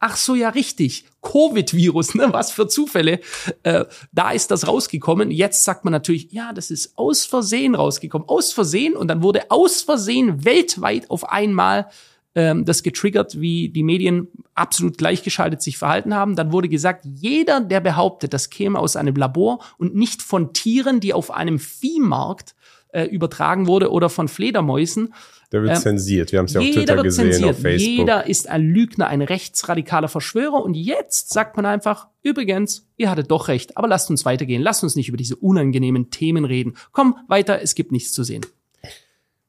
Ach 0.00 0.16
so, 0.16 0.34
ja, 0.34 0.48
richtig. 0.48 1.04
Covid-Virus, 1.22 2.16
ne? 2.16 2.32
Was 2.32 2.50
für 2.50 2.66
Zufälle. 2.66 3.20
Äh, 3.62 3.84
da 4.10 4.32
ist 4.32 4.50
das 4.50 4.66
rausgekommen. 4.66 5.30
Jetzt 5.30 5.62
sagt 5.62 5.84
man 5.84 5.92
natürlich, 5.92 6.32
ja, 6.32 6.52
das 6.52 6.72
ist 6.72 6.98
aus 6.98 7.24
Versehen 7.24 7.76
rausgekommen. 7.76 8.28
Aus 8.28 8.52
Versehen. 8.52 8.96
Und 8.96 9.06
dann 9.06 9.22
wurde 9.22 9.48
aus 9.52 9.82
Versehen 9.82 10.44
weltweit 10.44 11.08
auf 11.08 11.30
einmal 11.30 11.88
ähm, 12.34 12.64
das 12.64 12.82
getriggert, 12.82 13.40
wie 13.40 13.68
die 13.68 13.82
Medien 13.82 14.28
absolut 14.54 14.98
gleichgeschaltet 14.98 15.62
sich 15.62 15.78
verhalten 15.78 16.14
haben. 16.14 16.36
Dann 16.36 16.52
wurde 16.52 16.68
gesagt, 16.68 17.04
jeder, 17.04 17.60
der 17.60 17.80
behauptet, 17.80 18.32
das 18.32 18.50
käme 18.50 18.78
aus 18.78 18.96
einem 18.96 19.14
Labor 19.14 19.60
und 19.78 19.94
nicht 19.94 20.22
von 20.22 20.52
Tieren, 20.52 21.00
die 21.00 21.12
auf 21.12 21.30
einem 21.30 21.58
Viehmarkt 21.58 22.54
äh, 22.92 23.04
übertragen 23.04 23.66
wurde 23.66 23.90
oder 23.90 24.08
von 24.08 24.28
Fledermäusen. 24.28 25.14
der 25.50 25.62
wird 25.62 25.76
ähm, 25.76 25.80
zensiert. 25.80 26.32
Wir 26.32 26.38
haben 26.38 26.46
es 26.46 26.52
ja 26.54 26.60
auf 26.60 26.66
Twitter 26.66 26.94
wird 26.96 27.04
gesehen, 27.04 27.32
zensiert. 27.32 27.50
auf 27.50 27.60
Facebook. 27.60 27.88
Jeder 27.88 28.26
ist 28.26 28.48
ein 28.48 28.62
Lügner, 28.62 29.08
ein 29.08 29.22
rechtsradikaler 29.22 30.08
Verschwörer. 30.08 30.62
Und 30.62 30.74
jetzt 30.74 31.32
sagt 31.32 31.56
man 31.56 31.66
einfach, 31.66 32.08
übrigens, 32.22 32.86
ihr 32.96 33.10
hattet 33.10 33.30
doch 33.30 33.48
recht, 33.48 33.76
aber 33.76 33.88
lasst 33.88 34.10
uns 34.10 34.24
weitergehen. 34.24 34.62
Lasst 34.62 34.82
uns 34.82 34.96
nicht 34.96 35.08
über 35.08 35.16
diese 35.16 35.36
unangenehmen 35.36 36.10
Themen 36.10 36.44
reden. 36.44 36.76
Komm, 36.92 37.16
weiter, 37.28 37.60
es 37.62 37.74
gibt 37.74 37.92
nichts 37.92 38.12
zu 38.12 38.24
sehen. 38.24 38.44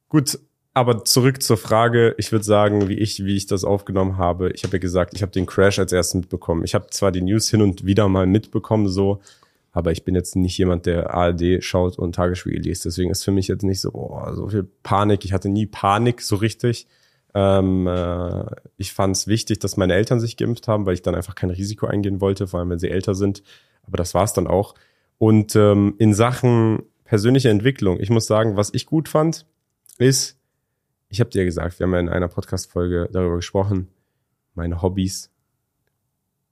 Gut, 0.10 0.40
aber 0.74 1.06
zurück 1.06 1.44
zur 1.44 1.58
Frage. 1.58 2.16
Ich 2.18 2.32
würde 2.32 2.46
sagen, 2.46 2.88
wie 2.88 2.98
ich, 2.98 3.24
wie 3.24 3.36
ich 3.36 3.46
das 3.46 3.64
aufgenommen 3.64 4.18
habe. 4.18 4.52
Ich 4.52 4.64
habe 4.64 4.78
ja 4.78 4.82
gesagt, 4.82 5.14
ich 5.14 5.22
habe 5.22 5.32
den 5.32 5.46
Crash 5.46 5.80
als 5.80 5.92
erstes 5.92 6.16
mitbekommen. 6.16 6.64
Ich 6.64 6.74
habe 6.74 6.88
zwar 6.90 7.12
die 7.12 7.22
News 7.22 7.50
hin 7.50 7.62
und 7.62 7.86
wieder 7.86 8.10
mal 8.10 8.26
mitbekommen, 8.26 8.88
so, 8.88 9.20
aber 9.72 9.92
ich 9.92 10.04
bin 10.04 10.16
jetzt 10.16 10.36
nicht 10.36 10.58
jemand, 10.58 10.86
der 10.86 11.14
ARD 11.14 11.64
schaut 11.64 11.98
und 12.00 12.16
Tagesspiegel 12.16 12.62
liest. 12.62 12.86
Deswegen 12.86 13.12
ist 13.12 13.24
für 13.24 13.32
mich 13.32 13.48
jetzt 13.48 13.64
nicht 13.64 13.82
so, 13.82 13.92
oh, 13.94 14.34
so 14.34 14.50
viel 14.50 14.68
Panik. 14.84 15.26
Ich 15.26 15.34
hatte 15.34 15.50
nie 15.50 15.68
Panik 15.68 16.22
so 16.22 16.38
richtig. 16.38 16.88
Ähm, 17.36 17.88
äh, 17.88 18.46
ich 18.78 18.94
fand 18.94 19.16
es 19.16 19.28
wichtig, 19.28 19.60
dass 19.60 19.78
meine 19.78 19.94
Eltern 19.94 20.20
sich 20.20 20.38
geimpft 20.38 20.68
haben, 20.68 20.86
weil 20.86 20.94
ich 20.94 21.02
dann 21.02 21.16
einfach 21.16 21.36
kein 21.36 21.50
Risiko 21.50 21.88
eingehen 21.88 22.22
wollte, 22.22 22.48
vor 22.48 22.60
allem 22.60 22.70
wenn 22.70 22.80
sie 22.80 22.90
älter 22.90 23.16
sind. 23.16 23.44
Aber 23.86 23.98
das 23.98 24.14
war's 24.14 24.34
dann 24.34 24.48
auch. 24.48 24.76
Und 25.18 25.56
ähm, 25.56 25.96
in 25.98 26.14
Sachen 26.14 26.84
persönliche 27.04 27.50
Entwicklung, 27.50 28.00
ich 28.00 28.10
muss 28.10 28.26
sagen, 28.26 28.56
was 28.56 28.74
ich 28.74 28.86
gut 28.86 29.08
fand, 29.08 29.46
ist, 29.98 30.38
ich 31.14 31.20
habe 31.20 31.30
dir 31.30 31.46
gesagt, 31.46 31.80
wir 31.80 31.86
haben 31.86 31.94
ja 31.94 32.00
in 32.00 32.10
einer 32.10 32.28
Podcast-Folge 32.28 33.08
darüber 33.12 33.36
gesprochen, 33.38 33.88
meine 34.56 34.82
Hobbys 34.82 35.30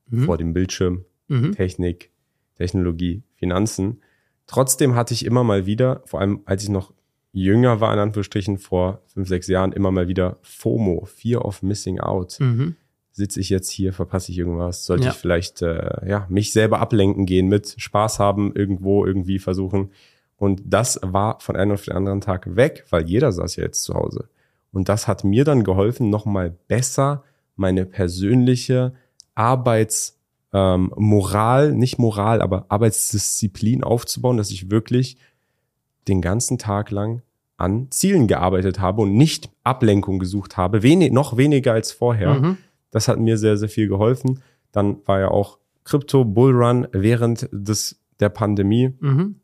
Mhm. 0.09 0.25
vor 0.25 0.37
dem 0.37 0.53
Bildschirm, 0.53 1.05
Mhm. 1.27 1.53
Technik, 1.53 2.11
Technologie, 2.55 3.23
Finanzen. 3.35 4.01
Trotzdem 4.45 4.95
hatte 4.95 5.13
ich 5.13 5.25
immer 5.25 5.43
mal 5.43 5.65
wieder, 5.65 6.01
vor 6.05 6.19
allem 6.19 6.41
als 6.45 6.63
ich 6.63 6.69
noch 6.69 6.93
jünger 7.31 7.79
war, 7.79 7.93
in 7.93 7.99
Anführungsstrichen, 7.99 8.57
vor 8.57 9.01
fünf, 9.07 9.27
sechs 9.29 9.47
Jahren, 9.47 9.71
immer 9.71 9.91
mal 9.91 10.07
wieder 10.09 10.37
FOMO, 10.41 11.05
Fear 11.05 11.45
of 11.45 11.63
Missing 11.63 11.99
Out. 12.01 12.37
Mhm. 12.39 12.75
Sitze 13.13 13.39
ich 13.39 13.49
jetzt 13.49 13.69
hier, 13.71 13.93
verpasse 13.93 14.31
ich 14.31 14.37
irgendwas? 14.37 14.85
Sollte 14.85 15.05
Ja. 15.05 15.11
ich 15.11 15.15
vielleicht 15.17 15.61
äh, 15.61 16.07
ja, 16.07 16.25
mich 16.29 16.51
selber 16.53 16.79
ablenken 16.79 17.25
gehen 17.25 17.47
mit 17.47 17.75
Spaß 17.77 18.19
haben, 18.19 18.53
irgendwo 18.53 19.05
irgendwie 19.05 19.39
versuchen? 19.39 19.91
Und 20.35 20.61
das 20.65 20.99
war 21.03 21.39
von 21.39 21.55
einem 21.55 21.71
auf 21.71 21.85
den 21.85 21.93
anderen 21.95 22.19
Tag 22.21 22.55
weg, 22.55 22.85
weil 22.89 23.07
jeder 23.07 23.31
saß 23.31 23.55
ja 23.57 23.63
jetzt 23.63 23.83
zu 23.83 23.93
Hause. 23.93 24.27
Und 24.71 24.89
das 24.89 25.07
hat 25.07 25.23
mir 25.23 25.43
dann 25.43 25.63
geholfen, 25.63 26.09
nochmal 26.09 26.55
besser 26.67 27.23
meine 27.55 27.85
persönliche 27.85 28.93
Arbeits- 29.35 30.17
ähm, 30.53 30.91
nicht 31.73 31.97
Moral, 31.97 32.41
aber 32.41 32.65
Arbeitsdisziplin 32.69 33.83
aufzubauen, 33.83 34.37
dass 34.37 34.51
ich 34.51 34.69
wirklich 34.69 35.17
den 36.07 36.21
ganzen 36.21 36.57
Tag 36.57 36.91
lang 36.91 37.21
an 37.57 37.87
Zielen 37.91 38.27
gearbeitet 38.27 38.79
habe 38.79 39.03
und 39.03 39.15
nicht 39.15 39.49
Ablenkung 39.63 40.19
gesucht 40.19 40.57
habe, 40.57 40.83
wenig, 40.83 41.11
noch 41.11 41.37
weniger 41.37 41.73
als 41.73 41.91
vorher. 41.91 42.33
Mhm. 42.33 42.57
Das 42.89 43.07
hat 43.07 43.19
mir 43.19 43.37
sehr, 43.37 43.55
sehr 43.55 43.69
viel 43.69 43.87
geholfen. 43.87 44.41
Dann 44.71 44.97
war 45.05 45.19
ja 45.19 45.29
auch 45.29 45.59
Crypto 45.83 46.25
Bullrun 46.25 46.87
während 46.91 47.47
des 47.51 48.01
der 48.19 48.29
Pandemie 48.29 48.93
mhm. 48.99 49.40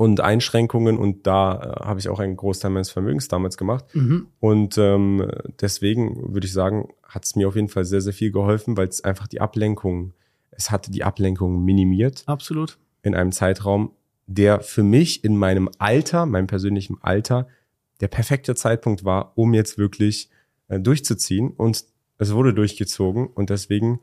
Und 0.00 0.22
Einschränkungen 0.22 0.96
und 0.96 1.26
da 1.26 1.56
äh, 1.56 1.84
habe 1.84 2.00
ich 2.00 2.08
auch 2.08 2.20
einen 2.20 2.34
Großteil 2.34 2.70
meines 2.70 2.88
Vermögens 2.88 3.28
damals 3.28 3.58
gemacht. 3.58 3.84
Mhm. 3.94 4.28
Und 4.40 4.78
ähm, 4.78 5.30
deswegen 5.60 6.32
würde 6.32 6.46
ich 6.46 6.54
sagen, 6.54 6.88
hat 7.02 7.26
es 7.26 7.36
mir 7.36 7.46
auf 7.46 7.54
jeden 7.54 7.68
Fall 7.68 7.84
sehr, 7.84 8.00
sehr 8.00 8.14
viel 8.14 8.32
geholfen, 8.32 8.78
weil 8.78 8.88
es 8.88 9.04
einfach 9.04 9.26
die 9.26 9.42
Ablenkung, 9.42 10.14
es 10.52 10.70
hatte 10.70 10.90
die 10.90 11.04
Ablenkung 11.04 11.62
minimiert. 11.66 12.22
Absolut. 12.24 12.78
In 13.02 13.14
einem 13.14 13.30
Zeitraum, 13.30 13.90
der 14.26 14.60
für 14.60 14.82
mich 14.82 15.22
in 15.22 15.36
meinem 15.36 15.68
Alter, 15.76 16.24
meinem 16.24 16.46
persönlichen 16.46 16.96
Alter, 17.02 17.46
der 18.00 18.08
perfekte 18.08 18.54
Zeitpunkt 18.54 19.04
war, 19.04 19.32
um 19.34 19.52
jetzt 19.52 19.76
wirklich 19.76 20.30
äh, 20.68 20.80
durchzuziehen. 20.80 21.50
Und 21.50 21.84
es 22.16 22.32
wurde 22.32 22.54
durchgezogen 22.54 23.26
und 23.26 23.50
deswegen 23.50 24.00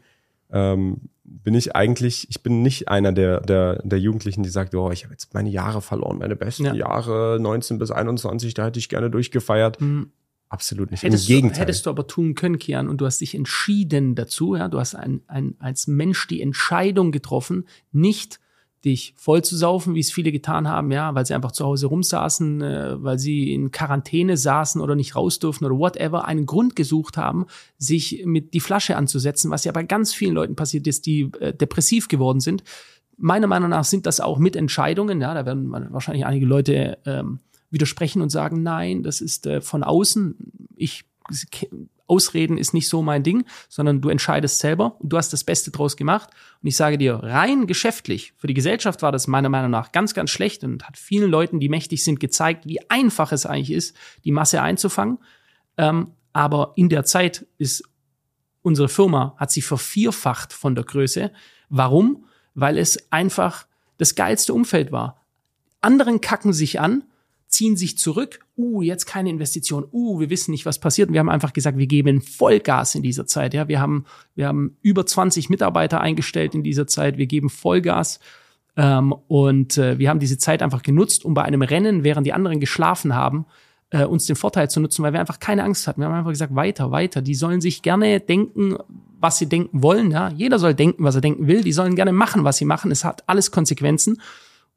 ähm, 0.51 1.09
bin 1.23 1.55
ich 1.55 1.75
eigentlich, 1.75 2.27
ich 2.29 2.41
bin 2.41 2.61
nicht 2.61 2.87
einer 2.87 3.11
der, 3.11 3.41
der, 3.41 3.81
der 3.83 3.99
Jugendlichen, 3.99 4.43
die 4.43 4.49
sagt, 4.49 4.73
oh, 4.75 4.91
ich 4.91 5.03
habe 5.03 5.13
jetzt 5.13 5.33
meine 5.33 5.49
Jahre 5.49 5.81
verloren, 5.81 6.19
meine 6.19 6.35
besten 6.35 6.65
ja. 6.65 6.73
Jahre 6.73 7.37
19 7.39 7.77
bis 7.77 7.91
21, 7.91 8.53
da 8.53 8.65
hätte 8.65 8.79
ich 8.79 8.89
gerne 8.89 9.09
durchgefeiert. 9.09 9.81
Mhm. 9.81 10.11
Absolut 10.49 10.91
nicht. 10.91 11.03
Hättest 11.03 11.29
Im 11.29 11.35
Gegenteil. 11.35 11.55
Du, 11.55 11.61
hättest 11.61 11.85
du 11.85 11.89
aber 11.89 12.07
tun 12.07 12.33
können, 12.33 12.57
Kian, 12.57 12.87
und 12.87 13.01
du 13.01 13.05
hast 13.05 13.19
dich 13.19 13.35
entschieden 13.35 14.15
dazu, 14.15 14.55
ja, 14.55 14.69
du 14.69 14.79
hast 14.79 14.95
ein, 14.95 15.21
ein, 15.27 15.55
als 15.59 15.87
Mensch 15.87 16.25
die 16.27 16.41
Entscheidung 16.41 17.11
getroffen, 17.11 17.67
nicht 17.91 18.39
dich 18.85 19.13
voll 19.17 19.43
zu 19.43 19.57
saufen, 19.57 19.95
wie 19.95 19.99
es 19.99 20.11
viele 20.11 20.31
getan 20.31 20.67
haben, 20.67 20.91
ja, 20.91 21.13
weil 21.15 21.25
sie 21.25 21.33
einfach 21.33 21.51
zu 21.51 21.65
Hause 21.65 21.87
rumsaßen, 21.87 22.61
äh, 22.61 23.03
weil 23.03 23.19
sie 23.19 23.53
in 23.53 23.71
Quarantäne 23.71 24.37
saßen 24.37 24.81
oder 24.81 24.95
nicht 24.95 25.15
raus 25.15 25.39
durften 25.39 25.65
oder 25.65 25.77
whatever, 25.77 26.25
einen 26.25 26.45
Grund 26.45 26.75
gesucht 26.75 27.17
haben, 27.17 27.45
sich 27.77 28.23
mit 28.25 28.53
die 28.53 28.59
Flasche 28.59 28.95
anzusetzen, 28.95 29.51
was 29.51 29.63
ja 29.63 29.71
bei 29.71 29.83
ganz 29.83 30.13
vielen 30.13 30.33
Leuten 30.33 30.55
passiert 30.55 30.87
ist, 30.87 31.05
die 31.05 31.31
äh, 31.39 31.53
depressiv 31.53 32.07
geworden 32.07 32.39
sind. 32.39 32.63
Meiner 33.17 33.47
Meinung 33.47 33.69
nach 33.69 33.83
sind 33.83 34.05
das 34.05 34.19
auch 34.19 34.37
Mitentscheidungen, 34.37 35.19
ja, 35.21 35.33
da 35.33 35.45
werden 35.45 35.71
wahrscheinlich 35.91 36.25
einige 36.25 36.45
Leute 36.45 36.99
ähm, 37.05 37.39
widersprechen 37.71 38.21
und 38.21 38.29
sagen, 38.29 38.61
nein, 38.61 39.03
das 39.03 39.21
ist 39.21 39.47
äh, 39.47 39.61
von 39.61 39.83
außen. 39.83 40.35
Ich 40.75 41.03
Ausreden 42.07 42.57
ist 42.57 42.73
nicht 42.73 42.89
so 42.89 43.01
mein 43.01 43.23
Ding, 43.23 43.45
sondern 43.69 44.01
du 44.01 44.09
entscheidest 44.09 44.59
selber 44.59 44.95
und 44.99 45.09
du 45.11 45.17
hast 45.17 45.33
das 45.33 45.43
Beste 45.43 45.71
draus 45.71 45.97
gemacht. 45.97 46.29
Und 46.61 46.67
ich 46.67 46.75
sage 46.75 46.97
dir, 46.97 47.15
rein 47.15 47.67
geschäftlich, 47.67 48.33
für 48.37 48.47
die 48.47 48.53
Gesellschaft 48.53 49.01
war 49.01 49.11
das 49.11 49.27
meiner 49.27 49.49
Meinung 49.49 49.71
nach 49.71 49.91
ganz, 49.91 50.13
ganz 50.13 50.29
schlecht 50.29 50.63
und 50.63 50.87
hat 50.87 50.97
vielen 50.97 51.29
Leuten, 51.29 51.59
die 51.59 51.69
mächtig 51.69 52.03
sind, 52.03 52.19
gezeigt, 52.19 52.65
wie 52.65 52.89
einfach 52.89 53.31
es 53.31 53.45
eigentlich 53.45 53.71
ist, 53.71 53.95
die 54.23 54.31
Masse 54.31 54.61
einzufangen. 54.61 55.19
Ähm, 55.77 56.11
aber 56.33 56.73
in 56.75 56.89
der 56.89 57.03
Zeit 57.03 57.45
ist 57.57 57.83
unsere 58.61 58.89
Firma, 58.89 59.35
hat 59.37 59.51
sich 59.51 59.65
vervierfacht 59.65 60.53
von 60.53 60.75
der 60.75 60.83
Größe. 60.83 61.31
Warum? 61.69 62.25
Weil 62.53 62.77
es 62.77 63.11
einfach 63.11 63.67
das 63.97 64.15
geilste 64.15 64.53
Umfeld 64.53 64.91
war. 64.91 65.21
Anderen 65.81 66.21
kacken 66.21 66.53
sich 66.53 66.79
an 66.79 67.03
ziehen 67.47 67.77
sich 67.77 67.97
zurück. 67.97 68.39
Uh, 68.57 68.81
jetzt 68.81 69.05
keine 69.05 69.29
Investition. 69.29 69.85
Uh, 69.91 70.19
wir 70.19 70.29
wissen 70.29 70.51
nicht, 70.51 70.65
was 70.65 70.79
passiert. 70.79 71.09
Und 71.09 71.13
wir 71.13 71.19
haben 71.19 71.29
einfach 71.29 71.53
gesagt, 71.53 71.77
wir 71.77 71.85
geben 71.85 72.21
Vollgas 72.21 72.95
in 72.95 73.03
dieser 73.03 73.27
Zeit. 73.27 73.53
Ja, 73.53 73.67
wir 73.67 73.79
haben, 73.79 74.05
wir 74.35 74.47
haben 74.47 74.77
über 74.81 75.05
20 75.05 75.49
Mitarbeiter 75.49 76.01
eingestellt 76.01 76.55
in 76.55 76.63
dieser 76.63 76.87
Zeit. 76.87 77.17
Wir 77.17 77.27
geben 77.27 77.49
Vollgas. 77.49 78.19
Ähm, 78.75 79.13
und 79.27 79.77
äh, 79.77 79.99
wir 79.99 80.09
haben 80.09 80.19
diese 80.19 80.37
Zeit 80.37 80.63
einfach 80.63 80.81
genutzt, 80.81 81.23
um 81.23 81.33
bei 81.33 81.43
einem 81.43 81.61
Rennen, 81.61 82.03
während 82.03 82.25
die 82.25 82.33
anderen 82.33 82.59
geschlafen 82.59 83.13
haben, 83.13 83.45
äh, 83.89 84.05
uns 84.05 84.25
den 84.25 84.35
Vorteil 84.35 84.69
zu 84.69 84.79
nutzen, 84.79 85.03
weil 85.03 85.13
wir 85.13 85.19
einfach 85.19 85.39
keine 85.39 85.63
Angst 85.63 85.87
hatten. 85.87 86.01
Wir 86.01 86.07
haben 86.07 86.15
einfach 86.15 86.31
gesagt, 86.31 86.55
weiter, 86.55 86.91
weiter. 86.91 87.21
Die 87.21 87.35
sollen 87.35 87.61
sich 87.61 87.81
gerne 87.81 88.19
denken, 88.19 88.77
was 89.19 89.37
sie 89.37 89.47
denken 89.47 89.81
wollen. 89.81 90.11
Ja, 90.11 90.29
jeder 90.29 90.59
soll 90.59 90.73
denken, 90.73 91.03
was 91.03 91.15
er 91.15 91.21
denken 91.21 91.47
will. 91.47 91.63
Die 91.63 91.73
sollen 91.73 91.95
gerne 91.95 92.11
machen, 92.11 92.43
was 92.43 92.57
sie 92.57 92.65
machen. 92.65 92.91
Es 92.91 93.03
hat 93.03 93.23
alles 93.27 93.51
Konsequenzen. 93.51 94.21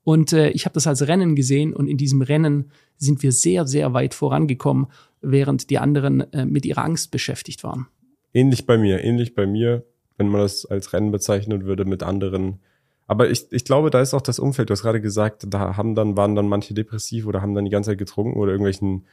Und 0.02 0.32
äh, 0.32 0.50
ich 0.50 0.64
habe 0.64 0.74
das 0.74 0.86
als 0.86 1.06
Rennen 1.06 1.36
gesehen 1.36 1.74
und 1.74 1.86
in 1.86 1.96
diesem 1.96 2.22
Rennen 2.22 2.70
sind 2.96 3.22
wir 3.22 3.32
sehr, 3.32 3.66
sehr 3.66 3.92
weit 3.92 4.14
vorangekommen, 4.14 4.86
während 5.20 5.70
die 5.70 5.78
anderen 5.78 6.32
äh, 6.32 6.46
mit 6.46 6.64
ihrer 6.64 6.84
Angst 6.84 7.10
beschäftigt 7.10 7.62
waren. 7.64 7.86
Ähnlich 8.32 8.66
bei 8.66 8.78
mir, 8.78 9.04
ähnlich 9.04 9.34
bei 9.34 9.46
mir, 9.46 9.84
wenn 10.16 10.28
man 10.28 10.42
das 10.42 10.66
als 10.66 10.92
Rennen 10.92 11.10
bezeichnen 11.10 11.64
würde 11.64 11.84
mit 11.84 12.02
anderen. 12.02 12.60
Aber 13.06 13.28
ich, 13.28 13.50
ich 13.50 13.64
glaube, 13.64 13.90
da 13.90 14.00
ist 14.00 14.14
auch 14.14 14.20
das 14.20 14.38
Umfeld. 14.38 14.70
Du 14.70 14.72
hast 14.72 14.82
gerade 14.82 15.00
gesagt, 15.00 15.44
da 15.48 15.76
haben 15.76 15.94
dann, 15.94 16.16
waren 16.16 16.36
dann 16.36 16.48
manche 16.48 16.74
depressiv 16.74 17.26
oder 17.26 17.42
haben 17.42 17.54
dann 17.54 17.64
die 17.64 17.70
ganze 17.70 17.90
Zeit 17.90 17.98
getrunken 17.98 18.38
oder 18.38 18.52
irgendwelchen, 18.52 19.06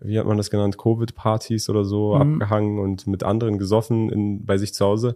wie 0.00 0.18
hat 0.18 0.26
man 0.26 0.36
das 0.36 0.50
genannt, 0.50 0.76
Covid-Partys 0.76 1.70
oder 1.70 1.84
so 1.84 2.16
mhm. 2.16 2.34
abgehangen 2.34 2.78
und 2.78 3.06
mit 3.06 3.22
anderen 3.22 3.58
gesoffen 3.58 4.10
in, 4.10 4.44
bei 4.44 4.58
sich 4.58 4.74
zu 4.74 4.84
Hause. 4.84 5.14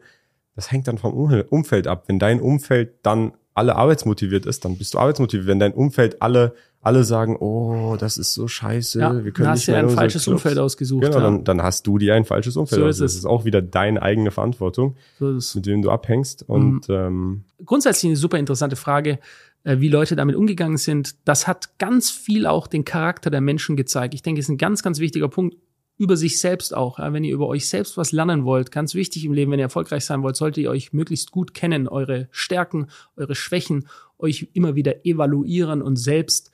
Das 0.54 0.70
hängt 0.70 0.86
dann 0.86 0.98
vom 0.98 1.14
Umfeld 1.14 1.88
ab. 1.88 2.04
Wenn 2.06 2.18
dein 2.18 2.40
Umfeld 2.40 2.94
dann 3.02 3.32
alle 3.54 3.76
arbeitsmotiviert 3.76 4.46
ist, 4.46 4.64
dann 4.64 4.78
bist 4.78 4.94
du 4.94 4.98
arbeitsmotiviert. 4.98 5.46
Wenn 5.46 5.58
dein 5.58 5.74
Umfeld 5.74 6.22
alle 6.22 6.54
alle 6.82 7.04
sagen, 7.04 7.36
oh, 7.36 7.96
das 7.96 8.18
ist 8.18 8.34
so 8.34 8.48
scheiße, 8.48 8.98
ja, 8.98 9.24
wir 9.24 9.30
können 9.30 9.48
hast 9.48 9.60
nicht 9.60 9.68
mehr 9.68 9.82
dir 9.82 9.88
ein 9.88 9.94
falsches 9.94 10.24
Clubs. 10.24 10.42
Umfeld 10.42 10.58
ausgesucht. 10.58 11.04
Genau, 11.04 11.18
ja. 11.18 11.22
dann, 11.22 11.44
dann 11.44 11.62
hast 11.62 11.86
du 11.86 11.96
dir 11.96 12.16
ein 12.16 12.24
falsches 12.24 12.56
Umfeld 12.56 12.80
so 12.80 12.86
ausgesucht. 12.86 13.04
Das 13.04 13.14
ist 13.14 13.24
auch 13.24 13.44
wieder 13.44 13.62
deine 13.62 14.02
eigene 14.02 14.32
Verantwortung, 14.32 14.96
so 15.18 15.38
mit 15.54 15.66
dem 15.66 15.82
du 15.82 15.92
abhängst. 15.92 16.42
Und 16.48 16.88
mhm. 16.88 16.94
ähm, 16.94 17.44
grundsätzlich 17.64 18.10
eine 18.10 18.16
super 18.16 18.38
interessante 18.38 18.74
Frage, 18.74 19.20
äh, 19.62 19.78
wie 19.78 19.88
Leute 19.88 20.16
damit 20.16 20.34
umgegangen 20.34 20.76
sind. 20.76 21.14
Das 21.24 21.46
hat 21.46 21.78
ganz 21.78 22.10
viel 22.10 22.46
auch 22.46 22.66
den 22.66 22.84
Charakter 22.84 23.30
der 23.30 23.40
Menschen 23.40 23.76
gezeigt. 23.76 24.12
Ich 24.14 24.22
denke, 24.22 24.40
es 24.40 24.46
ist 24.46 24.50
ein 24.50 24.58
ganz, 24.58 24.82
ganz 24.82 24.98
wichtiger 24.98 25.28
Punkt 25.28 25.56
über 26.02 26.16
sich 26.16 26.40
selbst 26.40 26.74
auch. 26.74 26.98
Ja, 26.98 27.12
wenn 27.12 27.22
ihr 27.22 27.32
über 27.32 27.46
euch 27.46 27.68
selbst 27.68 27.96
was 27.96 28.10
lernen 28.10 28.44
wollt, 28.44 28.72
ganz 28.72 28.94
wichtig 28.96 29.24
im 29.24 29.32
Leben, 29.32 29.52
wenn 29.52 29.60
ihr 29.60 29.66
erfolgreich 29.66 30.04
sein 30.04 30.24
wollt, 30.24 30.34
solltet 30.34 30.64
ihr 30.64 30.70
euch 30.70 30.92
möglichst 30.92 31.30
gut 31.30 31.54
kennen, 31.54 31.86
eure 31.86 32.28
Stärken, 32.32 32.88
eure 33.16 33.36
Schwächen, 33.36 33.86
euch 34.18 34.48
immer 34.52 34.74
wieder 34.74 35.06
evaluieren 35.06 35.80
und 35.80 35.94
selbst 35.94 36.50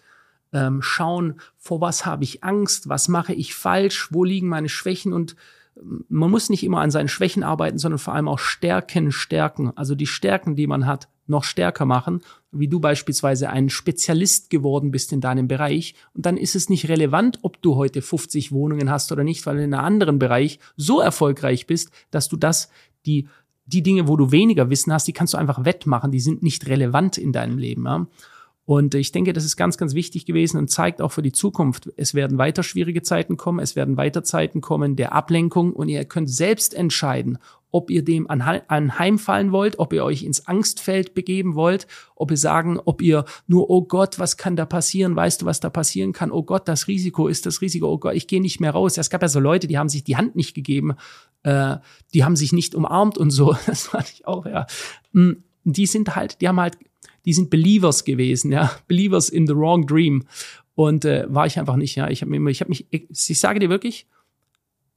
ähm, 0.53 0.83
schauen, 0.83 1.41
vor 1.57 1.81
was 1.81 2.05
habe 2.05 2.25
ich 2.25 2.45
Angst, 2.45 2.91
was 2.91 3.09
mache 3.09 3.33
ich 3.33 3.55
falsch, 3.55 4.09
wo 4.13 4.23
liegen 4.23 4.49
meine 4.49 4.69
Schwächen 4.69 5.15
und 5.15 5.35
ähm, 5.81 6.05
man 6.11 6.31
muss 6.31 6.51
nicht 6.51 6.63
immer 6.63 6.81
an 6.81 6.91
seinen 6.91 7.09
Schwächen 7.09 7.43
arbeiten, 7.43 7.79
sondern 7.79 7.99
vor 7.99 8.15
allem 8.15 8.29
auch 8.29 8.39
Stärken 8.39 9.13
stärken. 9.13 9.73
Also 9.77 9.95
die 9.95 10.07
Stärken, 10.07 10.57
die 10.57 10.67
man 10.67 10.87
hat, 10.87 11.09
noch 11.29 11.45
stärker 11.45 11.85
machen, 11.85 12.21
wie 12.51 12.69
du 12.69 12.81
beispielsweise 12.81 13.51
ein 13.51 13.69
Spezialist 13.69 14.51
geworden 14.51 14.91
bist 14.91 15.13
in 15.13 15.21
deinem 15.21 15.49
Bereich. 15.49 15.95
Und 16.15 16.27
dann 16.27 16.37
ist 16.37 16.57
es 16.57 16.69
nicht 16.69 16.89
relevant, 16.89 17.39
ob 17.43 17.61
du 17.63 17.77
heute 17.77 18.03
50 18.03 18.53
Wohnungen 18.53 18.91
hast 18.91 19.13
oder 19.13 19.25
nicht, 19.25 19.45
weil 19.47 19.57
du 19.57 19.65
in 19.65 19.75
einem 19.75 19.85
anderen 19.85 20.19
Bereich 20.19 20.59
so 20.77 21.01
erfolgreich 21.01 21.67
bist, 21.67 21.91
dass 22.11 22.29
du 22.29 22.37
das, 22.37 22.71
die, 23.07 23.29
die 23.67 23.83
Dinge, 23.83 24.09
wo 24.09 24.17
du 24.17 24.33
weniger 24.33 24.71
Wissen 24.71 24.93
hast, 24.93 25.07
die 25.07 25.13
kannst 25.13 25.35
du 25.35 25.39
einfach 25.39 25.65
wettmachen, 25.65 26.11
die 26.11 26.21
sind 26.21 26.43
nicht 26.43 26.67
relevant 26.67 27.19
in 27.19 27.33
deinem 27.33 27.59
Leben. 27.59 27.85
Ja? 27.85 28.07
Und 28.69 28.95
ich 28.95 29.13
denke, 29.13 29.33
das 29.33 29.47
ist 29.47 29.57
ganz, 29.57 29.79
ganz 29.79 29.95
wichtig 29.95 30.27
gewesen 30.27 30.59
und 30.59 30.69
zeigt 30.69 31.01
auch 31.01 31.11
für 31.11 31.23
die 31.23 31.33
Zukunft, 31.33 31.91
es 31.97 32.13
werden 32.13 32.37
weiter 32.37 32.63
schwierige 32.63 33.01
Zeiten 33.01 33.39
kommen, 33.39 33.61
es 33.61 33.77
werden 33.77 33.97
weiter 33.97 34.25
Zeiten 34.25 34.61
kommen 34.61 34.95
der 34.95 35.15
Ablenkung 35.15 35.73
und 35.73 35.89
ihr 35.89 36.05
könnt 36.05 36.29
selbst 36.29 36.75
entscheiden, 36.75 37.39
ob 37.71 37.91
ihr 37.91 38.03
dem 38.03 38.29
anheimfallen 38.29 39.53
wollt, 39.53 39.79
ob 39.79 39.93
ihr 39.93 40.05
euch 40.05 40.23
ins 40.23 40.47
Angstfeld 40.47 41.15
begeben 41.15 41.55
wollt, 41.55 41.87
ob 42.17 42.31
ihr 42.31 42.37
sagen, 42.37 42.79
ob 42.85 43.03
ihr 43.03 43.25
nur, 43.47 43.69
oh 43.69 43.83
Gott, 43.83 44.19
was 44.19 44.37
kann 44.37 44.57
da 44.57 44.65
passieren? 44.65 45.17
Weißt 45.17 45.43
du, 45.43 45.47
was 45.47 45.61
da 45.61 45.71
passieren 45.71 46.13
kann? 46.13 46.31
Oh 46.31 46.43
Gott, 46.43 46.67
das 46.67 46.89
Risiko 46.89 47.29
ist 47.29 47.47
das 47.47 47.61
Risiko. 47.61 47.93
Oh 47.93 47.99
Gott, 47.99 48.15
ich 48.15 48.27
gehe 48.27 48.41
nicht 48.41 48.61
mehr 48.61 48.71
raus. 48.71 48.97
Es 48.97 49.11
gab 49.11 49.23
ja 49.23 49.29
so 49.29 49.41
Leute, 49.41 49.67
die 49.67 49.79
haben 49.79 49.89
sich 49.89 50.05
die 50.05 50.17
Hand 50.17 50.35
nicht 50.35 50.55
gegeben, 50.55 50.95
äh, 51.43 51.77
die 52.15 52.25
haben 52.25 52.37
sich 52.37 52.53
nicht 52.53 52.75
umarmt 52.75 53.19
und 53.19 53.31
so. 53.31 53.57
Das 53.67 53.89
fand 53.89 54.11
ich 54.11 54.27
auch, 54.27 54.47
ja. 54.47 54.67
Mm, 55.13 55.33
die 55.65 55.87
sind 55.87 56.17
halt, 56.17 56.41
die 56.41 56.49
haben 56.49 56.61
halt 56.61 56.79
die 57.25 57.35
sind 57.35 57.51
Believers 57.51 58.05
gewesen, 58.05 58.53
ja, 58.53 58.71
Believers 58.87 59.29
in 59.29 59.47
the 59.47 59.55
wrong 59.55 59.87
dream. 59.87 60.25
Und 60.75 61.05
äh, 61.05 61.27
war 61.29 61.45
ich 61.45 61.59
einfach 61.59 61.77
nicht, 61.77 61.95
ja. 61.95 62.09
Ich 62.09 62.23
habe 62.23 62.31
mich, 62.31 62.53
ich 62.53 62.61
habe 62.63 62.71
mich, 62.71 62.87
ich 62.91 63.39
sage 63.39 63.59
dir 63.59 63.69
wirklich, 63.69 64.07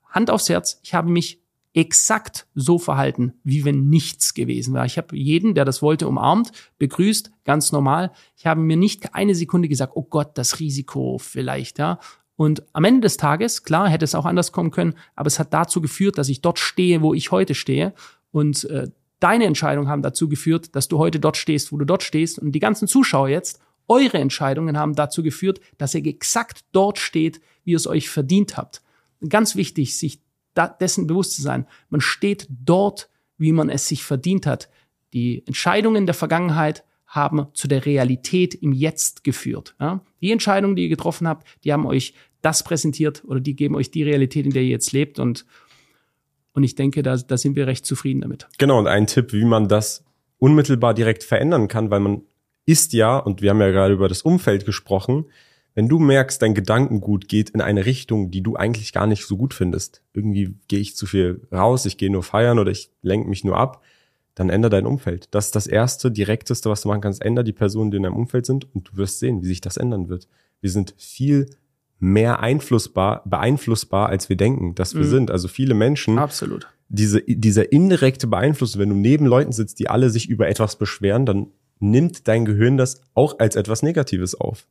Hand 0.07 0.29
aufs 0.29 0.47
Herz, 0.47 0.79
ich 0.81 0.93
habe 0.93 1.09
mich 1.09 1.40
exakt 1.73 2.47
so 2.53 2.77
verhalten, 2.77 3.33
wie 3.43 3.63
wenn 3.63 3.89
nichts 3.89 4.33
gewesen 4.33 4.73
wäre. 4.73 4.85
Ich 4.85 4.97
habe 4.97 5.15
jeden, 5.15 5.55
der 5.55 5.65
das 5.65 5.81
wollte, 5.81 6.07
umarmt, 6.07 6.51
begrüßt, 6.79 7.31
ganz 7.45 7.71
normal. 7.71 8.11
Ich 8.35 8.45
habe 8.45 8.59
mir 8.59 8.77
nicht 8.77 9.15
eine 9.15 9.35
Sekunde 9.35 9.69
gesagt, 9.69 9.93
oh 9.95 10.03
Gott, 10.03 10.37
das 10.37 10.59
Risiko 10.59 11.17
vielleicht, 11.17 11.79
ja. 11.79 11.99
Und 12.35 12.63
am 12.73 12.85
Ende 12.85 13.01
des 13.01 13.17
Tages, 13.17 13.63
klar, 13.63 13.87
hätte 13.87 14.03
es 14.03 14.15
auch 14.15 14.25
anders 14.25 14.51
kommen 14.51 14.71
können, 14.71 14.95
aber 15.15 15.27
es 15.27 15.37
hat 15.37 15.53
dazu 15.53 15.79
geführt, 15.79 16.17
dass 16.17 16.27
ich 16.27 16.41
dort 16.41 16.57
stehe, 16.57 17.01
wo 17.01 17.13
ich 17.13 17.31
heute 17.31 17.53
stehe. 17.53 17.93
Und 18.31 18.63
äh, 18.65 18.87
Deine 19.21 19.45
Entscheidungen 19.45 19.87
haben 19.87 20.01
dazu 20.01 20.27
geführt, 20.27 20.75
dass 20.75 20.87
du 20.87 20.97
heute 20.97 21.19
dort 21.19 21.37
stehst, 21.37 21.71
wo 21.71 21.77
du 21.77 21.85
dort 21.85 22.01
stehst. 22.01 22.39
Und 22.39 22.53
die 22.53 22.59
ganzen 22.59 22.87
Zuschauer 22.87 23.29
jetzt, 23.29 23.61
eure 23.87 24.17
Entscheidungen 24.17 24.77
haben 24.77 24.95
dazu 24.95 25.21
geführt, 25.21 25.61
dass 25.77 25.93
ihr 25.93 26.03
exakt 26.07 26.65
dort 26.71 26.97
steht, 26.97 27.39
wie 27.63 27.71
ihr 27.71 27.77
es 27.77 27.85
euch 27.85 28.09
verdient 28.09 28.57
habt. 28.57 28.81
Ganz 29.29 29.55
wichtig, 29.55 29.95
sich 29.95 30.21
dessen 30.55 31.07
bewusst 31.07 31.35
zu 31.35 31.41
sein. 31.41 31.65
Man 31.89 32.01
steht 32.01 32.47
dort, 32.49 33.09
wie 33.37 33.51
man 33.51 33.69
es 33.69 33.87
sich 33.87 34.03
verdient 34.03 34.45
hat. 34.45 34.69
Die 35.13 35.45
Entscheidungen 35.45 36.05
der 36.05 36.15
Vergangenheit 36.15 36.83
haben 37.05 37.47
zu 37.53 37.67
der 37.67 37.85
Realität 37.85 38.53
im 38.55 38.71
Jetzt 38.71 39.23
geführt. 39.23 39.75
Ja? 39.79 40.01
Die 40.21 40.31
Entscheidungen, 40.31 40.75
die 40.75 40.83
ihr 40.83 40.89
getroffen 40.89 41.27
habt, 41.27 41.47
die 41.63 41.73
haben 41.73 41.85
euch 41.85 42.13
das 42.41 42.63
präsentiert 42.63 43.23
oder 43.25 43.39
die 43.39 43.55
geben 43.55 43.75
euch 43.75 43.91
die 43.91 44.03
Realität, 44.03 44.45
in 44.45 44.53
der 44.53 44.63
ihr 44.63 44.69
jetzt 44.69 44.91
lebt 44.91 45.19
und 45.19 45.45
und 46.53 46.63
ich 46.63 46.75
denke, 46.75 47.01
da, 47.01 47.15
da 47.15 47.37
sind 47.37 47.55
wir 47.55 47.65
recht 47.65 47.85
zufrieden 47.85 48.19
damit. 48.21 48.47
Genau, 48.57 48.77
und 48.77 48.87
ein 48.87 49.07
Tipp, 49.07 49.31
wie 49.31 49.45
man 49.45 49.69
das 49.69 50.03
unmittelbar 50.37 50.93
direkt 50.93 51.23
verändern 51.23 51.69
kann, 51.69 51.89
weil 51.91 52.01
man 52.01 52.23
ist 52.65 52.93
ja, 52.93 53.17
und 53.17 53.41
wir 53.41 53.51
haben 53.51 53.61
ja 53.61 53.71
gerade 53.71 53.93
über 53.93 54.07
das 54.07 54.21
Umfeld 54.21 54.65
gesprochen, 54.65 55.25
wenn 55.73 55.87
du 55.87 55.99
merkst, 55.99 56.41
dein 56.41 56.53
Gedankengut 56.53 57.27
geht 57.27 57.49
in 57.51 57.61
eine 57.61 57.85
Richtung, 57.85 58.31
die 58.31 58.41
du 58.41 58.55
eigentlich 58.55 58.91
gar 58.91 59.07
nicht 59.07 59.25
so 59.25 59.37
gut 59.37 59.53
findest, 59.53 60.01
irgendwie 60.13 60.55
gehe 60.67 60.79
ich 60.79 60.95
zu 60.95 61.05
viel 61.05 61.47
raus, 61.51 61.85
ich 61.85 61.97
gehe 61.97 62.11
nur 62.11 62.23
feiern 62.23 62.59
oder 62.59 62.71
ich 62.71 62.91
lenke 63.01 63.29
mich 63.29 63.43
nur 63.43 63.57
ab, 63.57 63.81
dann 64.35 64.49
ändere 64.49 64.71
dein 64.71 64.85
Umfeld. 64.85 65.27
Das 65.31 65.45
ist 65.45 65.55
das 65.55 65.67
erste, 65.67 66.11
direkteste, 66.11 66.69
was 66.69 66.81
du 66.81 66.89
machen 66.89 67.01
kannst. 67.01 67.21
Änder 67.21 67.43
die 67.43 67.53
Personen, 67.53 67.91
die 67.91 67.97
in 67.97 68.03
deinem 68.03 68.15
Umfeld 68.15 68.45
sind 68.45 68.73
und 68.73 68.89
du 68.89 68.97
wirst 68.97 69.19
sehen, 69.19 69.41
wie 69.41 69.47
sich 69.47 69.61
das 69.61 69.77
ändern 69.77 70.09
wird. 70.09 70.27
Wir 70.61 70.69
sind 70.69 70.93
viel 70.97 71.49
mehr 71.99 72.39
einflussbar, 72.39 73.23
beeinflussbar, 73.25 74.09
als 74.09 74.29
wir 74.29 74.37
denken, 74.37 74.75
dass 74.75 74.95
wir 74.95 75.03
mhm. 75.03 75.09
sind. 75.09 75.31
Also 75.31 75.47
viele 75.47 75.73
Menschen. 75.73 76.17
Absolut. 76.17 76.67
Diese, 76.89 77.21
dieser 77.21 77.71
indirekte 77.71 78.27
Beeinflussung, 78.27 78.81
wenn 78.81 78.89
du 78.89 78.95
neben 78.95 79.25
Leuten 79.25 79.51
sitzt, 79.51 79.79
die 79.79 79.89
alle 79.89 80.09
sich 80.09 80.27
über 80.27 80.49
etwas 80.49 80.77
beschweren, 80.77 81.25
dann 81.25 81.47
nimmt 81.79 82.27
dein 82.27 82.45
Gehirn 82.45 82.77
das 82.77 83.01
auch 83.13 83.39
als 83.39 83.55
etwas 83.55 83.83
Negatives 83.83 84.35
auf. 84.35 84.67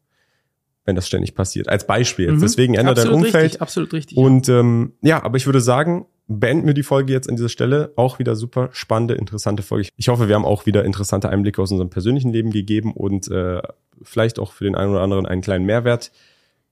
Wenn 0.84 0.96
das 0.96 1.06
ständig 1.06 1.34
passiert. 1.34 1.68
Als 1.68 1.86
Beispiel. 1.86 2.32
Mhm. 2.32 2.40
Deswegen 2.40 2.74
ändert 2.74 2.98
dein 2.98 3.08
Umfeld. 3.08 3.44
Richtig, 3.44 3.62
absolut 3.62 3.92
richtig. 3.92 4.16
Und 4.16 4.48
ähm, 4.48 4.94
ja, 5.02 5.22
aber 5.22 5.36
ich 5.36 5.46
würde 5.46 5.60
sagen, 5.60 6.06
beenden 6.26 6.66
wir 6.66 6.74
die 6.74 6.82
Folge 6.82 7.12
jetzt 7.12 7.28
an 7.28 7.36
dieser 7.36 7.48
Stelle. 7.48 7.92
Auch 7.96 8.18
wieder 8.18 8.36
super 8.36 8.70
spannende, 8.72 9.14
interessante 9.14 9.62
Folge. 9.62 9.88
Ich 9.96 10.08
hoffe, 10.08 10.28
wir 10.28 10.36
haben 10.36 10.44
auch 10.44 10.64
wieder 10.64 10.84
interessante 10.84 11.28
Einblicke 11.28 11.60
aus 11.60 11.70
unserem 11.70 11.90
persönlichen 11.90 12.32
Leben 12.32 12.50
gegeben 12.50 12.92
und 12.94 13.28
äh, 13.30 13.60
vielleicht 14.02 14.38
auch 14.38 14.52
für 14.52 14.64
den 14.64 14.74
einen 14.74 14.92
oder 14.92 15.02
anderen 15.02 15.26
einen 15.26 15.42
kleinen 15.42 15.66
Mehrwert. 15.66 16.12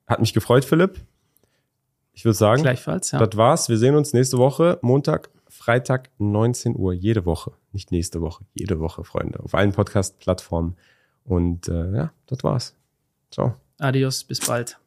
Hat 0.06 0.20
mich 0.20 0.32
gefreut, 0.32 0.64
Philipp. 0.64 1.00
Ich 2.12 2.24
würde 2.24 2.36
sagen, 2.36 2.62
Gleichfalls, 2.62 3.10
ja. 3.10 3.24
das 3.24 3.36
war's. 3.36 3.68
Wir 3.68 3.78
sehen 3.78 3.94
uns 3.94 4.12
nächste 4.12 4.38
Woche, 4.38 4.78
Montag, 4.82 5.28
Freitag, 5.48 6.10
19 6.18 6.76
Uhr, 6.76 6.92
jede 6.92 7.26
Woche. 7.26 7.52
Nicht 7.72 7.92
nächste 7.92 8.20
Woche, 8.20 8.44
jede 8.54 8.80
Woche, 8.80 9.04
Freunde. 9.04 9.40
Auf 9.40 9.54
allen 9.54 9.72
Podcast-Plattformen. 9.72 10.76
Und 11.24 11.68
äh, 11.68 11.94
ja, 11.94 12.12
das 12.26 12.42
war's. 12.42 12.74
Ciao. 13.30 13.54
Adios, 13.78 14.24
bis 14.24 14.40
bald. 14.40 14.78